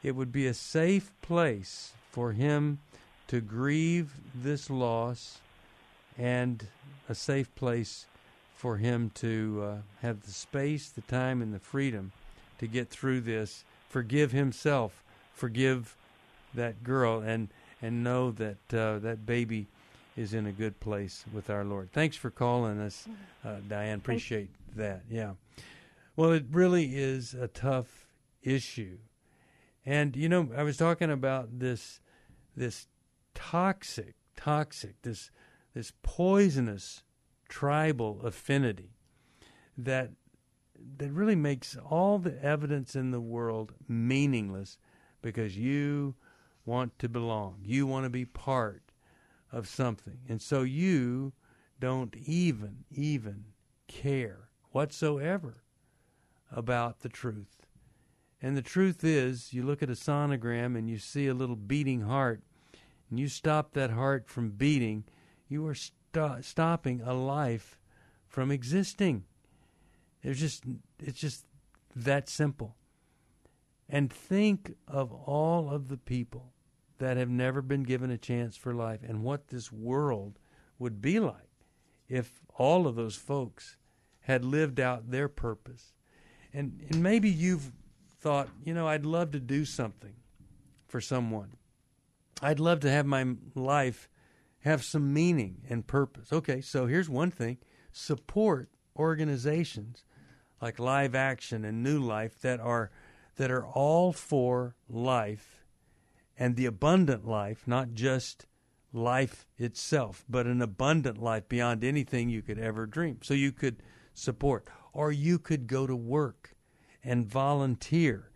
it 0.03 0.15
would 0.15 0.31
be 0.31 0.47
a 0.47 0.53
safe 0.53 1.11
place 1.21 1.93
for 2.11 2.31
him 2.31 2.79
to 3.27 3.41
grieve 3.41 4.13
this 4.35 4.69
loss, 4.69 5.39
and 6.17 6.67
a 7.09 7.15
safe 7.15 7.53
place 7.55 8.05
for 8.55 8.77
him 8.77 9.11
to 9.15 9.63
uh, 9.63 9.75
have 10.01 10.21
the 10.23 10.31
space, 10.31 10.89
the 10.89 11.01
time, 11.01 11.41
and 11.41 11.53
the 11.53 11.59
freedom 11.59 12.11
to 12.59 12.67
get 12.67 12.89
through 12.89 13.21
this. 13.21 13.63
Forgive 13.89 14.31
himself. 14.31 15.03
Forgive 15.33 15.95
that 16.53 16.83
girl, 16.83 17.21
and 17.21 17.47
and 17.81 18.03
know 18.03 18.31
that 18.31 18.73
uh, 18.73 18.99
that 18.99 19.25
baby 19.25 19.67
is 20.15 20.33
in 20.33 20.45
a 20.45 20.51
good 20.51 20.79
place 20.79 21.25
with 21.33 21.49
our 21.49 21.63
Lord. 21.63 21.91
Thanks 21.91 22.15
for 22.15 22.29
calling 22.29 22.79
us, 22.79 23.07
uh, 23.45 23.57
Diane. 23.67 23.97
Appreciate 23.97 24.49
that. 24.75 25.03
Yeah. 25.09 25.33
Well, 26.15 26.31
it 26.31 26.45
really 26.51 26.95
is 26.95 27.33
a 27.33 27.47
tough 27.47 28.07
issue, 28.43 28.97
and 29.85 30.15
you 30.15 30.29
know, 30.29 30.49
I 30.55 30.63
was 30.63 30.77
talking 30.77 31.09
about 31.09 31.59
this 31.59 31.99
this 32.55 32.87
toxic, 33.33 34.15
toxic, 34.35 35.01
this 35.01 35.31
this 35.73 35.93
poisonous 36.03 37.03
tribal 37.47 38.21
affinity 38.23 38.91
that 39.77 40.11
that 40.97 41.11
really 41.11 41.35
makes 41.35 41.77
all 41.77 42.17
the 42.17 42.43
evidence 42.43 42.95
in 42.95 43.11
the 43.11 43.21
world 43.21 43.73
meaningless 43.87 44.77
because 45.21 45.57
you 45.57 46.15
want 46.65 46.97
to 46.99 47.09
belong. 47.09 47.59
You 47.63 47.87
want 47.87 48.05
to 48.05 48.09
be 48.09 48.25
part 48.25 48.83
of 49.51 49.67
something. 49.67 50.19
And 50.29 50.41
so 50.41 50.61
you 50.61 51.33
don't 51.79 52.15
even, 52.15 52.85
even 52.91 53.45
care 53.87 54.49
whatsoever 54.71 55.63
about 56.51 56.99
the 56.99 57.09
truth. 57.09 57.67
And 58.41 58.57
the 58.57 58.61
truth 58.61 59.03
is, 59.03 59.53
you 59.53 59.63
look 59.63 59.83
at 59.83 59.89
a 59.89 59.93
sonogram 59.93 60.77
and 60.77 60.89
you 60.89 60.97
see 60.97 61.27
a 61.27 61.33
little 61.33 61.55
beating 61.55 62.01
heart, 62.01 62.41
and 63.09 63.19
you 63.19 63.27
stop 63.27 63.73
that 63.73 63.91
heart 63.91 64.27
from 64.27 64.51
beating, 64.51 65.03
you 65.47 65.67
are 65.67 65.75
sto- 65.75 66.39
stopping 66.41 67.01
a 67.01 67.13
life 67.13 67.77
from 68.27 68.51
existing. 68.51 69.25
It's 70.23 70.39
just, 70.39 70.63
it's 70.99 71.19
just 71.19 71.45
that 71.95 72.29
simple. 72.29 72.75
And 73.93 74.11
think 74.11 74.75
of 74.87 75.11
all 75.11 75.69
of 75.69 75.89
the 75.89 75.97
people 75.97 76.53
that 76.97 77.17
have 77.17 77.29
never 77.29 77.61
been 77.61 77.83
given 77.83 78.09
a 78.09 78.17
chance 78.17 78.55
for 78.55 78.73
life 78.73 79.01
and 79.05 79.21
what 79.21 79.49
this 79.49 79.69
world 79.69 80.39
would 80.79 81.01
be 81.01 81.19
like 81.19 81.49
if 82.07 82.41
all 82.55 82.87
of 82.87 82.95
those 82.95 83.17
folks 83.17 83.75
had 84.21 84.45
lived 84.45 84.79
out 84.79 85.11
their 85.11 85.27
purpose. 85.27 85.91
And, 86.53 86.81
and 86.89 87.03
maybe 87.03 87.29
you've 87.29 87.73
thought, 88.21 88.47
you 88.63 88.73
know, 88.73 88.87
I'd 88.87 89.05
love 89.05 89.31
to 89.31 89.39
do 89.39 89.65
something 89.65 90.13
for 90.87 91.01
someone. 91.01 91.57
I'd 92.41 92.59
love 92.61 92.79
to 92.81 92.89
have 92.89 93.05
my 93.05 93.35
life 93.55 94.07
have 94.59 94.83
some 94.85 95.13
meaning 95.13 95.63
and 95.69 95.85
purpose. 95.85 96.31
Okay, 96.31 96.61
so 96.61 96.85
here's 96.85 97.09
one 97.09 97.31
thing 97.31 97.57
support 97.91 98.69
organizations 98.95 100.05
like 100.61 100.79
Live 100.79 101.15
Action 101.15 101.65
and 101.65 101.83
New 101.83 101.99
Life 101.99 102.39
that 102.41 102.59
are 102.59 102.91
that 103.37 103.51
are 103.51 103.65
all 103.65 104.11
for 104.11 104.75
life 104.89 105.65
and 106.37 106.55
the 106.55 106.65
abundant 106.65 107.25
life, 107.25 107.67
not 107.67 107.93
just 107.93 108.45
life 108.93 109.45
itself, 109.57 110.25
but 110.29 110.45
an 110.45 110.61
abundant 110.61 111.17
life 111.17 111.47
beyond 111.47 111.83
anything 111.83 112.29
you 112.29 112.41
could 112.41 112.59
ever 112.59 112.85
dream. 112.85 113.19
So 113.21 113.33
you 113.33 113.51
could 113.51 113.83
support, 114.13 114.67
or 114.93 115.11
you 115.11 115.39
could 115.39 115.67
go 115.67 115.87
to 115.87 115.95
work 115.95 116.55
and 117.03 117.25
volunteer 117.25 118.31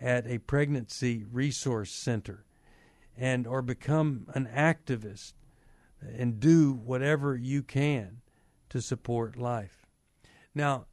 at 0.00 0.26
a 0.26 0.38
pregnancy 0.38 1.24
resource 1.30 1.90
center 1.90 2.46
and 3.16 3.46
or 3.46 3.60
become 3.60 4.26
an 4.34 4.46
activist 4.46 5.34
and 6.00 6.40
do 6.40 6.72
whatever 6.72 7.36
you 7.36 7.62
can 7.62 8.22
to 8.70 8.80
support 8.80 9.36
life. 9.36 9.86
Now, 10.54 10.86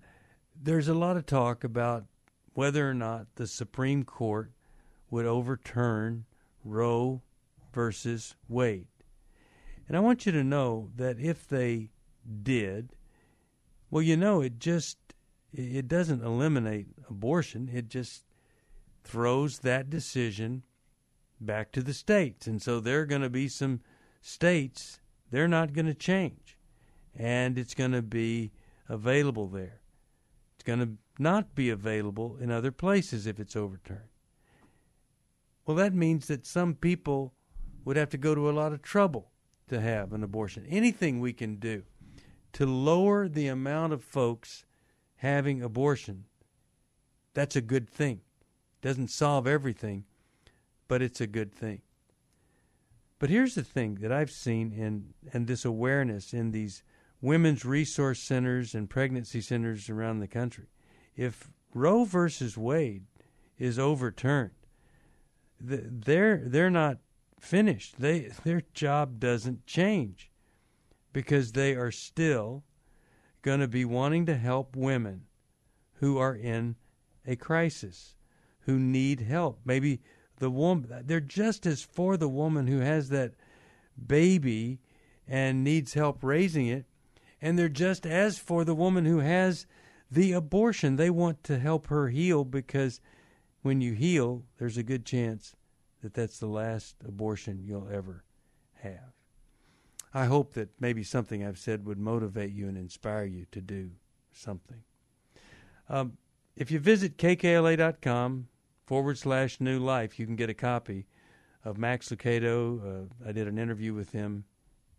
there's 0.62 0.88
a 0.88 0.94
lot 0.94 1.18
of 1.18 1.26
talk 1.26 1.64
about 1.64 2.06
whether 2.58 2.90
or 2.90 2.94
not 2.96 3.28
the 3.36 3.46
Supreme 3.46 4.04
Court 4.04 4.52
would 5.12 5.28
overturn 5.28 6.26
Roe 6.66 7.22
versus 7.72 8.34
Wade. 8.50 8.88
And 9.88 9.96
I 9.96 10.00
want 10.00 10.26
you 10.26 10.32
to 10.32 10.44
know 10.44 10.90
that 10.96 11.20
if 11.20 11.48
they 11.48 11.92
did, 12.42 12.94
well, 13.92 14.02
you 14.02 14.18
know, 14.18 14.42
it 14.42 14.58
just 14.58 14.98
it 15.54 15.88
doesn't 15.88 16.24
eliminate 16.24 16.88
abortion. 17.08 17.70
It 17.72 17.90
just 17.90 18.24
throws 19.04 19.60
that 19.60 19.92
decision 19.92 20.64
back 21.40 21.72
to 21.74 21.84
the 21.84 21.94
states. 21.94 22.48
And 22.48 22.60
so 22.60 22.80
there 22.80 23.02
are 23.02 23.06
going 23.06 23.22
to 23.22 23.30
be 23.30 23.50
some 23.50 23.82
states 24.20 25.00
they're 25.30 25.48
not 25.48 25.74
going 25.74 25.86
to 25.86 25.94
change. 25.94 26.58
And 27.16 27.60
it's 27.60 27.76
going 27.76 27.92
to 27.92 28.02
be 28.02 28.52
available 28.90 29.46
there. 29.46 29.82
Going 30.68 30.80
to 30.80 30.90
not 31.18 31.56
be 31.56 31.70
available 31.70 32.36
in 32.42 32.52
other 32.52 32.74
places 32.74 33.26
if 33.26 33.40
it's 33.40 33.56
overturned. 33.56 34.10
Well, 35.66 35.78
that 35.78 35.94
means 35.94 36.28
that 36.28 36.46
some 36.46 36.76
people 36.76 37.34
would 37.86 37.96
have 37.96 38.10
to 38.10 38.18
go 38.18 38.36
to 38.36 38.50
a 38.50 38.52
lot 38.52 38.74
of 38.74 38.82
trouble 38.82 39.32
to 39.70 39.80
have 39.80 40.12
an 40.12 40.24
abortion. 40.24 40.66
Anything 40.68 41.22
we 41.22 41.32
can 41.32 41.56
do 41.56 41.84
to 42.52 42.66
lower 42.66 43.30
the 43.30 43.48
amount 43.48 43.94
of 43.94 44.04
folks 44.04 44.66
having 45.16 45.62
abortion, 45.62 46.26
that's 47.34 47.56
a 47.56 47.62
good 47.62 47.90
thing. 47.90 48.20
Doesn't 48.82 49.08
solve 49.08 49.48
everything, 49.48 50.04
but 50.90 51.02
it's 51.02 51.22
a 51.22 51.28
good 51.28 51.54
thing. 51.54 51.82
But 53.20 53.30
here's 53.30 53.56
the 53.56 53.64
thing 53.64 54.00
that 54.02 54.12
I've 54.12 54.32
seen 54.32 54.74
in 54.74 55.14
and 55.32 55.48
this 55.48 55.64
awareness 55.64 56.34
in 56.34 56.52
these 56.52 56.84
women's 57.22 57.66
resource 57.66 58.20
centers 58.20 58.76
and 58.76 58.90
pregnancy 58.90 59.42
centers 59.42 59.90
around 59.90 60.20
the 60.20 60.28
country. 60.28 60.68
If 61.16 61.50
Roe 61.74 62.04
versus 62.04 62.58
Wade 62.58 63.06
is 63.58 63.80
overturned, 63.80 64.52
they're 65.60 66.42
they're 66.46 66.70
not 66.70 67.00
finished. 67.40 68.00
They 68.00 68.32
their 68.44 68.62
job 68.74 69.20
doesn't 69.20 69.66
change 69.66 70.32
because 71.14 71.52
they 71.52 71.76
are 71.76 71.92
still 71.92 72.64
going 73.42 73.60
to 73.60 73.68
be 73.68 73.86
wanting 73.86 74.26
to 74.28 74.36
help 74.36 74.76
women 74.76 75.24
who 75.96 76.18
are 76.18 76.36
in 76.36 76.76
a 77.26 77.36
crisis, 77.36 78.16
who 78.62 78.78
need 78.78 79.22
help. 79.22 79.60
Maybe 79.66 80.02
the 80.38 80.52
woman 80.52 81.04
they're 81.06 81.20
just 81.20 81.66
as 81.66 81.82
for 81.82 82.18
the 82.18 82.30
woman 82.30 82.68
who 82.68 82.80
has 82.80 83.10
that 83.10 83.34
baby 84.06 84.80
and 85.28 85.64
needs 85.64 85.94
help 85.94 86.24
raising 86.24 86.68
it, 86.68 86.86
and 87.42 87.58
they're 87.58 87.70
just 87.70 88.06
as 88.06 88.38
for 88.38 88.64
the 88.64 88.76
woman 88.76 89.06
who 89.06 89.20
has 89.20 89.66
the 90.10 90.34
abortion. 90.34 90.96
They 90.96 91.10
want 91.10 91.44
to 91.44 91.60
help 91.60 91.88
her 91.88 92.10
heal 92.10 92.44
because 92.44 93.02
when 93.62 93.82
you 93.82 93.94
heal, 93.94 94.44
there's 94.58 94.78
a 94.78 94.84
good 94.84 95.06
chance 95.06 95.56
that 96.02 96.14
that's 96.14 96.40
the 96.40 96.48
last 96.48 96.96
abortion 97.06 97.64
you'll 97.64 97.90
ever 97.92 98.24
have. 98.76 99.14
I 100.14 100.26
hope 100.26 100.54
that 100.54 100.70
maybe 100.80 101.04
something 101.04 101.46
I've 101.46 101.60
said 101.60 101.86
would 101.86 102.00
motivate 102.00 102.52
you 102.52 102.68
and 102.68 102.78
inspire 102.78 103.26
you 103.26 103.46
to 103.52 103.62
do 103.62 103.92
something. 104.32 104.84
Um, 105.90 106.18
if 106.56 106.72
you 106.72 106.80
visit 106.80 107.18
kkla.com 107.18 108.48
forward 108.86 109.18
slash 109.18 109.60
new 109.60 109.80
life, 109.80 110.18
you 110.18 110.26
can 110.26 110.36
get 110.36 110.50
a 110.50 110.56
copy 110.56 111.06
of 111.64 111.78
Max 111.78 112.10
Lucado. 112.10 112.80
Uh, 112.82 113.28
I 113.28 113.32
did 113.32 113.48
an 113.48 113.58
interview 113.58 113.94
with 113.94 114.12
him 114.12 114.46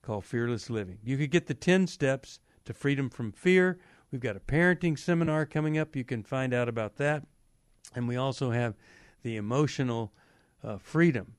called 0.03 0.25
Fearless 0.25 0.71
Living. 0.71 0.99
You 1.03 1.17
could 1.17 1.31
get 1.31 1.47
the 1.47 1.55
10 1.55 1.87
steps 1.87 2.41
to 2.65 2.73
freedom 2.73 3.11
from 3.11 3.33
fear. 3.33 3.79
We've 4.11 4.21
got 4.21 4.37
a 4.37 4.41
parenting 4.41 4.99
seminar 4.99 5.47
coming 5.47 5.79
up. 5.79 5.95
You 5.95 6.05
can 6.05 6.23
find 6.23 6.55
out 6.55 6.69
about 6.69 6.97
that. 6.97 7.25
And 7.95 8.09
we 8.09 8.17
also 8.17 8.51
have 8.51 8.75
the 9.23 9.37
emotional 9.37 10.13
uh, 10.63 10.79
freedom 10.79 11.35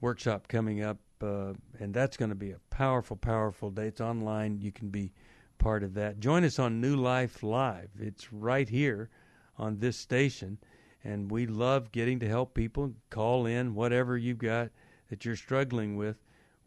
workshop 0.00 0.48
coming 0.48 0.82
up, 0.82 0.98
uh, 1.22 1.54
and 1.78 1.92
that's 1.92 2.16
going 2.16 2.28
to 2.28 2.34
be 2.34 2.52
a 2.52 2.60
powerful, 2.70 3.16
powerful 3.16 3.70
day. 3.70 3.86
It's 3.86 4.00
online. 4.00 4.60
You 4.60 4.72
can 4.72 4.90
be 4.90 5.12
part 5.58 5.82
of 5.82 5.94
that. 5.94 6.20
Join 6.20 6.44
us 6.44 6.58
on 6.58 6.80
New 6.80 6.96
Life 6.96 7.42
Live. 7.42 7.90
It's 7.98 8.32
right 8.32 8.68
here 8.68 9.10
on 9.56 9.78
this 9.78 9.96
station, 9.96 10.58
and 11.02 11.30
we 11.30 11.46
love 11.46 11.90
getting 11.90 12.20
to 12.20 12.28
help 12.28 12.54
people. 12.54 12.92
Call 13.10 13.46
in 13.46 13.74
whatever 13.74 14.16
you've 14.16 14.38
got 14.38 14.70
that 15.10 15.24
you're 15.24 15.36
struggling 15.36 15.96
with. 15.96 16.16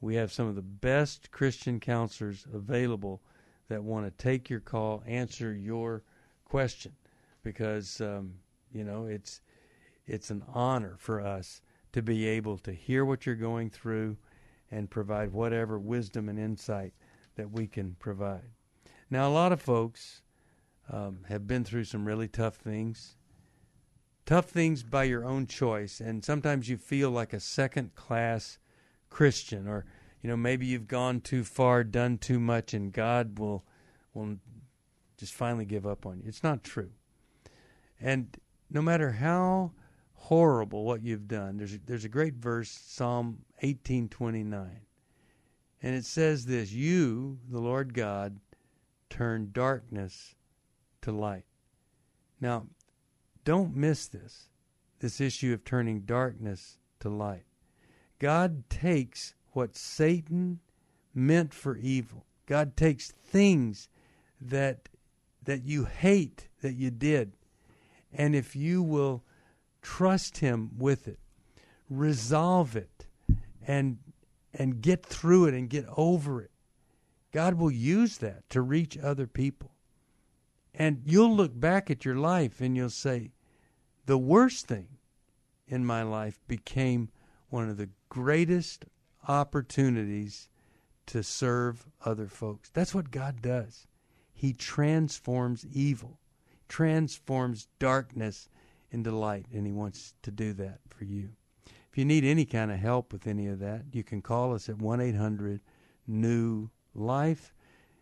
We 0.02 0.16
have 0.16 0.32
some 0.32 0.48
of 0.48 0.56
the 0.56 0.62
best 0.62 1.32
Christian 1.32 1.80
counselors 1.80 2.46
available 2.52 3.22
that 3.70 3.84
want 3.84 4.06
to 4.06 4.24
take 4.24 4.50
your 4.50 4.60
call, 4.60 5.04
answer 5.06 5.54
your 5.54 6.04
question, 6.44 6.94
because 7.44 8.02
um, 8.02 8.34
you 8.74 8.84
know 8.84 9.06
it's 9.06 9.42
it's 10.08 10.32
an 10.32 10.44
honor 10.54 10.96
for 10.98 11.22
us 11.22 11.62
to 11.94 12.02
be 12.02 12.28
able 12.28 12.58
to 12.58 12.74
hear 12.74 13.06
what 13.06 13.26
you're 13.26 13.36
going 13.36 13.70
through 13.70 14.18
and 14.72 14.90
provide 14.90 15.32
whatever 15.32 15.78
wisdom 15.78 16.30
and 16.30 16.40
insight 16.40 16.94
that 17.36 17.52
we 17.52 17.68
can 17.68 17.96
provide. 18.00 18.50
Now, 19.10 19.28
a 19.28 19.32
lot 19.32 19.52
of 19.52 19.62
folks 19.62 20.22
um, 20.90 21.20
have 21.28 21.48
been 21.48 21.64
through 21.64 21.84
some 21.84 22.06
really 22.06 22.28
tough 22.28 22.56
things, 22.56 23.16
tough 24.26 24.50
things 24.50 24.84
by 24.84 25.04
your 25.04 25.26
own 25.26 25.48
choice, 25.48 26.00
and 26.00 26.24
sometimes 26.24 26.70
you 26.70 26.78
feel 26.78 27.12
like 27.12 27.34
a 27.34 27.40
second 27.40 27.96
class 27.96 28.58
Christian, 29.12 29.68
or 29.68 29.86
you 30.24 30.30
know 30.30 30.38
maybe 30.38 30.66
you've 30.66 30.88
gone 30.88 31.22
too 31.22 31.44
far, 31.44 31.84
done 31.84 32.18
too 32.18 32.40
much, 32.40 32.74
and 32.74 32.92
God 32.92 33.38
will 33.38 33.64
will 34.16 34.38
just 35.18 35.34
finally 35.34 35.66
give 35.66 35.86
up 35.86 36.08
on 36.08 36.18
you. 36.18 36.24
It's 36.26 36.44
not 36.44 36.64
true, 36.64 36.90
and 38.00 38.36
no 38.72 38.82
matter 38.82 39.12
how 39.12 39.74
horrible 40.22 40.86
what 40.86 41.04
you've 41.04 41.28
done. 41.28 41.58
There's 41.58 41.74
a, 41.74 41.80
there's 41.86 42.06
a 42.06 42.10
great 42.10 42.36
verse, 42.36 42.70
Psalm 42.70 43.40
18:29. 43.64 44.70
And 45.84 45.96
it 45.96 46.06
says 46.06 46.46
this, 46.46 46.72
you, 46.72 47.40
the 47.50 47.60
Lord 47.60 47.96
God, 47.96 48.40
turn 49.10 49.50
darkness 49.52 50.36
to 51.02 51.12
light. 51.12 51.46
Now, 52.40 52.68
don't 53.44 53.76
miss 53.76 54.08
this. 54.08 54.50
This 55.00 55.20
issue 55.20 55.54
of 55.54 55.64
turning 55.64 56.02
darkness 56.02 56.78
to 57.00 57.10
light. 57.10 57.46
God 58.22 58.70
takes 58.70 59.34
what 59.52 59.76
Satan 59.76 60.60
meant 61.14 61.54
for 61.54 61.76
evil. 61.76 62.26
God 62.46 62.78
takes 62.78 63.12
things 63.12 63.90
that 64.40 64.88
that 65.44 65.64
you 65.66 65.86
hate 65.86 66.48
that 66.62 66.76
you 66.76 66.92
did. 66.92 67.34
And 68.14 68.36
if 68.36 68.56
you 68.56 68.84
will 68.84 69.24
Trust 69.82 70.38
Him 70.38 70.72
with 70.78 71.08
it. 71.08 71.20
Resolve 71.90 72.76
it 72.76 73.08
and 73.66 73.98
and 74.54 74.82
get 74.82 75.06
through 75.06 75.46
it 75.46 75.54
and 75.54 75.70
get 75.70 75.86
over 75.96 76.42
it. 76.42 76.52
God 77.32 77.56
will 77.56 77.72
use 77.72 78.18
that 78.18 78.50
to 78.50 78.62
reach 78.62 78.98
other 78.98 79.28
people. 79.28 79.72
And 80.74 81.02
you'll 81.06 81.34
look 81.34 81.58
back 81.58 81.90
at 81.90 82.04
your 82.04 82.16
life 82.16 82.60
and 82.60 82.76
you'll 82.76 82.90
say, 82.90 83.32
the 84.06 84.18
worst 84.18 84.68
thing 84.68 84.88
in 85.68 85.86
my 85.86 86.04
life 86.04 86.40
became 86.50 87.10
one 87.52 87.70
of 87.70 87.78
the 87.78 87.90
greatest 88.10 88.86
opportunities 89.28 90.50
to 91.06 91.22
serve 91.22 91.86
other 92.06 92.28
folks. 92.28 92.70
That's 92.70 92.96
what 92.96 93.12
God 93.12 93.42
does. 93.42 93.88
He 94.34 94.54
transforms 94.54 95.66
evil, 95.72 96.20
transforms 96.68 97.68
darkness 97.80 98.50
into 98.90 99.12
light, 99.12 99.46
and 99.54 99.66
He 99.66 99.72
wants 99.72 100.16
to 100.24 100.32
do 100.32 100.54
that 100.54 100.80
for 100.90 101.04
you. 101.04 101.30
If 101.66 101.98
you 101.98 102.06
need 102.06 102.24
any 102.24 102.46
kind 102.46 102.72
of 102.72 102.80
help 102.80 103.12
with 103.12 103.28
any 103.28 103.48
of 103.48 103.60
that, 103.60 103.84
you 103.92 104.04
can 104.04 104.22
call 104.22 104.54
us 104.56 104.70
at 104.70 104.78
one 104.78 105.02
eight 105.02 105.16
hundred 105.16 105.60
New 106.08 106.70
Life. 106.96 107.54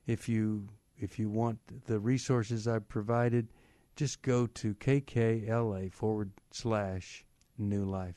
If 0.05 0.29
you 0.29 0.69
if 0.97 1.17
you 1.17 1.29
want 1.29 1.59
the 1.85 1.99
resources 1.99 2.67
I've 2.67 2.87
provided, 2.87 3.47
just 3.95 4.21
go 4.21 4.45
to 4.47 4.75
kkla 4.75 5.91
forward 5.91 6.31
slash 6.51 7.25
New 7.57 7.85
Life. 7.85 8.15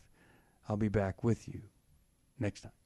I'll 0.68 0.76
be 0.76 0.88
back 0.88 1.24
with 1.24 1.48
you 1.48 1.62
next 2.38 2.62
time. 2.62 2.81